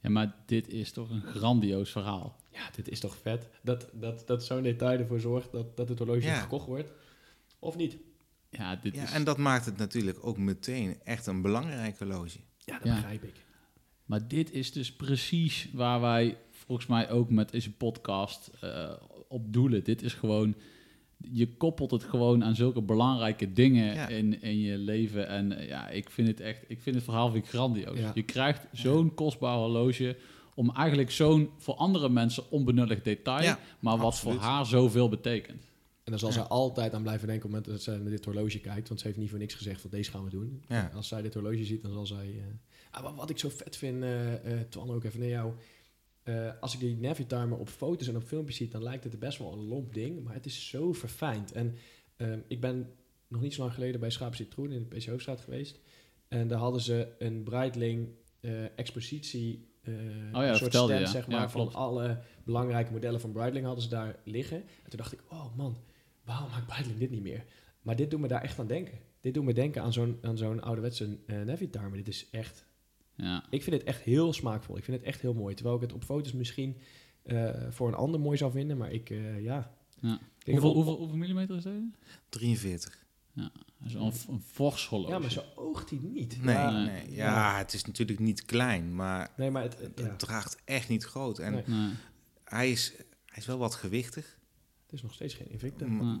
ja, 0.00 0.10
maar 0.10 0.34
dit 0.46 0.68
is 0.68 0.92
toch 0.92 1.10
een 1.10 1.22
grandioos 1.22 1.90
verhaal. 1.90 2.36
Ja, 2.52 2.60
dit 2.76 2.88
is 2.88 3.00
toch 3.00 3.16
vet. 3.22 3.48
Dat, 3.62 3.88
dat, 3.92 4.26
dat 4.26 4.44
zo'n 4.44 4.62
detail 4.62 4.98
ervoor 4.98 5.20
zorgt 5.20 5.52
dat, 5.52 5.76
dat 5.76 5.88
het 5.88 5.98
horloge 5.98 6.20
Ja. 6.26 6.40
gekocht 6.40 6.66
wordt. 6.66 6.92
Of 7.58 7.76
niet? 7.76 7.96
Ja, 8.50 8.76
dit 8.76 8.94
Ja, 8.94 9.02
is... 9.02 9.12
en 9.12 9.24
dat 9.24 9.38
maakt 9.38 9.64
het 9.64 9.76
natuurlijk 9.76 10.18
ook 10.26 10.38
meteen 10.38 10.96
echt 11.04 11.26
een 11.26 11.42
belangrijk 11.42 11.98
horloge. 11.98 12.38
Ja, 12.58 12.74
dat 12.78 12.86
Ja. 12.86 12.94
begrijp 12.94 13.22
ik. 13.24 13.44
Maar 14.04 14.28
dit 14.28 14.52
is 14.52 14.72
dus 14.72 14.92
precies 14.96 15.68
waar 15.72 16.00
wij 16.00 16.36
volgens 16.50 16.86
mij 16.86 17.10
ook 17.10 17.30
met 17.30 17.50
deze 17.50 17.72
podcast 17.72 18.50
eh, 18.60 18.92
op 19.28 19.52
doelen. 19.52 19.84
Dit 19.84 20.02
is 20.02 20.14
gewoon, 20.14 20.54
je 21.16 21.56
koppelt 21.56 21.90
het 21.90 22.04
gewoon 22.04 22.44
aan 22.44 22.54
zulke 22.54 22.82
belangrijke 22.82 23.52
dingen 23.52 23.94
Ja. 23.94 24.08
in, 24.08 24.42
in 24.42 24.58
je 24.60 24.78
leven. 24.78 25.28
En 25.28 25.52
eh, 25.58 25.68
ja, 25.68 25.88
ik 25.88 26.10
vind 26.10 26.28
het 26.28 26.40
echt, 26.40 26.64
ik 26.68 26.80
vind 26.80 26.94
het 26.94 27.04
verhaal 27.04 27.30
vind 27.30 27.44
ik 27.44 27.50
grandioos. 27.50 27.98
Ja. 27.98 28.10
Je 28.14 28.22
krijgt 28.22 28.66
zo'n 28.72 29.14
kostbaar 29.14 29.56
horloge 29.56 30.16
om 30.54 30.70
eigenlijk 30.70 31.10
zo'n 31.10 31.50
voor 31.58 31.74
andere 31.74 32.08
mensen 32.08 32.50
onbenullig 32.50 33.02
detail, 33.02 33.42
Ja, 33.42 33.58
maar 33.80 33.96
wat 33.96 34.06
absoluut. 34.06 34.36
voor 34.38 34.44
haar 34.46 34.66
zoveel 34.66 35.08
betekent. 35.08 35.62
En 36.10 36.16
dan 36.18 36.18
zal 36.18 36.28
Ja. 36.28 36.34
zij 36.46 36.56
altijd 36.56 36.94
aan 36.94 37.02
blijven 37.02 37.26
denken 37.28 37.48
op 37.48 37.54
het 37.54 37.64
moment 37.66 37.84
dat 37.84 37.94
ze 37.94 38.00
naar 38.02 38.10
dit 38.10 38.24
horloge 38.24 38.60
kijkt. 38.60 38.88
Want 38.88 39.00
ze 39.00 39.06
heeft 39.06 39.18
niet 39.18 39.30
voor 39.30 39.38
niks 39.38 39.54
gezegd 39.54 39.80
van 39.80 39.90
deze 39.90 40.10
gaan 40.10 40.24
we 40.24 40.30
doen. 40.30 40.62
Ja. 40.68 40.90
Als 40.94 41.08
zij 41.08 41.22
dit 41.22 41.34
horloge 41.34 41.64
ziet, 41.64 41.82
dan 41.82 41.92
zal 41.92 42.06
zij... 42.06 42.26
eh, 42.38 42.44
Ah, 42.90 43.16
wat, 43.16 43.30
ik 43.30 43.38
zo 43.38 43.48
vet 43.48 43.76
vind, 43.76 44.02
eh 44.02 44.34
eh, 44.60 44.60
Twan 44.68 44.90
ook 44.90 45.04
even 45.04 45.20
naar 45.20 45.28
jou. 45.28 45.52
Als 46.60 46.74
ik 46.74 46.80
die 46.80 46.96
Navitimer 46.96 47.58
op 47.58 47.68
foto's 47.68 48.08
en 48.08 48.16
op 48.16 48.22
filmpjes 48.24 48.56
zie, 48.56 48.68
dan 48.68 48.82
lijkt 48.82 49.04
het 49.04 49.18
best 49.18 49.38
wel 49.38 49.52
een 49.52 49.66
lomp 49.68 49.94
ding. 49.94 50.24
Maar 50.24 50.34
het 50.34 50.46
is 50.46 50.68
zo 50.68 50.92
verfijnd. 50.92 51.52
En 51.52 51.74
ehm, 52.16 52.38
ik 52.48 52.60
ben 52.60 52.90
nog 53.28 53.40
niet 53.40 53.54
zo 53.54 53.60
lang 53.62 53.74
geleden 53.74 54.00
bij 54.00 54.10
Schaap 54.10 54.34
Citroen 54.34 54.72
in 54.72 54.86
de 54.88 54.96
PC 54.96 55.04
Hoofdstraat 55.06 55.40
geweest. 55.40 55.80
En 56.28 56.48
daar 56.48 56.58
hadden 56.58 56.80
ze 56.80 57.08
een 57.18 57.42
Breitling 57.42 58.08
expositie... 58.76 59.68
eh, 59.82 59.94
dat 60.32 60.42
een 60.42 60.56
soort 60.56 60.72
stand, 60.74 61.08
zeg 61.08 61.26
Ja, 61.26 61.32
maar, 61.38 61.50
van 61.50 61.72
alle 61.72 62.20
belangrijke 62.44 62.92
modellen 62.92 63.20
van 63.20 63.32
Breitling 63.32 63.64
hadden 63.66 63.82
ze 63.84 63.90
daar 63.90 64.16
liggen. 64.24 64.56
En 64.56 64.90
toen 64.90 64.98
dacht 64.98 65.12
ik, 65.12 65.20
oh 65.28 65.56
man, 65.56 65.76
waarom 66.30 66.50
maakt 66.50 66.66
Breitling 66.66 66.98
dit 66.98 67.10
niet 67.10 67.22
meer? 67.22 67.44
Maar 67.82 67.96
dit 67.96 68.10
doet 68.10 68.20
me 68.20 68.28
daar 68.28 68.42
echt 68.42 68.58
aan 68.58 68.66
denken. 68.66 68.98
Dit 69.20 69.34
doet 69.34 69.44
me 69.44 69.52
denken 69.52 69.82
aan 69.82 69.92
zo'n, 69.92 70.18
aan 70.22 70.36
zo'n 70.36 70.62
ouderwetse 70.62 71.18
uh, 71.26 71.42
Navitimer. 71.42 71.92
Dit 71.96 72.08
is 72.08 72.30
echt... 72.30 72.64
Ja. 73.14 73.44
Ik 73.50 73.62
vind 73.62 73.76
het 73.76 73.84
echt 73.84 74.00
heel 74.00 74.32
smaakvol. 74.32 74.76
Ik 74.76 74.84
vind 74.84 74.96
het 74.96 75.06
echt 75.06 75.20
heel 75.20 75.34
mooi. 75.34 75.54
Terwijl 75.54 75.76
ik 75.76 75.82
het 75.82 75.92
op 75.92 76.04
foto's 76.04 76.32
misschien 76.32 76.76
eh, 77.22 77.50
voor 77.70 77.88
een 77.88 77.94
ander 77.94 78.20
mooi 78.20 78.36
zou 78.36 78.52
vinden. 78.52 78.76
Maar 78.76 78.90
ik, 78.92 79.10
eh, 79.10 79.42
ja... 79.42 79.74
Ja. 80.00 80.18
Hoeveel, 80.44 80.60
wel- 80.62 80.72
hoeveel, 80.74 80.96
hoeveel 80.96 81.16
millimeter 81.16 81.56
is 81.56 81.62
deze? 81.62 81.90
43. 82.28 82.98
Dat 83.34 83.50
is 83.86 83.94
een, 83.94 84.12
een 84.34 84.42
fors 84.46 84.86
horloge. 84.86 85.12
Ja, 85.12 85.18
maar 85.18 85.30
zo 85.30 85.42
oogt 85.54 85.90
hij 85.90 85.98
niet. 86.02 86.42
Nee, 86.44 86.54
Ja, 86.54 86.70
nee. 86.84 87.14
Ja, 87.14 87.58
het 87.58 87.72
is 87.72 87.84
natuurlijk 87.84 88.18
niet 88.18 88.44
klein, 88.44 88.94
maar 88.94 89.30
nee 89.36 89.50
maar 89.50 89.62
het... 89.62 89.78
het- 89.78 89.98
het 89.98 90.06
ja, 90.06 90.16
draagt 90.16 90.56
echt 90.64 90.88
niet 90.88 91.04
groot. 91.04 91.38
En 91.38 91.52
Nee. 91.52 91.62
Nee. 91.66 91.90
hij, 92.44 92.70
is, 92.70 92.92
hij 93.26 93.36
is 93.36 93.46
wel 93.46 93.58
wat 93.58 93.74
gewichtig. 93.74 94.38
Het 94.90 94.98
is 94.98 95.02
nog 95.02 95.14
steeds 95.14 95.34
geen 95.34 95.50
Invicta. 95.50 95.86
M- 95.86 96.20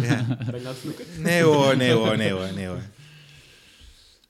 ja. 0.00 0.36
Ben 0.46 0.54
ik 0.54 0.62
nou 0.62 0.76
vloeken? 0.76 1.04
Nee 1.22 1.42
hoor, 1.42 1.76
nee 1.76 1.92
hoor, 1.92 2.16
nee 2.16 2.32
hoor, 2.32 2.52
nee 2.52 2.66
hoor. 2.66 2.82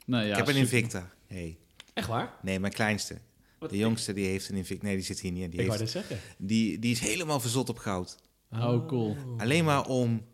Nee, 0.06 0.24
ja, 0.26 0.30
ik 0.30 0.36
heb 0.36 0.46
een 0.48 0.54
super. 0.54 0.76
Invicta. 0.78 1.10
Hey. 1.26 1.58
Echt 1.94 2.08
waar? 2.08 2.34
Nee, 2.42 2.60
mijn 2.60 2.72
kleinste. 2.72 3.18
Wat- 3.58 3.70
De 3.70 3.76
jongste 3.76 4.12
die 4.12 4.26
heeft 4.26 4.48
een 4.48 4.56
Invicta. 4.56 4.84
Nee, 4.86 4.94
die 4.94 5.04
zit 5.04 5.20
hier 5.20 5.32
niet. 5.32 5.50
Die, 5.50 5.60
Ik 5.60 5.66
wou 5.66 5.78
heeft, 5.78 5.90
zeggen. 5.92 6.18
die, 6.38 6.78
die 6.78 6.92
is 6.92 7.00
helemaal 7.00 7.40
verzot 7.40 7.68
op 7.68 7.78
goud. 7.78 8.16
Oh, 8.50 8.86
cool. 8.86 9.16
Alleen 9.38 9.64
maar 9.64 9.86
om, 9.86 10.26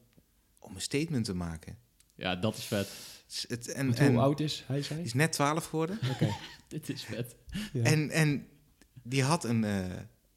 om 0.58 0.74
een 0.74 0.80
statement 0.80 1.24
te 1.24 1.34
maken. 1.34 1.78
Ja, 2.14 2.36
dat 2.36 2.56
is 2.56 2.64
vet. 2.64 2.88
Het 3.48 3.68
en, 3.72 4.08
hoe 4.10 4.18
oud 4.20 4.40
is 4.40 4.64
hij, 4.66 4.82
zei? 4.82 4.98
die 4.98 5.06
is 5.08 5.14
net 5.14 5.32
12 5.32 5.64
geworden. 5.66 5.98
Oké. 6.10 6.28
Dit 6.68 6.88
is 6.88 7.02
vet. 7.04 7.36
Ja. 7.72 7.82
En, 7.82 8.10
en 8.10 8.46
die 9.02 9.22
had 9.22 9.44
een, 9.44 9.64
eh, 9.64 9.84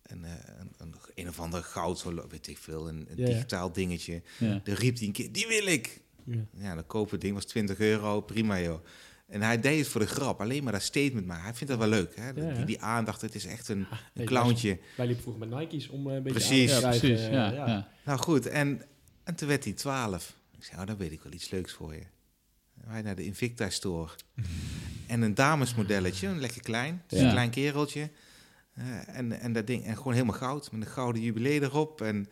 een, 0.07 0.25
eh, 0.25 0.31
een, 0.59 0.71
een, 0.77 0.95
een 1.15 1.27
of 1.27 1.39
ander 1.39 1.63
goud, 1.63 2.05
weet 2.29 2.47
ik 2.47 2.57
veel, 2.57 2.87
een, 2.89 2.95
een 3.09 3.17
Ja, 3.17 3.27
ja. 3.27 3.33
digitaal 3.33 3.71
dingetje. 3.71 4.21
Ja. 4.37 4.61
Dan 4.63 4.75
riep 4.75 4.97
hij 4.97 5.07
een 5.07 5.13
keer, 5.13 5.31
die 5.31 5.47
wil 5.47 5.65
ik. 5.65 6.01
Ja. 6.23 6.45
Ja, 6.51 6.75
dan 6.75 6.85
kopen 6.85 7.19
ding 7.19 7.33
was 7.33 7.45
20 7.45 7.79
euro, 7.79 8.21
prima 8.21 8.59
joh. 8.61 8.85
En 9.27 9.41
hij 9.41 9.59
deed 9.59 9.79
het 9.79 9.87
voor 9.87 10.01
de 10.01 10.07
grap, 10.07 10.41
alleen 10.41 10.63
maar 10.63 10.73
dat 10.73 10.81
statement 10.81 11.25
maar. 11.25 11.41
Hij 11.43 11.53
vindt 11.53 11.67
dat 11.67 11.77
wel 11.79 11.87
leuk, 11.89 12.15
hè? 12.15 12.29
Ja. 12.29 12.53
Die, 12.53 12.65
die 12.65 12.81
aandacht, 12.81 13.21
het 13.21 13.35
is 13.35 13.45
echt 13.45 13.67
een, 13.69 13.87
een 14.13 14.25
clowntje. 14.25 14.79
Wij 14.97 15.05
liepen 15.05 15.23
vroeger 15.23 15.47
met 15.47 15.59
Nike's 15.59 15.87
om 15.89 16.09
eh, 16.09 16.15
een 16.15 16.23
beetje 16.23 16.39
Precies. 16.39 16.71
aan 16.83 16.91
te 16.91 16.99
precies. 16.99 17.27
krijgen, 17.27 17.31
Ja, 17.33 17.51
eh, 17.51 17.67
ja. 17.67 17.87
Nou 18.05 18.19
goed, 18.19 18.45
en, 18.47 18.81
en 19.23 19.35
toen 19.35 19.47
werd 19.47 19.63
hij 19.63 19.73
12. 19.73 20.35
Ik 20.57 20.63
zei, 20.63 20.81
oh, 20.81 20.87
dan 20.87 20.97
weet 20.97 21.11
ik 21.11 21.21
wel 21.21 21.33
iets 21.33 21.49
leuks 21.49 21.73
voor 21.73 21.93
je. 21.93 22.03
Wij 22.73 23.01
naar 23.01 23.15
de 23.15 23.23
Invicta 23.25 23.69
Store. 23.69 24.11
en 25.07 25.21
een 25.21 25.33
damesmodelletje, 25.35 26.27
een 26.27 26.39
lekker 26.39 26.61
klein. 26.61 27.03
Dus 27.07 27.19
Ja. 27.19 27.25
een 27.25 27.31
klein 27.31 27.49
kereltje. 27.49 28.09
Eh, 28.75 29.17
en, 29.17 29.31
en 29.39 29.53
dat 29.53 29.67
ding, 29.67 29.85
en 29.85 29.97
gewoon 29.97 30.13
helemaal 30.13 30.35
goud, 30.37 30.71
met 30.71 30.81
een 30.81 30.87
gouden 30.93 31.21
jubilee 31.21 31.61
erop. 31.61 32.01
En 32.01 32.27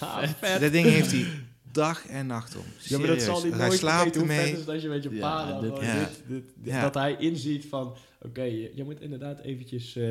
Ah, 0.00 0.22
dat 0.60 0.72
ding 0.72 0.86
heeft 0.86 1.10
hij 1.12 1.26
dag 1.72 2.06
en 2.06 2.26
nacht 2.26 2.56
om. 2.56 2.62
Ja, 2.78 2.98
maar 2.98 3.06
dat 3.06 3.22
zal 3.22 3.36
Serieus. 3.36 3.42
hij 3.42 3.58
hij 3.60 3.68
nooit 3.68 3.78
slaapt 3.80 3.96
vergeten 4.02 4.20
hoe 4.20 4.30
vet 4.30 4.38
ermee. 4.46 4.58
is 4.60 4.64
dat 4.64 4.82
je 4.82 4.88
met 4.88 5.02
je 5.02 5.10
pa 5.10 5.48
dan 5.50 5.60
dit- 5.60 5.80
Ja. 5.84 5.98
dit- 5.98 6.22
dit- 6.26 6.44
dit- 6.54 6.72
Ja. 6.72 6.80
dat 6.82 6.94
hij 6.94 7.16
inziet 7.18 7.64
van, 7.68 7.94
oké, 8.20 8.42
je, 8.42 8.72
je 8.74 8.84
moet 8.84 9.00
inderdaad 9.00 9.40
eventjes 9.40 9.96
eh, 9.96 10.02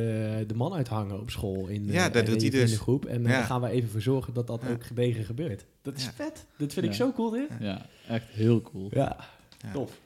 de 0.48 0.54
man 0.56 0.74
uithangen 0.74 1.20
op 1.20 1.30
school 1.30 1.68
in, 1.68 1.86
Ja, 1.92 2.08
eh, 2.08 2.14
dat 2.14 2.24
in 2.24 2.32
doet 2.32 2.42
hij 2.42 2.50
dus. 2.50 2.60
vriendengroep. 2.60 3.06
En 3.06 3.26
eh, 3.26 3.32
Ja. 3.32 3.38
daar 3.38 3.46
gaan 3.46 3.62
we 3.62 3.70
even 3.70 3.90
voor 3.90 4.02
zorgen 4.02 4.34
dat 4.34 4.48
dat 4.48 4.62
Ja. 4.66 4.70
ook 4.72 4.84
gedegen 4.86 5.24
gebeurt. 5.26 5.66
Dat 5.82 5.98
is 5.98 6.04
Ja. 6.04 6.12
vet. 6.14 6.46
Dat 6.58 6.74
vind 6.74 6.86
ik 6.86 6.94
zo 6.94 7.12
cool, 7.12 7.30
dit. 7.30 7.50
Ja, 7.60 7.86
echt 8.08 8.26
heel 8.30 8.62
cool. 8.62 8.88
Ja, 8.94 9.18
Ja. 9.62 9.72
tof. 9.72 10.00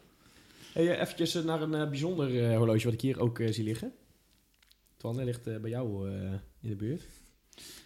Hey, 0.73 0.99
eventjes 0.99 1.33
naar 1.33 1.61
een 1.61 1.89
bijzonder 1.89 2.49
eh, 2.51 2.57
horloge 2.57 2.83
wat 2.83 2.93
ik 2.93 3.01
hier 3.01 3.19
ook 3.19 3.41
zie 3.49 3.63
liggen. 3.63 3.91
Twan, 5.05 5.15
hij 5.17 5.25
ligt 5.25 5.47
eh, 5.47 5.57
bij 5.57 5.69
jou 5.69 6.11
eh, 6.11 6.31
in 6.61 6.69
de 6.69 6.75
buurt. 6.75 7.03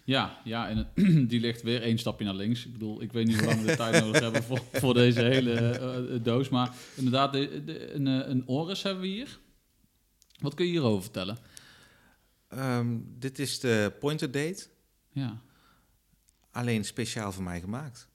Ja, 0.03 0.41
ja 0.43 0.69
en 0.69 0.87
die 1.27 1.39
ligt 1.39 1.61
weer 1.61 1.81
één 1.81 1.97
stapje 1.97 2.25
naar 2.25 2.33
links. 2.35 2.65
Ik 2.65 2.71
bedoel, 2.71 3.01
ik 3.01 3.11
weet 3.11 3.27
niet 3.27 3.37
hoe 3.37 3.45
lang 3.45 3.61
we 3.61 3.65
de 3.67 3.75
tijd 3.75 4.03
nodig 4.03 4.21
hebben 4.21 4.43
voor, 4.43 4.59
voor 4.81 4.93
deze 4.93 5.21
hele 5.21 5.53
eh, 5.53 6.23
doos. 6.23 6.49
Maar 6.49 6.75
inderdaad, 6.95 7.33
de, 7.33 7.63
de- 7.63 7.93
een, 7.93 8.05
een 8.05 8.47
Oris 8.47 8.83
hebben 8.83 9.01
we 9.01 9.07
hier. 9.07 9.39
Wat 10.39 10.53
kun 10.53 10.65
je 10.65 10.71
hierover 10.71 11.01
vertellen? 11.01 11.37
Ehm, 12.47 12.97
dit 13.03 13.39
is 13.39 13.59
de 13.59 13.93
pointer 13.99 14.31
date, 14.31 14.67
Ja, 15.11 15.41
alleen 16.51 16.85
speciaal 16.85 17.31
voor 17.31 17.43
mij 17.43 17.59
gemaakt. 17.59 18.07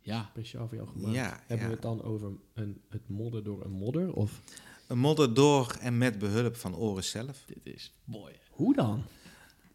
ja. 0.00 0.28
Speciaal 0.30 0.68
voor 0.68 0.76
jou 0.76 0.88
gemaakt. 0.88 1.14
Ja, 1.14 1.28
Hebben 1.46 1.56
ja. 1.58 1.64
we 1.66 1.72
het 1.72 1.82
dan 1.82 2.02
over 2.02 2.32
een, 2.54 2.80
het 2.88 3.08
modder 3.08 3.44
door 3.44 3.64
een 3.64 3.70
modder? 3.72 4.12
Of 4.12 4.42
Een 4.86 4.98
modder 4.98 5.34
door 5.34 5.76
en 5.80 5.98
met 5.98 6.18
behulp 6.18 6.56
van 6.56 6.74
Oris 6.74 7.10
zelf. 7.10 7.42
dit 7.46 7.74
is 7.74 7.92
mooi. 8.04 8.34
hoe 8.50 8.74
dan? 8.74 9.04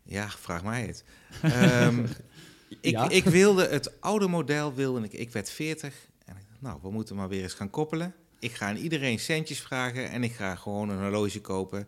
Ja, 0.04 0.30
vraag 0.30 0.64
mij 0.64 0.86
het. 0.86 1.04
Ehm, 1.42 2.06
ik, 2.82 2.92
Ja? 2.92 3.10
ik 3.10 3.24
wilde 3.24 3.68
het 3.68 4.02
oude 4.02 4.28
model, 4.28 4.74
wilde 4.74 5.04
ik, 5.04 5.14
ik 5.14 5.32
werd 5.32 5.50
40. 5.50 5.94
En 6.26 6.36
ik 6.38 6.44
dacht, 6.50 6.62
nou, 6.62 6.80
we 6.82 6.92
moeten 6.92 7.16
maar 7.16 7.30
weer 7.30 7.44
eens 7.44 7.54
gaan 7.54 7.70
koppelen. 7.70 8.14
Ik 8.40 8.52
ga 8.52 8.68
aan 8.68 8.76
iedereen 8.76 9.20
centjes 9.20 9.60
vragen 9.60 10.10
en 10.10 10.24
ik 10.24 10.32
ga 10.34 10.56
gewoon 10.56 10.90
een 10.90 11.00
horloge 11.02 11.42
kopen. 11.42 11.88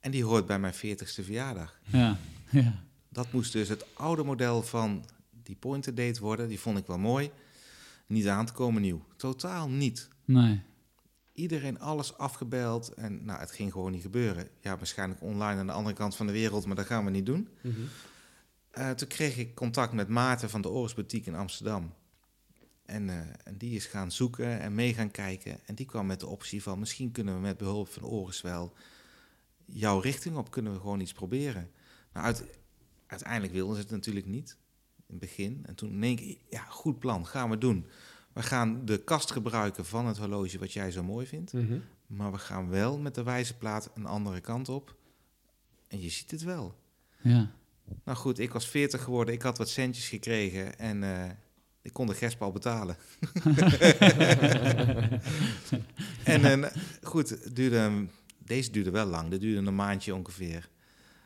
En 0.00 0.10
die 0.10 0.24
hoort 0.24 0.46
bij 0.46 0.58
mijn 0.58 0.74
40ste 0.74 1.24
verjaardag. 1.24 1.78
Ja, 1.86 2.16
ja. 2.50 2.82
Dat 3.08 3.32
moest 3.32 3.52
dus 3.52 3.68
het 3.68 3.84
oude 3.94 4.24
model 4.24 4.62
van 4.62 5.04
die 5.42 5.56
pointer 5.56 5.94
date 5.94 6.20
worden. 6.20 6.48
Die 6.48 6.60
vond 6.60 6.78
ik 6.78 6.86
wel 6.86 6.98
mooi. 6.98 7.30
Niet 8.06 8.26
aan 8.28 8.46
te 8.46 8.52
komen 8.52 8.82
nieuw. 8.82 9.04
Totaal 9.16 9.68
niet. 9.68 10.08
Nee. 10.24 10.60
Iedereen 11.40 11.80
alles 11.80 12.16
afgebeld 12.16 12.94
en 12.94 13.24
nou, 13.24 13.40
het 13.40 13.50
ging 13.50 13.72
gewoon 13.72 13.92
niet 13.92 14.02
gebeuren. 14.02 14.48
Ja, 14.60 14.76
waarschijnlijk 14.76 15.22
online 15.22 15.60
aan 15.60 15.66
de 15.66 15.72
andere 15.72 15.96
kant 15.96 16.16
van 16.16 16.26
de 16.26 16.32
wereld, 16.32 16.66
maar 16.66 16.76
dat 16.76 16.86
gaan 16.86 17.04
we 17.04 17.10
niet 17.10 17.26
doen. 17.26 17.48
Mhm. 17.60 17.80
Eh, 18.70 18.90
toen 18.90 19.08
kreeg 19.08 19.36
ik 19.36 19.54
contact 19.54 19.92
met 19.92 20.08
Maarten 20.08 20.50
van 20.50 20.60
de 20.60 20.68
Oris 20.68 20.94
Boutique 20.94 21.30
in 21.30 21.36
Amsterdam. 21.36 21.94
En, 22.84 23.10
eh, 23.10 23.18
en 23.44 23.56
die 23.56 23.76
is 23.76 23.86
gaan 23.86 24.12
zoeken 24.12 24.60
en 24.60 24.74
mee 24.74 24.94
gaan 24.94 25.10
kijken. 25.10 25.58
En 25.66 25.74
die 25.74 25.86
kwam 25.86 26.06
met 26.06 26.20
de 26.20 26.26
optie 26.26 26.62
van 26.62 26.78
misschien 26.78 27.12
kunnen 27.12 27.34
we 27.34 27.40
met 27.40 27.56
behulp 27.56 27.88
van 27.88 28.04
Oris 28.04 28.40
wel 28.40 28.72
jouw 29.64 29.98
richting 29.98 30.36
op? 30.36 30.50
Kunnen 30.50 30.72
we 30.72 30.80
gewoon 30.80 31.00
iets 31.00 31.12
proberen? 31.12 31.70
Nou, 32.12 32.26
uit, 32.26 32.44
uiteindelijk 33.06 33.52
wilden 33.52 33.76
ze 33.76 33.82
het 33.82 33.90
natuurlijk 33.90 34.26
niet 34.26 34.56
in 34.96 35.04
het 35.06 35.18
begin. 35.18 35.60
En 35.66 35.74
toen 35.74 36.00
denk 36.00 36.20
ik, 36.20 36.38
ja, 36.50 36.64
goed 36.64 36.98
plan, 36.98 37.26
gaan 37.26 37.50
we 37.50 37.58
doen. 37.58 37.86
We 38.32 38.42
gaan 38.42 38.84
de 38.84 39.04
kast 39.04 39.30
gebruiken 39.30 39.86
van 39.86 40.06
het 40.06 40.18
horloge 40.18 40.58
wat 40.58 40.72
jij 40.72 40.90
zo 40.90 41.02
mooi 41.02 41.26
vindt. 41.26 41.52
Mhm. 41.52 41.78
Maar 42.06 42.32
we 42.32 42.38
gaan 42.38 42.68
wel 42.68 42.98
met 42.98 43.14
de 43.14 43.22
wijzerplaat 43.22 43.90
een 43.94 44.06
andere 44.06 44.40
kant 44.40 44.68
op. 44.68 44.96
En 45.88 46.00
je 46.00 46.08
ziet 46.08 46.30
het 46.30 46.42
wel. 46.42 46.74
Ja. 47.22 47.50
Nou 48.04 48.18
goed, 48.18 48.38
ik 48.38 48.52
was 48.52 48.68
40 48.68 49.02
geworden, 49.02 49.34
ik 49.34 49.42
had 49.42 49.58
wat 49.58 49.68
centjes 49.68 50.08
gekregen 50.08 50.78
en 50.78 51.02
eh, 51.02 51.30
ik 51.82 51.92
kon 51.92 52.06
de 52.06 52.14
gespal 52.14 52.52
betalen. 52.52 52.96
en 56.24 56.64
eh, 56.64 56.70
goed, 57.02 57.56
duurde, 57.56 58.06
deze 58.38 58.70
duurde 58.70 58.90
wel 58.90 59.06
lang, 59.06 59.30
dat 59.30 59.40
duurde 59.40 59.68
een 59.68 59.74
maandje 59.74 60.14
ongeveer. 60.14 60.68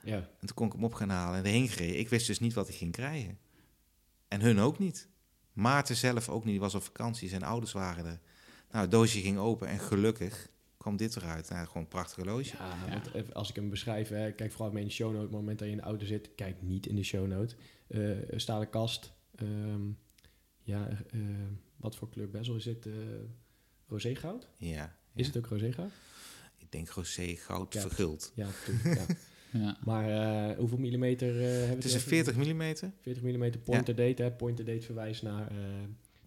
Ja. 0.02 0.16
En 0.16 0.46
toen 0.46 0.54
kon 0.54 0.66
ik 0.66 0.72
hem 0.72 0.84
op 0.84 0.94
gaan 0.94 1.10
halen 1.10 1.38
en 1.38 1.44
erheen 1.44 1.68
gereden. 1.68 1.98
Ik 1.98 2.08
wist 2.08 2.26
dus 2.26 2.40
niet 2.40 2.54
wat 2.54 2.68
ik 2.68 2.74
ging 2.74 2.92
krijgen. 2.92 3.38
En 4.28 4.40
hun 4.40 4.58
ook 4.58 4.78
niet. 4.78 5.08
Maarten 5.54 5.96
zelf 5.96 6.28
ook 6.28 6.42
niet, 6.44 6.52
die 6.52 6.60
was 6.60 6.74
op 6.74 6.82
vakantie, 6.82 7.28
zijn 7.28 7.42
ouders 7.42 7.72
waren 7.72 8.04
er. 8.06 8.18
Nou, 8.70 8.82
het 8.82 8.90
doosje 8.90 9.20
ging 9.20 9.38
open 9.38 9.68
en 9.68 9.78
gelukkig 9.78 10.48
kwam 10.76 10.96
dit 10.96 11.16
eruit. 11.16 11.48
Nou, 11.50 11.66
gewoon 11.66 11.82
een 11.82 11.88
prachtig 11.88 12.16
horloge. 12.16 12.56
Ja, 12.56 12.88
want 12.90 13.14
even 13.14 13.34
als 13.34 13.48
ik 13.48 13.54
hem 13.54 13.70
beschrijf, 13.70 14.08
hè, 14.08 14.32
kijk 14.32 14.52
vooral 14.52 14.72
mee 14.72 14.82
in 14.82 14.88
de 14.88 14.94
show 14.94 15.06
note. 15.12 15.24
Op 15.24 15.30
het 15.30 15.40
moment 15.40 15.58
dat 15.58 15.68
je 15.68 15.74
in 15.74 15.80
de 15.80 15.86
auto 15.86 16.04
zit, 16.06 16.34
kijk 16.34 16.62
niet 16.62 16.86
in 16.86 16.96
de 16.96 17.02
show 17.02 17.26
note. 17.26 17.54
Eh, 17.86 18.28
een 18.30 18.40
stalen 18.40 18.70
kast. 18.70 19.12
ehm, 19.36 19.80
ja, 20.62 20.88
eh, 21.10 21.20
wat 21.76 21.96
voor 21.96 22.08
kleur 22.08 22.30
bezel 22.30 22.54
is 22.56 22.64
dit? 22.64 22.86
eh 22.86 22.92
roségoud? 23.88 24.48
Ja, 24.58 24.96
Is 25.14 25.26
het 25.26 25.36
ook 25.36 25.46
roségoud? 25.46 25.90
ik 26.56 26.72
denk 26.72 26.88
rosé, 26.88 27.34
goud, 27.36 27.72
Ja. 27.72 27.80
verguld. 27.80 28.32
Ja, 28.34 28.48
toen, 28.64 28.80
ja. 29.58 29.76
Maar 29.84 30.08
eh, 30.50 30.56
hoeveel 30.58 30.78
millimeter 30.78 31.28
eh 31.28 31.42
hebben 31.42 31.68
we 31.68 31.74
Het 31.74 31.84
is 31.84 31.92
een 31.92 31.98
over? 31.98 32.08
40 32.08 32.36
mm. 32.36 32.74
40 33.00 33.22
mm 33.22 33.50
pointer 33.64 33.94
date. 33.94 34.22
Hè? 34.22 34.30
Pointer 34.30 34.64
date 34.64 34.80
verwijst 34.82 35.22
naar 35.22 35.48
eh, 35.50 35.56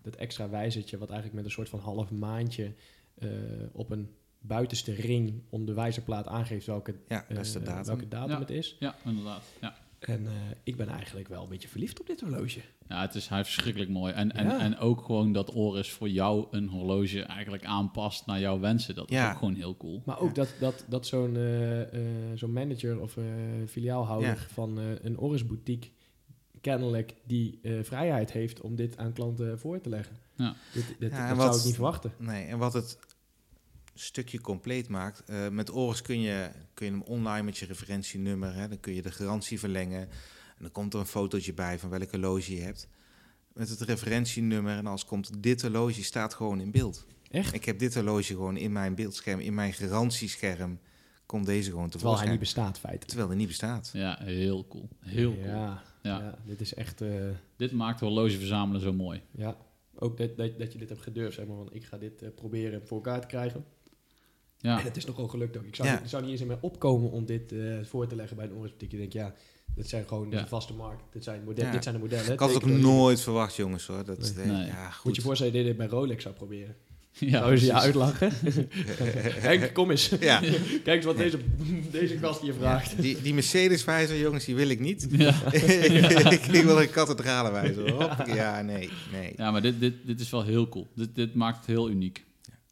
dat 0.01 0.15
extra 0.15 0.49
wijzertje... 0.49 0.97
wat 0.97 1.09
eigenlijk 1.09 1.37
met 1.37 1.45
een 1.45 1.55
soort 1.55 1.69
van 1.69 1.79
half 1.79 2.11
maandje... 2.11 2.73
eh, 3.19 3.29
op 3.71 3.91
een 3.91 4.09
buitenste 4.39 4.93
ring 4.93 5.41
om 5.49 5.65
de 5.65 5.73
wijzerplaat 5.73 6.27
aangeeft 6.27 6.65
welke, 6.65 6.95
Ja, 7.07 7.25
dat 7.29 7.45
is 7.45 7.51
de 7.51 7.61
datum. 7.61 7.85
welke 7.85 8.07
datum 8.07 8.29
Ja. 8.31 8.39
het 8.39 8.49
is. 8.49 8.75
ja, 8.79 8.95
inderdaad. 9.05 9.43
Ja. 9.61 9.75
En 9.99 10.25
eh, 10.27 10.31
ik 10.63 10.75
ben 10.77 10.88
eigenlijk 10.88 11.27
wel 11.27 11.43
een 11.43 11.49
beetje 11.49 11.67
verliefd 11.67 11.99
op 11.99 12.07
dit 12.07 12.21
horloge. 12.21 12.60
Ja, 12.88 13.01
het 13.01 13.15
is, 13.15 13.27
hij 13.27 13.43
verschrikkelijk 13.43 13.91
mooi. 13.91 14.13
En, 14.13 14.31
en, 14.31 14.45
Ja. 14.45 14.60
en 14.60 14.77
ook 14.77 15.01
gewoon 15.05 15.31
dat 15.31 15.53
Oris 15.55 15.91
voor 15.91 16.10
jou 16.10 16.47
een 16.51 16.67
horloge 16.67 17.21
eigenlijk 17.23 17.65
aanpast 17.65 18.25
naar 18.25 18.39
jouw 18.39 18.60
wensen. 18.60 18.95
Dat 18.95 19.12
is 19.12 19.19
ook 19.25 19.38
gewoon 19.38 19.55
heel 19.55 19.77
cool. 19.77 20.01
Maar 20.05 20.19
ook 20.19 20.36
dat, 20.36 20.53
dat, 20.60 20.86
dat 20.88 21.07
zo'n 21.07 21.36
eh, 21.36 21.81
eh, 21.81 21.88
zo'n 22.36 22.51
manager 22.53 22.99
of 23.01 23.17
eh, 23.17 23.23
filiaalhouder 23.67 24.29
Ja. 24.29 24.36
van 24.53 24.79
eh, 24.79 24.86
een 25.01 25.17
Oris 25.19 25.45
boutique 25.45 25.89
kennelijk 26.62 27.13
die 27.25 27.60
eh, 27.62 27.73
vrijheid 27.83 28.31
heeft 28.31 28.62
om 28.62 28.75
dit 28.75 28.97
aan 28.97 29.13
klanten 29.13 29.60
voor 29.60 29.81
te 29.81 29.89
leggen. 29.89 30.15
Ja. 30.36 30.55
Dit, 30.73 30.95
dit, 30.99 31.12
Ja, 31.12 31.17
en 31.21 31.27
dat 31.27 31.38
wat- 31.38 31.45
zou 31.47 31.57
ik 31.60 31.65
niet 31.65 31.73
verwachten. 31.75 32.12
Nee, 32.17 32.45
en 32.45 32.57
wat 32.57 32.73
het 32.73 32.97
stukje 33.99 34.41
compleet 34.41 34.88
maakt, 34.88 35.23
eh, 35.25 35.47
met 35.49 35.71
Oris 35.71 36.01
kun 36.01 36.19
je, 36.21 36.49
kun 36.73 36.86
je 36.86 36.91
hem 36.91 37.01
online 37.01 37.43
met 37.43 37.57
je 37.57 37.65
referentienummer, 37.65 38.53
hè, 38.53 38.67
dan 38.67 38.79
kun 38.79 38.93
je 38.93 39.01
de 39.01 39.12
garantie 39.12 39.60
verlengen. 39.60 39.99
En 40.01 40.63
dan 40.63 40.71
komt 40.71 40.93
er 40.93 40.99
een 40.99 41.05
fotootje 41.05 41.53
bij 41.53 41.79
van 41.79 41.89
welke 41.89 42.07
horloge 42.12 42.55
je 42.55 42.62
hebt. 42.62 42.88
Met 43.53 43.69
het 43.69 43.81
referentienummer 43.81 44.77
en 44.77 44.88
als 44.88 45.05
komt 45.05 45.43
dit 45.43 45.62
horloge 45.62 46.03
staat 46.03 46.33
gewoon 46.33 46.60
in 46.60 46.71
beeld. 46.71 47.05
Echt? 47.31 47.53
Ik 47.53 47.65
heb 47.65 47.79
dit 47.79 47.93
horloge 47.93 48.23
gewoon 48.33 48.57
in 48.57 48.71
mijn 48.71 48.95
beeldscherm, 48.95 49.39
in 49.39 49.53
mijn 49.53 49.73
garantiescherm, 49.73 50.79
komt 51.25 51.45
deze 51.45 51.69
gewoon 51.69 51.89
Terwijl 51.89 52.17
hij 52.19 52.29
niet 52.29 52.39
bestaat, 52.39 52.79
feitelijk. 52.79 53.07
Terwijl 53.07 53.27
hij 53.29 53.38
niet 53.38 53.47
bestaat. 53.47 53.89
Ja, 53.93 54.17
heel 54.23 54.67
cool. 54.67 54.89
Heel 54.99 55.33
cool. 55.33 55.45
Ja, 55.45 55.83
Ja. 56.03 56.19
ja. 56.19 56.38
dit 56.45 56.62
is 56.62 56.73
echt... 56.73 57.01
eh, 57.01 57.10
Dit 57.55 57.71
maakt 57.71 57.99
horloge 57.99 58.38
verzamelen 58.38 58.81
zo 58.81 58.93
mooi. 58.93 59.21
ja. 59.31 59.57
Ook 59.99 60.17
dat, 60.17 60.38
dat, 60.38 60.60
dat 60.60 60.71
je 60.73 60.79
dit 60.79 60.89
hebt 60.89 61.01
gedurfd, 61.01 61.36
zeg 61.36 61.45
maar, 61.45 61.55
van 61.57 61.69
ik 61.73 61.83
ga 61.86 61.97
dit 61.97 62.21
eh, 62.21 62.29
proberen 62.36 62.88
voor 62.88 62.97
elkaar 62.97 63.21
te 63.21 63.27
krijgen. 63.27 63.65
Ja, 64.67 64.80
En 64.80 64.86
het 64.86 64.97
is 64.97 65.06
nogal 65.06 65.27
gelukt 65.27 65.58
ook. 65.58 65.63
Ik 65.63 65.75
zou, 65.75 65.88
Ja. 65.88 65.93
niet, 65.93 66.03
ik 66.03 66.10
zou 66.10 66.21
niet 66.23 66.32
eens 66.32 66.41
in 66.41 66.47
mij 66.47 66.58
opkomen 66.62 67.12
om 67.12 67.25
dit 67.25 67.51
eh, 67.51 67.60
voor 67.84 68.08
te 68.08 68.15
leggen 68.15 68.36
bij 68.38 68.45
een 68.45 68.53
Oris 68.53 68.69
boutique. 68.69 68.95
Ik 69.03 69.12
denk, 69.12 69.13
ja, 69.25 69.34
dit 69.75 69.89
zijn 69.89 70.08
gewoon 70.08 70.27
Ja. 70.32 70.41
de 70.41 70.47
vaste 70.47 70.73
markt. 70.73 71.03
Dit 71.12 71.23
zijn, 71.23 71.43
model, 71.43 71.65
Ja. 71.65 71.71
dit 71.71 71.84
zijn 71.84 71.95
de 71.95 72.01
modellen. 72.01 72.34
Ik 72.34 72.39
had 72.39 72.53
het 72.53 72.63
ook 72.63 72.69
nooit 72.69 73.21
verwacht, 73.21 73.56
jongens 73.56 73.88
hoor. 73.88 74.06
Dat, 74.06 74.34
Nee. 74.36 74.45
Nee. 74.45 74.65
Ja, 74.65 74.89
goed. 74.89 75.06
Moet 75.06 75.15
je 75.15 75.21
voorstellen 75.21 75.53
dat 75.53 75.62
je 75.62 75.67
dit 75.67 75.77
bij 75.77 75.88
Rolex 75.88 76.23
zou 76.23 76.36
proberen. 76.36 76.75
ja, 77.19 77.39
Zou 77.39 77.60
je 77.60 77.73
uitlachen? 77.73 78.32
Henk, 79.47 79.73
kom 79.73 79.91
eens. 79.91 80.10
Ja. 80.19 80.39
Kijk 80.84 80.88
eens 80.88 81.06
wat 81.06 81.17
deze, 81.17 81.39
deze 81.91 82.17
gast 82.17 82.41
hier 82.41 82.53
vraagt. 82.53 83.01
Die, 83.01 83.21
die 83.21 83.34
Mercedes-wijzer, 83.34 84.17
jongens, 84.19 84.45
die 84.45 84.56
wil 84.56 84.69
ik 84.69 84.80
niet. 84.80 85.08
Ja. 85.12 85.51
ik 85.51 86.62
wil 86.63 86.82
een 86.82 86.89
kathedralenwijzer. 86.89 87.91
Hop. 87.91 88.23
Ja, 88.25 88.62
nee, 88.62 88.89
nee. 89.12 89.34
ja, 89.38 89.51
maar 89.51 89.62
dit, 89.62 89.80
dit, 89.80 89.93
dit 90.06 90.19
is 90.19 90.30
wel 90.30 90.43
heel 90.43 90.69
cool. 90.69 90.88
Dit, 90.93 91.15
dit 91.15 91.34
maakt 91.36 91.58
het 91.58 91.65
heel 91.65 91.89
uniek. 91.89 92.25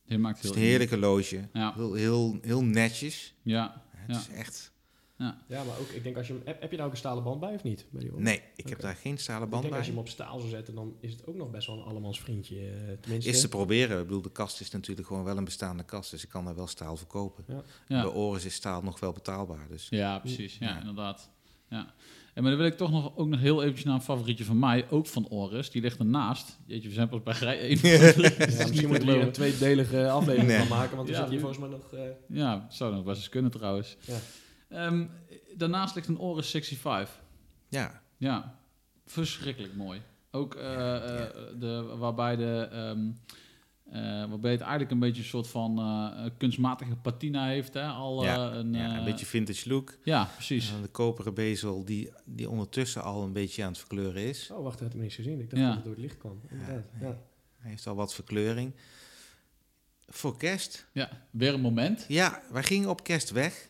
Dit 0.08 0.20
maakt 0.20 0.36
Het 0.38 0.46
is 0.46 0.52
heel 0.52 0.62
een 0.64 0.68
heerlijke 0.70 0.98
loge. 0.98 1.48
Ja. 1.54 1.74
Heel, 1.76 1.94
heel, 1.94 2.38
heel 2.42 2.64
netjes. 2.64 3.34
Ja, 3.42 3.82
Het 3.90 4.16
Ja. 4.16 4.20
is 4.22 4.30
echt... 4.30 4.72
ja. 5.18 5.38
Ja, 5.48 5.64
maar 5.64 5.78
ook, 5.80 5.88
ik 5.90 6.04
denk 6.04 6.18
als 6.18 6.28
je 6.28 6.34
hem, 6.34 6.42
heb, 6.46 6.62
heb 6.62 6.70
je 6.72 6.76
nou 6.76 6.88
ook 6.88 6.94
een 6.94 7.00
stalen 7.00 7.24
band 7.24 7.40
bij 7.40 7.54
of 7.54 7.64
niet? 7.64 7.86
Bij? 7.90 8.12
Nee, 8.16 8.42
ik 8.56 8.70
heb 8.70 8.80
daar 8.80 8.96
geen 8.96 9.18
stalen 9.18 9.44
Ik 9.44 9.50
band 9.50 9.62
denk 9.62 9.70
bij. 9.74 9.78
als 9.78 9.86
je 9.86 9.92
hem 9.94 10.02
op 10.02 10.10
staal 10.10 10.38
zou 10.40 10.50
zetten, 10.52 10.76
dan 10.76 10.96
is 11.00 11.12
het 11.12 11.26
ook 11.26 11.36
nog 11.36 11.50
best 11.52 11.68
wel 11.68 11.78
een 11.78 11.84
allemans 11.84 12.20
vriendje. 12.22 12.60
eh, 12.70 12.94
tenminste. 13.02 13.30
Is 13.30 13.42
te 13.42 13.50
proberen. 13.50 14.00
Ik 14.00 14.06
bedoel, 14.08 14.22
de 14.22 14.32
kast 14.32 14.62
is 14.62 14.72
natuurlijk 14.72 15.08
gewoon 15.08 15.24
wel 15.24 15.38
een 15.38 15.44
bestaande 15.46 15.84
kast. 15.84 16.12
Dus 16.12 16.24
ik 16.24 16.30
kan 16.30 16.46
daar 16.46 16.56
wel 16.56 16.68
staal 16.68 16.98
verkopen. 16.98 17.44
Ja. 17.48 17.64
Bij 17.88 17.98
Ja. 17.98 18.06
Oris 18.08 18.46
is 18.46 18.54
staal 18.54 18.82
nog 18.82 19.00
wel 19.00 19.12
betaalbaar. 19.12 19.68
Dus 19.70 19.88
ja, 19.90 20.20
precies. 20.20 20.58
Ja, 20.58 20.68
Ja. 20.68 20.80
inderdaad. 20.80 21.30
Ja. 21.70 21.94
En 22.36 22.42
maar 22.44 22.52
dan 22.52 22.60
wil 22.62 22.70
ik 22.70 22.78
toch 22.78 22.92
nog, 22.92 23.18
ook 23.18 23.28
nog 23.28 23.40
heel 23.40 23.62
eventjes 23.62 23.86
naar 23.86 23.96
een 23.96 24.02
favorietje 24.02 24.44
van 24.46 24.60
mij, 24.60 24.86
ook 24.90 25.08
van 25.08 25.28
Oris. 25.30 25.72
Die 25.72 25.82
ligt 25.82 26.00
ernaast. 26.00 26.60
Jeetje, 26.66 26.88
we 26.88 26.94
zijn 26.94 27.10
pas 27.10 27.24
bij 27.24 27.34
rij 27.34 27.60
1. 27.60 27.80
Ja, 27.84 28.68
misschien 28.68 28.88
moeten 28.88 29.08
we 29.08 29.14
hier 29.14 29.22
een 29.22 29.32
tweedelige 29.32 30.10
aflevering 30.10 30.48
Nee. 30.52 30.58
van 30.60 30.78
maken, 30.78 30.96
want 30.96 31.08
we 31.10 31.14
Ja, 31.14 31.20
zitten 31.28 31.38
hier 31.40 31.46
volgens 31.46 31.60
mij 31.62 31.70
nog... 31.70 31.94
eh, 31.94 32.38
Ja, 32.38 32.56
dat 32.60 32.74
zou 32.74 32.94
nog 32.96 33.04
best 33.04 33.18
eens 33.18 33.30
kunnen 33.30 33.52
trouwens. 33.52 33.98
Ja. 34.00 34.18
Ehm, 34.70 35.06
daarnaast 35.58 35.96
ligt 35.96 36.08
een 36.08 36.18
Oris 36.20 36.50
65. 36.50 37.20
ja, 37.70 38.02
Ja, 38.18 38.60
verschrikkelijk 39.06 39.76
mooi. 39.76 40.02
Ook 40.32 40.56
eh, 40.56 40.96
eh, 40.96 41.28
de, 41.60 41.96
waarbij, 41.98 42.36
de, 42.36 42.68
ehm, 42.72 43.00
eh, 43.08 43.14
waarbij 44.30 44.52
het 44.52 44.62
eigenlijk 44.62 44.92
een 44.92 45.00
beetje 45.00 45.22
een 45.22 45.28
soort 45.28 45.48
van 45.48 45.80
eh, 45.80 46.30
kunstmatige 46.38 46.96
patina 46.96 47.48
heeft. 47.48 47.74
Hè? 47.74 47.88
Al, 47.88 48.24
Ja, 48.24 48.52
eh, 48.52 48.58
een, 48.58 48.74
ja, 48.74 48.92
eh, 48.92 48.98
een 48.98 49.04
beetje 49.06 49.26
vintage 49.26 49.70
look. 49.70 49.98
Ja, 50.04 50.30
precies. 50.34 50.72
En 50.74 50.82
de 50.82 50.88
koperen 50.88 51.34
bezel 51.34 51.86
die, 51.86 52.12
die 52.26 52.50
ondertussen 52.50 53.04
al 53.04 53.24
een 53.24 53.34
beetje 53.34 53.62
aan 53.64 53.70
het 53.70 53.78
verkleuren 53.78 54.22
is. 54.24 54.52
Oh, 54.52 54.64
wacht, 54.64 54.80
dat 54.80 54.80
heb 54.80 54.90
ik 54.90 54.96
niet 54.96 55.04
eens 55.04 55.16
gezien. 55.16 55.40
Ik 55.40 55.50
dacht 55.50 55.62
Ja. 55.62 55.68
dat 55.68 55.76
het 55.76 55.84
door 55.84 55.94
het 55.94 56.02
licht 56.02 56.18
kwam. 56.18 56.42
Inderdaad. 56.50 56.84
Ja. 57.00 57.18
Hij 57.58 57.70
heeft 57.70 57.88
al 57.88 57.96
wat 57.96 58.14
verkleuring. 58.14 58.74
Voor 60.08 60.38
kerst? 60.38 60.88
Ja, 60.92 61.10
weer 61.32 61.54
een 61.54 61.62
moment. 61.62 62.06
Ja, 62.08 62.42
wij 62.52 62.64
gingen 62.64 62.90
op 62.90 63.04
kerst 63.04 63.30
weg. 63.32 63.70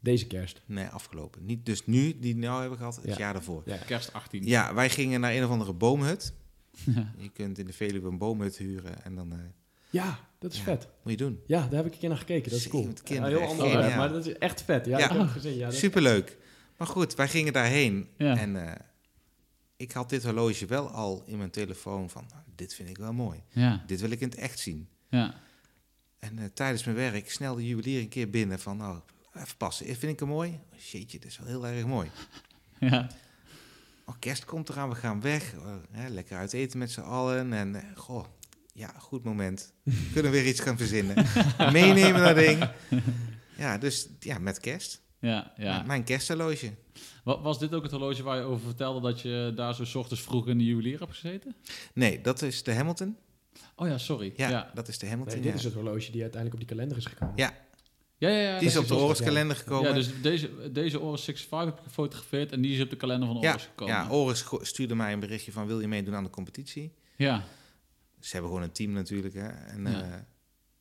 Deze 0.00 0.26
kerst. 0.26 0.60
Nee, 0.66 0.86
afgelopen. 0.86 1.44
Niet 1.44 1.66
dus 1.66 1.86
nu, 1.86 2.18
die 2.18 2.34
we 2.34 2.40
nou 2.40 2.60
hebben 2.60 2.78
gehad, 2.78 2.96
het 2.96 3.04
Ja. 3.04 3.16
jaar 3.18 3.32
daarvoor. 3.32 3.62
Ja. 3.66 3.76
Kerst 3.76 4.12
18. 4.12 4.44
Ja, 4.44 4.74
wij 4.74 4.90
gingen 4.90 5.20
naar 5.20 5.32
een 5.34 5.44
of 5.44 5.50
andere 5.50 5.72
boomhut. 5.72 6.32
Je 7.18 7.28
kunt 7.32 7.58
in 7.58 7.66
de 7.66 7.72
Veluwe 7.72 8.08
een 8.08 8.18
boomhut 8.18 8.56
huren 8.56 9.04
en 9.04 9.14
dan 9.14 9.32
eh, 9.32 9.38
Ja, 9.90 10.18
dat 10.38 10.52
is 10.52 10.58
Ja. 10.58 10.64
vet. 10.64 10.88
moet 11.02 11.12
je 11.12 11.18
doen. 11.18 11.40
Ja, 11.46 11.60
daar 11.60 11.72
heb 11.76 11.86
ik 11.86 11.92
een 11.92 11.98
keer 11.98 12.08
naar 12.08 12.18
gekeken. 12.18 12.50
Dat 12.50 12.60
is 12.60 12.68
cool. 12.68 12.88
Ja, 13.04 13.24
heel 13.24 13.24
echt 13.24 13.32
ander 13.34 13.46
geniaal. 13.48 13.64
onderwerp, 13.66 13.96
maar 13.96 14.08
dat 14.12 14.26
is 14.26 14.38
echt 14.38 14.62
vet. 14.62 14.86
Ja, 14.86 14.98
Ja. 14.98 15.04
ik 15.04 15.10
heb 15.10 15.20
het 15.20 15.30
gezien. 15.30 15.56
Ja, 15.56 15.66
dat- 15.66 15.74
Superleuk. 15.74 16.36
Maar 16.76 16.86
goed, 16.88 17.14
wij 17.14 17.28
gingen 17.28 17.52
daarheen. 17.52 18.08
Ja. 18.16 18.36
En 18.36 18.66
eh, 18.68 18.74
ik 19.76 19.92
had 19.92 20.08
dit 20.10 20.22
horloge 20.24 20.66
wel 20.66 20.88
al 20.88 21.22
in 21.26 21.38
mijn 21.38 21.50
telefoon 21.50 22.10
van, 22.10 22.24
nou, 22.30 22.42
dit 22.54 22.74
vind 22.74 22.88
ik 22.88 22.96
wel 22.98 23.12
mooi. 23.12 23.42
Ja, 23.48 23.84
Dit 23.86 24.00
wil 24.00 24.10
ik 24.10 24.20
in 24.20 24.28
het 24.28 24.38
echt 24.38 24.58
zien. 24.58 24.88
ja. 25.08 25.34
En 26.18 26.38
eh, 26.38 26.44
tijdens 26.54 26.84
mijn 26.84 26.96
werk 26.96 27.30
snel 27.30 27.54
de 27.54 27.66
juwelier 27.66 28.00
een 28.00 28.08
keer 28.08 28.30
binnen 28.30 28.58
van, 28.60 28.76
nou, 28.76 29.00
even 29.34 29.56
passen. 29.56 29.86
Vind 29.86 30.12
ik 30.12 30.18
hem 30.18 30.28
mooi? 30.28 30.58
Jeetje, 30.76 31.18
dit 31.18 31.24
is 31.30 31.38
wel 31.38 31.46
heel 31.46 31.66
erg 31.66 31.86
mooi. 31.86 32.10
ja. 32.80 33.08
Oh, 34.06 34.14
kerst 34.18 34.44
komt 34.44 34.68
eraan, 34.68 34.88
we 34.88 34.94
gaan 34.94 35.20
weg. 35.20 35.54
Eh, 35.54 35.74
hè, 35.90 36.08
lekker 36.08 36.36
uit 36.36 36.52
eten 36.52 36.78
met 36.78 36.90
z'n 36.90 37.00
allen. 37.00 37.52
En 37.52 37.74
eh, 37.74 37.82
goh, 37.96 38.24
ja, 38.80 38.94
goed 38.98 39.24
moment. 39.24 39.72
We 39.82 40.08
kunnen 40.12 40.32
weer 40.32 40.46
iets 40.46 40.60
gaan 40.60 40.76
verzinnen. 40.78 41.26
Meenemen 41.72 42.22
dat 42.24 42.36
ding. 42.36 42.68
Ja, 43.56 43.78
dus 43.78 44.08
ja, 44.20 44.38
met 44.38 44.60
kerst. 44.60 45.02
ja, 45.20 45.52
ja. 45.56 45.82
M- 45.82 45.86
Mijn 45.86 46.04
kersthorloge. 46.04 46.70
Wa- 47.24 47.40
Was 47.40 47.58
dit 47.58 47.74
ook 47.74 47.82
het 47.82 47.90
horloge 47.92 48.22
waar 48.22 48.36
je 48.36 48.42
over 48.42 48.64
vertelde 48.66 49.00
dat 49.00 49.20
je 49.20 49.52
daar 49.56 49.74
zo 49.74 49.84
's 49.84 49.94
ochtends 49.94 50.22
vroeg 50.22 50.48
in 50.48 50.58
de 50.58 50.64
juwelier 50.64 50.98
hebt 50.98 51.10
gezeten? 51.12 51.54
Nee, 51.94 52.20
dat 52.20 52.42
is 52.42 52.62
de 52.62 52.72
Hamilton. 52.74 53.16
Oh 53.76 53.88
ja, 53.88 53.98
sorry. 53.98 54.32
Ja, 54.36 54.48
Ja, 54.48 54.70
dat 54.74 54.88
is 54.88 54.98
de 54.98 55.06
Hamilton. 55.08 55.34
Nee, 55.34 55.42
dit 55.42 55.52
ja. 55.52 55.58
is 55.58 55.64
het 55.64 55.74
horloge 55.74 56.10
die 56.10 56.22
uiteindelijk 56.22 56.52
op 56.62 56.68
die 56.68 56.76
kalender 56.76 56.96
is 56.96 57.04
gekomen. 57.06 57.34
Ja, 57.36 57.52
ja, 58.18 58.28
ja. 58.28 58.38
ja, 58.38 58.58
die 58.58 58.68
is 58.68 58.76
op 58.76 58.88
de 58.88 58.94
is- 58.94 59.00
Oris 59.00 59.20
kalender 59.22 59.56
gekomen. 59.56 59.88
Ja, 59.88 59.94
dus 59.94 60.10
deze, 60.22 60.70
deze 60.72 61.00
Oris 61.00 61.22
65 61.24 61.64
heb 61.64 61.78
ik 61.78 61.82
gefotografeerd 61.84 62.52
en 62.52 62.60
die 62.60 62.74
is 62.76 62.82
op 62.82 62.90
de 62.90 62.96
kalender 62.96 63.28
van 63.28 63.40
ja, 63.40 63.50
Oris 63.50 63.62
gekomen. 63.64 63.94
ja, 63.94 64.08
Oris 64.10 64.44
stuurde 64.60 64.94
mij 64.94 65.12
een 65.12 65.20
berichtje 65.20 65.52
van, 65.52 65.66
wil 65.66 65.80
je 65.80 65.88
meedoen 65.88 66.14
aan 66.14 66.24
de 66.24 66.30
competitie? 66.30 66.92
ja. 67.16 67.44
Ze 68.20 68.30
hebben 68.32 68.50
gewoon 68.50 68.64
een 68.64 68.72
team 68.72 68.92
natuurlijk. 68.92 69.34
Hè? 69.34 69.48
En 69.48 69.82
Ja. 69.86 70.02
eh, 70.02 70.14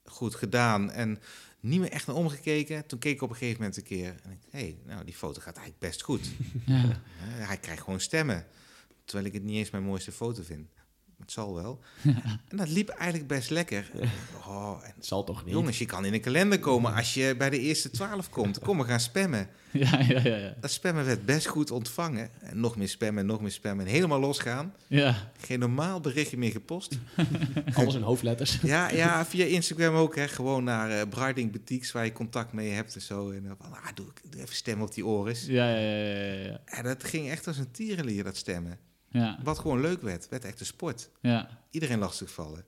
goed 0.04 0.36
gedaan. 0.36 0.92
En 0.92 1.20
niet 1.60 1.80
meer 1.80 1.92
echt 1.92 2.08
naar 2.08 2.16
omgekeken. 2.16 2.86
Toen 2.86 3.00
keek 3.00 3.14
ik 3.14 3.22
op 3.22 3.30
een 3.30 3.36
gegeven 3.36 3.60
moment 3.60 3.78
een 3.78 3.84
keer. 3.84 4.16
En 4.24 4.32
ik, 4.32 4.40
hé, 4.50 4.60
hey, 4.60 4.78
nou, 4.86 5.06
die 5.06 5.14
foto 5.16 5.42
gaat 5.42 5.56
eigenlijk 5.58 5.80
best 5.80 6.02
goed. 6.02 6.30
Ja. 6.66 7.02
Hij 7.50 7.58
krijgt 7.58 7.84
gewoon 7.84 8.00
stemmen. 8.00 8.46
Terwijl 9.06 9.28
ik 9.28 9.34
het 9.34 9.44
niet 9.44 9.56
eens 9.56 9.70
mijn 9.70 9.84
mooiste 9.84 10.12
foto 10.12 10.44
vind. 10.44 10.70
Het 11.20 11.32
zal 11.32 11.56
wel. 11.56 11.80
En 12.50 12.58
dat 12.58 12.70
liep 12.70 12.90
eigenlijk 12.90 13.28
best 13.28 13.50
lekker. 13.50 13.92
Oh, 14.48 14.80
en 14.84 14.92
Het 14.96 15.06
zal 15.06 15.24
toch 15.24 15.46
niet? 15.46 15.54
jongens, 15.54 15.78
je 15.80 15.86
kan 15.86 16.06
in 16.06 16.14
een 16.14 16.22
kalender 16.22 16.60
komen 16.60 16.94
als 16.94 17.14
je 17.14 17.36
bij 17.38 17.50
de 17.50 17.60
eerste 17.60 17.90
twaalf 17.90 18.30
komt. 18.30 18.60
Kom, 18.60 18.78
we 18.78 18.84
gaan 18.84 19.00
spammen. 19.00 19.48
Ja, 19.72 20.00
ja, 20.00 20.20
ja, 20.24 20.36
ja. 20.36 20.54
Dat 20.62 20.72
spammen 20.72 21.06
werd 21.06 21.26
best 21.26 21.46
goed 21.48 21.72
ontvangen. 21.72 22.30
En 22.42 22.60
nog 22.60 22.76
meer 22.76 22.88
spammen, 22.90 23.26
nog 23.26 23.42
meer 23.42 23.52
spammen. 23.52 23.86
En 23.86 23.92
helemaal 23.92 24.20
losgaan. 24.20 24.74
Ja, 24.88 25.32
Geen 25.38 25.60
normaal 25.60 26.00
berichtje 26.00 26.38
meer 26.38 26.52
gepost. 26.52 26.98
Alles 27.74 27.96
in 27.96 28.02
hoofdletters. 28.02 28.60
Ja, 28.62 28.92
ja 28.92 29.26
via 29.26 29.46
Instagram 29.46 29.96
ook. 29.96 30.16
Hè. 30.16 30.28
Gewoon 30.28 30.64
naar 30.64 30.90
eh 30.92 31.08
Brighting 31.10 31.52
Boutiques 31.52 31.92
waar 31.92 32.06
je 32.06 32.12
contact 32.12 32.54
mee 32.54 32.70
hebt 32.72 32.96
en 32.96 33.02
zo. 33.02 33.30
En 33.32 33.44
dan 33.44 33.56
van, 33.62 33.74
ah, 33.74 33.88
doe, 33.94 34.06
doe 34.30 34.42
even 34.42 34.56
stemmen 34.56 34.86
op 34.88 34.94
die 34.94 35.06
oris. 35.06 35.46
ja, 35.46 35.70
ja, 35.70 35.80
ja, 35.80 36.06
ja, 36.34 36.34
ja. 36.46 36.60
En 36.66 36.84
dat 36.84 37.04
ging 37.04 37.30
echt 37.30 37.48
als 37.48 37.58
een 37.58 37.72
tierenlier, 37.72 38.24
dat 38.24 38.38
stemmen. 38.38 38.78
Ja, 39.12 39.40
Wat 39.44 39.60
gewoon 39.60 39.82
leuk 39.82 40.02
werd. 40.02 40.30
Werd 40.30 40.46
echt 40.46 40.60
een 40.60 40.66
sport. 40.66 41.10
ja. 41.22 41.50
Iedereen 41.72 42.00
lastigvallen. 42.00 42.64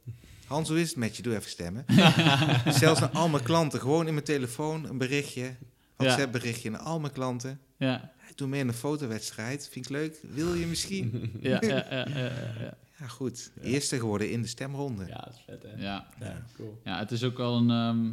Hans, 0.48 0.70
hoe 0.70 0.80
is 0.82 0.88
het 0.90 0.98
met 0.98 1.16
je? 1.16 1.22
Doe 1.24 1.36
even 1.36 1.50
stemmen. 1.50 1.86
Zelfs 2.84 3.00
naar 3.00 3.10
al 3.10 3.30
mijn 3.30 3.44
klanten. 3.44 3.80
Gewoon 3.80 4.08
in 4.08 4.14
mijn 4.14 4.26
telefoon 4.26 4.90
een 4.90 4.98
berichtje. 4.98 5.56
WhatsApp 5.96 6.32
berichtje 6.32 6.70
naar 6.70 6.80
al 6.80 7.00
mijn 7.00 7.14
klanten. 7.14 7.60
Ja, 7.78 8.12
doe 8.36 8.48
mee 8.48 8.60
in 8.60 8.68
een 8.68 8.74
fotowedstrijd. 8.74 9.70
Vind 9.72 9.86
ik 9.86 9.92
leuk. 9.92 10.20
Wil 10.22 10.54
je 10.54 10.66
misschien? 10.66 11.32
ja, 11.40 11.58
ja, 11.62 11.86
ja, 11.90 12.08
ja, 12.08 12.32
ja. 12.60 12.78
Ja, 13.00 13.08
goed. 13.08 13.52
Eerste 13.62 14.00
geworden 14.00 14.32
in 14.32 14.42
de 14.42 14.48
stemronde. 14.48 15.06
Ja, 15.06 15.16
dat 15.26 15.34
is 15.34 15.44
vet, 15.46 15.64
hè? 15.64 15.70
Ja, 15.84 16.08
Ja, 16.20 16.44
cool. 16.56 16.82
ja 16.84 17.00
het 17.00 17.12
is 17.12 17.24
ook 17.24 17.38
wel 17.38 17.56
een, 17.58 17.70
ehm, 17.70 18.06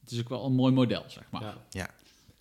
het 0.00 0.10
is 0.10 0.20
ook 0.20 0.28
wel 0.28 0.44
een 0.44 0.54
mooi 0.54 0.72
model, 0.72 1.04
zeg 1.06 1.24
maar. 1.30 1.56
Ja. 1.70 1.90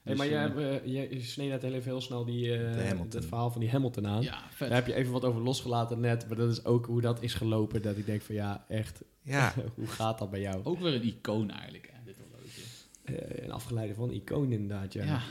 Ja. 0.05 0.11
Hey, 0.11 0.13
Dus, 0.15 0.17
maar 0.17 0.27
jij, 0.29 0.45
eh, 0.45 0.71
hebt, 0.73 0.85
eh, 0.85 1.11
je 1.11 1.21
sneed 1.21 1.49
net 1.49 1.61
heel 1.61 1.73
even 1.73 1.91
heel 1.91 2.01
snel 2.01 2.25
die, 2.25 2.57
eh, 2.57 2.99
het 3.09 3.25
verhaal 3.25 3.51
van 3.51 3.61
die 3.61 3.69
Hamilton 3.69 4.07
aan. 4.07 4.21
Ja, 4.21 4.43
vet. 4.49 4.67
Daar 4.67 4.77
heb 4.77 4.87
je 4.87 4.93
even 4.93 5.11
wat 5.11 5.25
over 5.25 5.41
losgelaten 5.41 5.99
net, 5.99 6.27
maar 6.27 6.37
dat 6.37 6.51
is 6.51 6.65
ook 6.65 6.85
hoe 6.85 7.01
dat 7.01 7.21
is 7.21 7.33
gelopen. 7.33 7.81
Dat 7.81 7.97
ik 7.97 8.05
denk 8.05 8.21
van 8.21 8.35
ja, 8.35 8.65
echt, 8.67 9.01
Ja, 9.21 9.53
hoe 9.75 9.87
gaat 9.87 10.19
dat 10.19 10.29
bij 10.29 10.41
jou? 10.41 10.63
Ook 10.63 10.79
weer 10.79 10.93
een 10.93 11.03
icoon 11.07 11.51
eigenlijk, 11.51 11.89
hè, 11.93 12.03
dit 12.05 12.17
horloge. 12.17 12.61
Eh, 13.03 13.43
een 13.43 13.51
afgeleide 13.51 13.93
van 13.93 14.11
icoon 14.11 14.51
inderdaad, 14.51 14.93
ja. 14.93 15.03
Ja, 15.05 15.21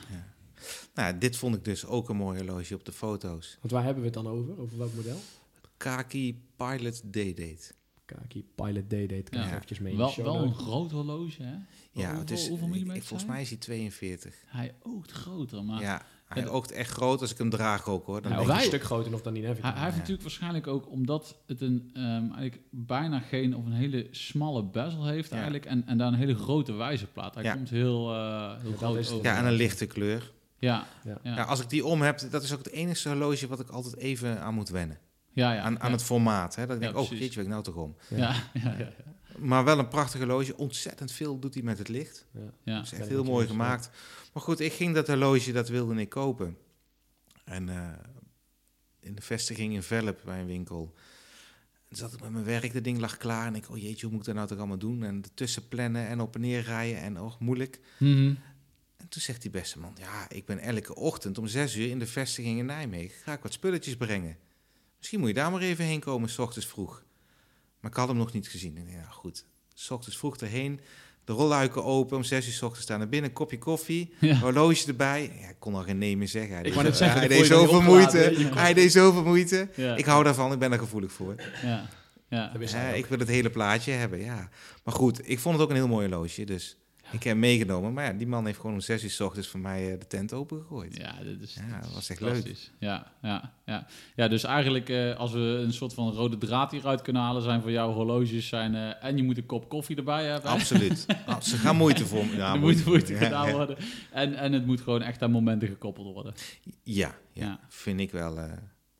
nou, 0.95 1.18
dit 1.18 1.37
vond 1.37 1.55
ik 1.57 1.64
dus 1.64 1.87
ook 1.87 2.09
een 2.09 2.16
mooi 2.16 2.39
horloge 2.39 2.75
op 2.75 2.85
de 2.85 2.93
foto's. 2.93 3.57
Want 3.61 3.72
waar 3.72 3.85
hebben 3.85 4.03
we 4.03 4.09
het 4.09 4.18
dan 4.22 4.29
over? 4.29 4.59
Over 4.61 4.79
welk 4.79 4.95
model? 4.95 5.18
Kaki 5.77 6.43
Pilot 6.57 7.01
Day-Date. 7.05 7.72
Kaki 8.05 8.45
Pilot 8.55 8.89
D-Date, 8.89 9.31
kan 9.31 9.41
Ja. 9.41 9.47
ik 9.47 9.53
eventjes 9.53 9.79
mee 9.79 9.93
in 9.93 9.99
wel, 9.99 10.15
wel 10.23 10.43
een 10.43 10.55
groot 10.55 10.91
horloge, 10.91 11.43
hè? 11.43 11.53
Ja, 11.53 11.59
hoeveel, 11.93 12.19
het 12.19 12.31
is, 12.31 12.49
hoeveel 12.49 12.67
ik- 12.67 12.73
millimeter 12.73 13.03
ik, 13.03 13.09
volgens 13.09 13.29
mij 13.31 13.41
is 13.43 13.49
hij 13.49 13.59
42. 13.59 14.35
Hij 14.47 14.75
oogt 14.83 15.11
groter, 15.13 15.65
maar 15.65 15.81
ja, 15.81 16.03
hij 16.27 16.43
Ja, 16.43 16.49
oogt 16.49 16.73
echt 16.73 16.91
groot 16.91 17.21
als 17.21 17.31
ik 17.31 17.39
hem 17.39 17.51
draag 17.51 17.89
ook 17.89 18.07
hoor. 18.07 18.23
Dan 18.23 18.33
Hij 18.33 18.41
denk 18.41 18.51
ook 18.53 18.57
ik- 18.57 18.63
een 18.63 18.69
stuk 18.69 18.83
groter 18.83 19.11
nog 19.11 19.23
dan 19.23 19.35
die 19.35 19.45
hij, 19.45 19.53
hij 19.61 19.71
heeft 19.73 19.79
Ja. 19.79 19.91
natuurlijk 19.91 20.23
waarschijnlijk 20.23 20.67
ook, 20.67 20.91
omdat 20.91 21.37
het 21.47 21.61
een 21.61 21.91
ehm, 21.95 22.05
eigenlijk 22.07 22.61
bijna 22.71 23.19
geen 23.21 23.57
of 23.57 23.65
een 23.67 23.73
hele 23.73 24.09
smalle 24.11 24.65
bezel 24.65 25.07
heeft 25.07 25.29
Ja. 25.29 25.35
eigenlijk, 25.35 25.65
en, 25.65 25.87
en 25.87 25.99
daar 25.99 26.09
een 26.09 26.15
hele 26.15 26.35
grote 26.35 26.73
wijzerplaat. 26.73 27.35
Hij 27.35 27.45
Ja. 27.45 27.55
komt 27.55 27.71
heel, 27.71 28.15
eh 28.15 28.61
heel 28.61 28.71
dat 28.71 28.79
groot 28.79 28.97
is 28.97 29.07
het. 29.07 29.15
over. 29.19 29.27
ja, 29.31 29.37
en 29.39 29.45
een 29.47 29.53
lichte 29.53 29.87
kleur. 29.87 30.33
Ja, 30.59 30.87
Ja. 31.05 31.19
ja, 31.23 31.35
Ja, 31.35 31.43
als 31.43 31.61
ik 31.61 31.71
die 31.71 31.85
om 31.87 32.03
heb, 32.03 32.31
dat 32.31 32.43
is 32.43 32.53
ook 32.53 32.59
het 32.59 32.71
enige 32.71 33.09
horloge 33.09 33.47
wat 33.47 33.61
ik 33.61 33.69
altijd 33.69 33.97
even 33.97 34.41
aan 34.41 34.55
moet 34.55 34.69
wennen. 34.69 34.99
Ja, 35.35 35.53
ja, 35.53 35.61
aan 35.61 35.80
aan 35.80 35.91
ja. 35.91 35.97
het 35.97 36.05
formaat. 36.05 36.55
Hè? 36.55 36.66
Dat 36.66 36.76
ik 36.76 36.82
Ja, 36.82 36.93
denk, 36.93 37.05
oh, 37.05 37.18
jeetje, 37.18 37.41
ik 37.41 37.49
nou 37.49 37.62
toch 37.62 37.74
om. 37.74 37.97
Ja, 38.09 38.16
ja, 38.16 38.41
ja, 38.53 38.74
ja. 38.78 38.93
Maar 39.39 39.64
wel 39.64 39.78
een 39.78 39.89
prachtig 39.89 40.20
horloge. 40.20 40.57
Ontzettend 40.57 41.12
veel 41.12 41.39
doet 41.39 41.55
hij 41.55 41.62
met 41.62 41.78
het 41.78 41.89
licht. 41.89 42.26
Ja. 42.30 42.41
ja. 42.62 42.76
Dat 42.76 42.85
is 42.85 42.93
echt 42.93 43.09
heel 43.09 43.24
mooi 43.24 43.47
gemaakt. 43.47 43.91
Maar 44.32 44.43
goed, 44.43 44.61
ik 44.61 44.72
ging 44.72 44.95
dat 44.95 45.07
horloge, 45.07 45.53
dat 45.53 45.68
wilde 45.68 45.95
ik 45.95 46.09
kopen. 46.09 46.57
En 47.45 47.68
eh, 47.68 47.89
in 49.01 49.14
de 49.14 49.22
vestiging 49.22 49.74
in 49.74 49.82
Velp 49.82 50.20
bij 50.24 50.41
een 50.41 50.47
winkel. 50.47 50.95
En 51.89 51.97
zat 51.97 52.12
ik 52.12 52.20
met 52.20 52.30
mijn 52.30 52.45
werk, 52.45 52.72
dat 52.72 52.85
ding 52.85 52.99
lag 52.99 53.16
klaar. 53.16 53.47
En 53.47 53.55
ik, 53.55 53.70
oh 53.70 53.78
jeetje, 53.78 54.07
hoe 54.07 54.11
moet 54.11 54.20
ik 54.20 54.26
dat 54.26 54.35
nou 54.35 54.49
toch 54.49 54.59
allemaal 54.59 54.78
doen? 54.78 55.05
En 55.05 55.22
ertussen 55.22 55.68
plannen 55.68 56.07
en 56.07 56.20
op 56.20 56.35
en 56.35 56.41
neer 56.41 56.62
rijden 56.62 57.01
en 57.01 57.20
oh, 57.20 57.41
moeilijk. 57.41 57.80
Mhm. 57.99 58.35
En 58.97 59.09
toen 59.09 59.22
zegt 59.22 59.43
die 59.43 59.51
beste 59.51 59.78
man, 59.78 59.93
ja, 59.99 60.30
ik 60.30 60.45
ben 60.45 60.59
elke 60.59 60.95
ochtend 60.95 61.39
om 61.39 61.47
zes 61.47 61.76
uur 61.76 61.89
in 61.89 61.99
de 61.99 62.07
vestiging 62.07 62.59
in 62.59 62.66
Nijmegen. 62.66 63.22
Ga 63.22 63.32
ik 63.32 63.43
wat 63.43 63.53
spulletjes 63.53 63.97
brengen. 63.97 64.37
Misschien 65.05 65.25
moet 65.25 65.35
je 65.35 65.43
daar 65.43 65.51
maar 65.51 65.61
even 65.61 65.85
heen 65.85 66.01
komen, 66.01 66.29
s 66.29 66.39
ochtends 66.39 66.67
vroeg. 66.67 67.03
Maar 67.81 67.91
ik 67.91 67.97
had 67.97 68.09
hem 68.09 68.17
nog 68.17 68.33
niet 68.33 68.49
gezien. 68.49 68.77
En 68.77 68.91
ja, 68.91 69.07
goed, 69.11 69.45
s 69.75 69.91
ochtends 69.91 70.19
vroeg 70.19 70.37
erheen. 70.37 70.81
De 71.25 71.33
rolluiken 71.33 71.85
open, 71.85 72.17
om 72.17 72.23
zes 72.23 72.47
uur 72.47 72.53
s 72.53 72.63
ochtends 72.63 72.83
staan 72.85 73.01
er 73.01 73.09
binnen, 73.09 73.31
een 73.31 73.37
kopje 73.37 73.59
koffie, 73.59 74.15
Ja. 74.21 74.35
horloge 74.39 74.87
erbij. 74.87 75.33
Ja, 75.41 75.49
ik 75.49 75.57
kon 75.59 75.75
al 75.75 75.83
geen 75.83 75.99
nee 75.99 76.17
meer 76.17 76.29
zeggen. 76.29 76.55
Hij 76.57 76.65
Ik 76.65 76.75
deed, 76.75 76.97
zeggen, 76.97 77.19
hij 77.19 77.29
deed 77.29 77.47
zoveel 77.47 77.81
moeite. 77.83 78.49
Hij 78.55 78.75
deed 78.75 78.93
zoveel 78.93 79.25
moeite. 79.25 79.69
Ja. 79.77 79.97
Ik 79.97 80.05
hou 80.05 80.25
daarvan, 80.25 80.53
ik 80.53 80.59
ben 80.59 80.73
er 80.73 80.79
gevoelig 80.79 81.13
voor. 81.13 81.35
Ja, 81.63 81.89
ja. 82.29 82.93
Ik 82.95 83.07
wil 83.07 83.19
het 83.19 83.29
hele 83.29 83.51
plaatje 83.51 83.93
hebben, 83.93 84.21
ja. 84.21 84.49
Maar 84.85 84.95
goed, 84.95 85.29
ik 85.29 85.39
vond 85.39 85.55
het 85.55 85.65
ook 85.65 85.71
een 85.71 85.77
heel 85.77 85.89
mooi 85.89 86.09
horloge, 86.09 86.45
dus 86.45 86.77
ik 87.15 87.23
heb 87.23 87.33
hem 87.33 87.39
meegenomen. 87.39 87.93
Maar 87.93 88.05
ja, 88.05 88.12
die 88.12 88.27
man 88.27 88.47
heeft 88.47 88.59
gewoon 88.59 88.73
om 88.75 88.81
zes 88.81 89.05
uur 89.05 89.11
s 89.11 89.21
ochtends 89.21 89.49
voor 89.49 89.61
mij 89.61 89.93
eh, 89.93 89.99
de 89.99 90.07
tent 90.07 90.33
opengegooid. 90.33 90.97
Ja, 90.97 91.15
dit 91.23 91.41
is, 91.43 91.55
Ja, 91.71 91.81
dat 91.81 91.93
was 91.93 92.11
echt 92.11 92.21
leuk. 92.21 92.71
Ja, 92.79 93.12
ja, 93.23 93.53
ja. 93.67 93.87
ja, 94.17 94.29
dus 94.29 94.45
eigenlijk 94.45 94.89
eh, 94.89 95.17
als 95.17 95.33
we 95.33 95.39
een 95.39 95.73
soort 95.73 95.95
van 95.95 96.12
rode 96.12 96.39
draad 96.39 96.71
hieruit 96.71 97.03
kunnen 97.03 97.23
halen, 97.23 97.43
zijn 97.43 97.61
voor 97.62 97.71
jou 97.71 97.93
horloges 97.93 98.49
zijn... 98.49 98.75
eh, 98.75 99.05
en 99.05 99.17
je 99.17 99.23
moet 99.23 99.37
een 99.37 99.47
kop 99.47 99.69
koffie 99.69 99.97
erbij 99.97 100.25
hebben. 100.25 100.51
Absoluut. 100.51 101.07
Ah, 101.27 101.41
Ze 101.41 101.57
gaan 101.57 101.77
moeite 101.77 102.07
voor 102.07 102.27
me. 102.27 102.37
Ja, 102.37 102.55
moet 102.65 102.85
moeite 102.85 103.15
gedaan 103.15 103.53
worden. 103.53 103.77
En, 104.12 104.35
en 104.35 104.53
het 104.53 104.67
moet 104.67 104.81
gewoon 104.81 105.03
echt 105.03 105.23
aan 105.23 105.31
momenten 105.31 105.69
gekoppeld 105.69 106.12
worden. 106.15 106.35
Ja, 106.83 107.15
ja, 107.33 107.45
Ja. 107.45 107.61
vind 107.69 108.01
ik 108.01 108.11
wel. 108.11 108.39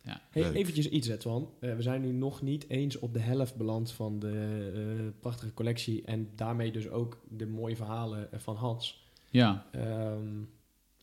Ja. 0.05 0.21
Hey, 0.31 0.53
eventjes 0.53 0.89
iets, 0.89 1.09
Edwan. 1.09 1.51
Eh 1.61 1.75
we 1.75 1.83
zijn 1.83 2.01
nu 2.01 2.13
nog 2.13 2.43
niet 2.43 2.69
eens 2.69 2.99
op 2.99 3.13
de 3.13 3.19
helft 3.21 3.57
beland 3.57 3.93
van 3.93 4.19
de 4.19 4.73
eh, 4.75 5.05
prachtige 5.21 5.55
collectie. 5.55 6.03
En 6.05 6.31
daarmee 6.37 6.73
dus 6.73 6.89
ook 6.89 7.21
de 7.29 7.47
mooie 7.47 7.77
verhalen 7.77 8.33
eh, 8.33 8.39
van 8.39 8.57
Hans. 8.57 9.03
Ja, 9.31 9.67
Ehm, 9.73 10.29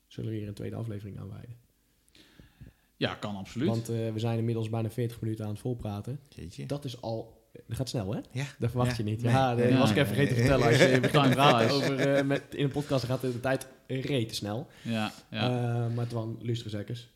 zullen 0.07 0.31
we 0.31 0.37
hier 0.37 0.47
een 0.47 0.53
tweede 0.53 0.75
aflevering 0.75 1.19
aan 1.19 1.29
wijden? 1.29 1.55
ja 2.97 3.13
kan 3.15 3.35
absoluut. 3.35 3.67
Want 3.67 3.89
eh, 3.89 3.95
we 4.13 4.19
zijn 4.19 4.37
inmiddels 4.37 4.69
bijna 4.69 4.89
40 4.89 5.21
minuten 5.21 5.45
aan 5.45 5.51
het 5.51 5.59
volpraten. 5.59 6.19
jeetje. 6.29 6.65
Dat 6.65 6.85
is 6.85 7.01
al... 7.01 7.39
Dat 7.67 7.77
gaat 7.77 7.89
snel, 7.89 8.13
hè? 8.13 8.19
Ja. 8.31 8.45
Dat 8.59 8.69
verwacht 8.69 8.97
Ja. 8.97 9.03
je 9.03 9.09
niet. 9.09 9.21
Nee. 9.21 9.31
Ja, 9.31 9.55
dat 9.55 9.69
Ja. 9.69 9.77
was 9.77 9.89
ik 9.89 9.95
even 9.95 10.07
vergeten 10.07 10.35
te 10.35 10.41
vertellen. 10.41 10.67
Als 10.67 10.77
je 10.77 10.99
begint 11.11 11.29
praten 11.33 11.69
flies. 11.69 11.83
over... 11.91 12.25
met, 12.25 12.43
in 12.55 12.63
een 12.63 12.71
podcast 12.71 13.03
gaat 13.05 13.21
de 13.21 13.39
tijd 13.39 13.67
rete 13.87 14.35
snel. 14.35 14.67
ja, 14.81 15.11
ja. 15.31 15.85
Eh, 15.87 15.95
maar 15.95 16.07
Twan, 16.07 16.37
luisterzekkers. 16.41 17.09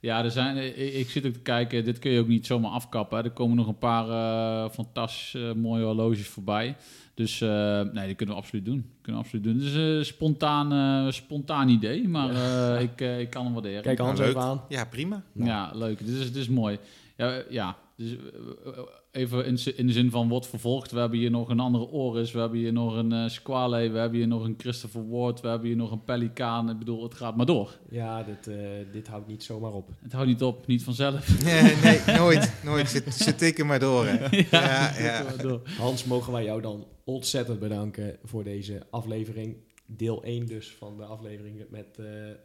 Ja, 0.00 0.24
er 0.24 0.30
zijn, 0.30 0.56
ik, 0.56 0.76
ik 0.94 1.10
zit 1.10 1.26
ook 1.26 1.32
te 1.32 1.40
kijken, 1.40 1.84
dit 1.84 1.98
kun 1.98 2.10
je 2.10 2.20
ook 2.20 2.28
niet 2.28 2.46
zomaar 2.46 2.70
afkappen. 2.70 3.18
hè. 3.18 3.24
Er 3.24 3.30
komen 3.30 3.56
nog 3.56 3.66
een 3.66 3.78
paar 3.78 4.08
eh 4.08 4.70
fantastisch 4.70 5.34
eh, 5.34 5.52
mooie 5.52 5.84
horloges 5.84 6.26
voorbij. 6.28 6.76
Dus 7.14 7.40
eh, 7.40 7.80
nee, 7.92 8.06
die 8.06 8.14
kunnen 8.14 8.34
we 8.34 8.40
absoluut 8.40 8.64
doen. 8.64 8.90
Kunnen 9.02 9.20
we 9.20 9.26
absoluut 9.26 9.44
doen. 9.44 9.54
Het 9.54 9.64
is 9.64 9.74
een 9.74 10.04
spontaan, 10.04 10.72
eh, 11.06 11.12
spontaan 11.12 11.68
idee, 11.68 12.08
maar 12.08 12.30
eh, 12.30 12.82
ik, 12.82 13.00
eh, 13.00 13.20
ik 13.20 13.30
kan 13.30 13.44
hem 13.44 13.52
waarderen. 13.52 13.82
Kijk 13.82 13.98
Hans 13.98 14.20
even 14.20 14.40
aan. 14.40 14.62
Ja, 14.68 14.84
prima. 14.84 15.22
Ja, 15.34 15.70
leuk. 15.74 15.98
Dit 15.98 16.08
is, 16.08 16.26
dit 16.32 16.36
is 16.36 16.48
mooi. 16.48 16.78
Ja, 17.16 17.32
eh, 17.36 17.50
ja. 17.50 17.76
Dus, 18.00 18.16
eh, 18.16 18.78
eh, 18.78 18.78
even 19.10 19.44
in, 19.44 19.58
in 19.76 19.86
de 19.86 19.92
zin 19.92 20.10
van 20.10 20.28
wordt 20.28 20.46
vervolgd. 20.46 20.90
We 20.90 20.98
hebben 20.98 21.18
hier 21.18 21.30
nog 21.30 21.48
een 21.48 21.60
andere 21.60 21.88
Oris. 21.88 22.32
We 22.32 22.38
hebben 22.38 22.58
hier 22.58 22.72
nog 22.72 22.96
een 22.96 23.12
eh 23.12 23.28
Squale. 23.28 23.90
We 23.90 23.98
hebben 23.98 24.18
hier 24.18 24.28
nog 24.28 24.44
een 24.44 24.54
Christopher 24.58 25.08
Ward. 25.08 25.40
We 25.40 25.48
hebben 25.48 25.66
hier 25.66 25.76
nog 25.76 25.90
een 25.90 26.04
Pelikaan. 26.04 26.70
Ik 26.70 26.78
bedoel, 26.78 27.02
het 27.02 27.14
gaat 27.14 27.36
maar 27.36 27.46
door. 27.46 27.78
Ja, 27.90 28.22
dit, 28.22 28.46
eh, 28.46 28.56
dit 28.92 29.08
houdt 29.08 29.26
niet 29.26 29.42
zomaar 29.42 29.72
op. 29.72 29.88
Het 30.02 30.12
houdt 30.12 30.28
niet 30.28 30.42
op, 30.42 30.66
niet 30.66 30.82
vanzelf. 30.82 31.28
Nee, 31.44 31.74
nee 31.82 32.16
nooit. 32.16 32.52
nooit. 32.64 32.88
Ze, 32.88 33.02
ze 33.10 33.34
tikken 33.34 33.66
maar 33.66 33.78
door, 33.78 34.06
hè. 34.06 34.28
Ja, 34.50 34.98
ja. 34.98 35.16
gaat 35.16 35.24
maar 35.24 35.46
door. 35.46 35.62
Hans, 35.78 36.04
mogen 36.04 36.32
wij 36.32 36.44
jou 36.44 36.60
dan 36.60 36.86
ontzettend 37.04 37.58
bedanken 37.58 38.18
voor 38.24 38.44
deze 38.44 38.86
aflevering. 38.90 39.56
Deel 39.86 40.22
1 40.22 40.46
dus 40.46 40.74
van 40.78 40.96
de 40.96 41.04
aflevering 41.04 41.64
met, 41.70 41.98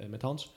met 0.09 0.21
Hans. 0.21 0.53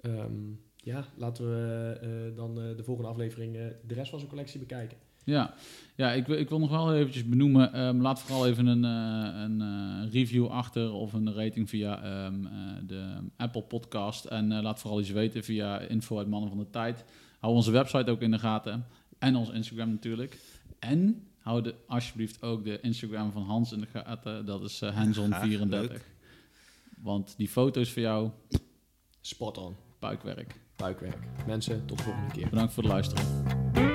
Ehm, 0.00 0.52
ja, 0.82 1.04
laten 1.16 1.44
we 1.50 1.98
eh, 2.02 2.36
dan 2.36 2.60
eh, 2.60 2.76
de 2.76 2.82
volgende 2.84 3.10
aflevering 3.10 3.56
eh, 3.56 3.62
de 3.86 3.94
rest 3.94 4.10
van 4.10 4.18
zijn 4.18 4.30
collectie 4.30 4.60
bekijken. 4.60 4.96
Ja, 5.24 5.54
ja 5.96 6.12
ik, 6.12 6.26
wil- 6.26 6.38
ik 6.38 6.48
wil 6.48 6.58
nog 6.58 6.70
wel 6.70 6.94
eventjes 6.94 7.28
benoemen. 7.28 7.72
ehm, 7.72 8.00
laat 8.00 8.20
vooral 8.22 8.46
even 8.46 8.66
een, 8.66 8.84
eh, 8.84 9.40
een 9.42 9.60
eh, 9.60 10.12
review 10.12 10.46
achter 10.46 10.92
of 10.92 11.12
een 11.12 11.34
rating 11.34 11.68
via 11.68 12.02
ehm, 12.02 12.46
eh, 12.46 12.52
de 12.86 13.14
Apple 13.36 13.62
podcast. 13.62 14.24
En 14.24 14.52
eh, 14.52 14.62
laat 14.62 14.80
vooral 14.80 15.00
iets 15.00 15.10
weten 15.10 15.44
via 15.44 15.78
info 15.80 16.18
uit 16.18 16.28
Mannen 16.28 16.48
van 16.50 16.58
de 16.58 16.70
Tijd. 16.70 17.04
Hou 17.38 17.54
onze 17.54 17.70
website 17.70 18.10
ook 18.10 18.20
in 18.20 18.30
de 18.30 18.38
gaten. 18.38 18.86
En 19.18 19.36
ons 19.36 19.50
Instagram 19.50 19.90
natuurlijk. 19.90 20.38
En 20.78 21.26
hou 21.38 21.62
de, 21.62 21.74
alsjeblieft 21.86 22.42
ook 22.42 22.64
de 22.64 22.80
Instagram 22.80 23.32
van 23.32 23.42
Hans 23.42 23.72
in 23.72 23.80
de 23.80 23.86
gaten. 23.86 24.46
Dat 24.46 24.62
is 24.62 24.80
eh, 24.82 25.04
Hanson34. 25.06 25.68
leuk. 25.68 26.10
Want 26.98 27.34
die 27.36 27.48
foto's 27.48 27.90
voor 27.92 28.02
jou, 28.02 28.30
Spot 29.20 29.58
on. 29.58 29.74
Mensen, 31.46 31.86
tot 31.86 31.98
de 31.98 32.04
volgende 32.04 32.32
keer. 32.32 32.48
Bedankt 32.48 32.72
voor 32.72 32.82
het 32.82 32.92
luisteren. 32.92 33.91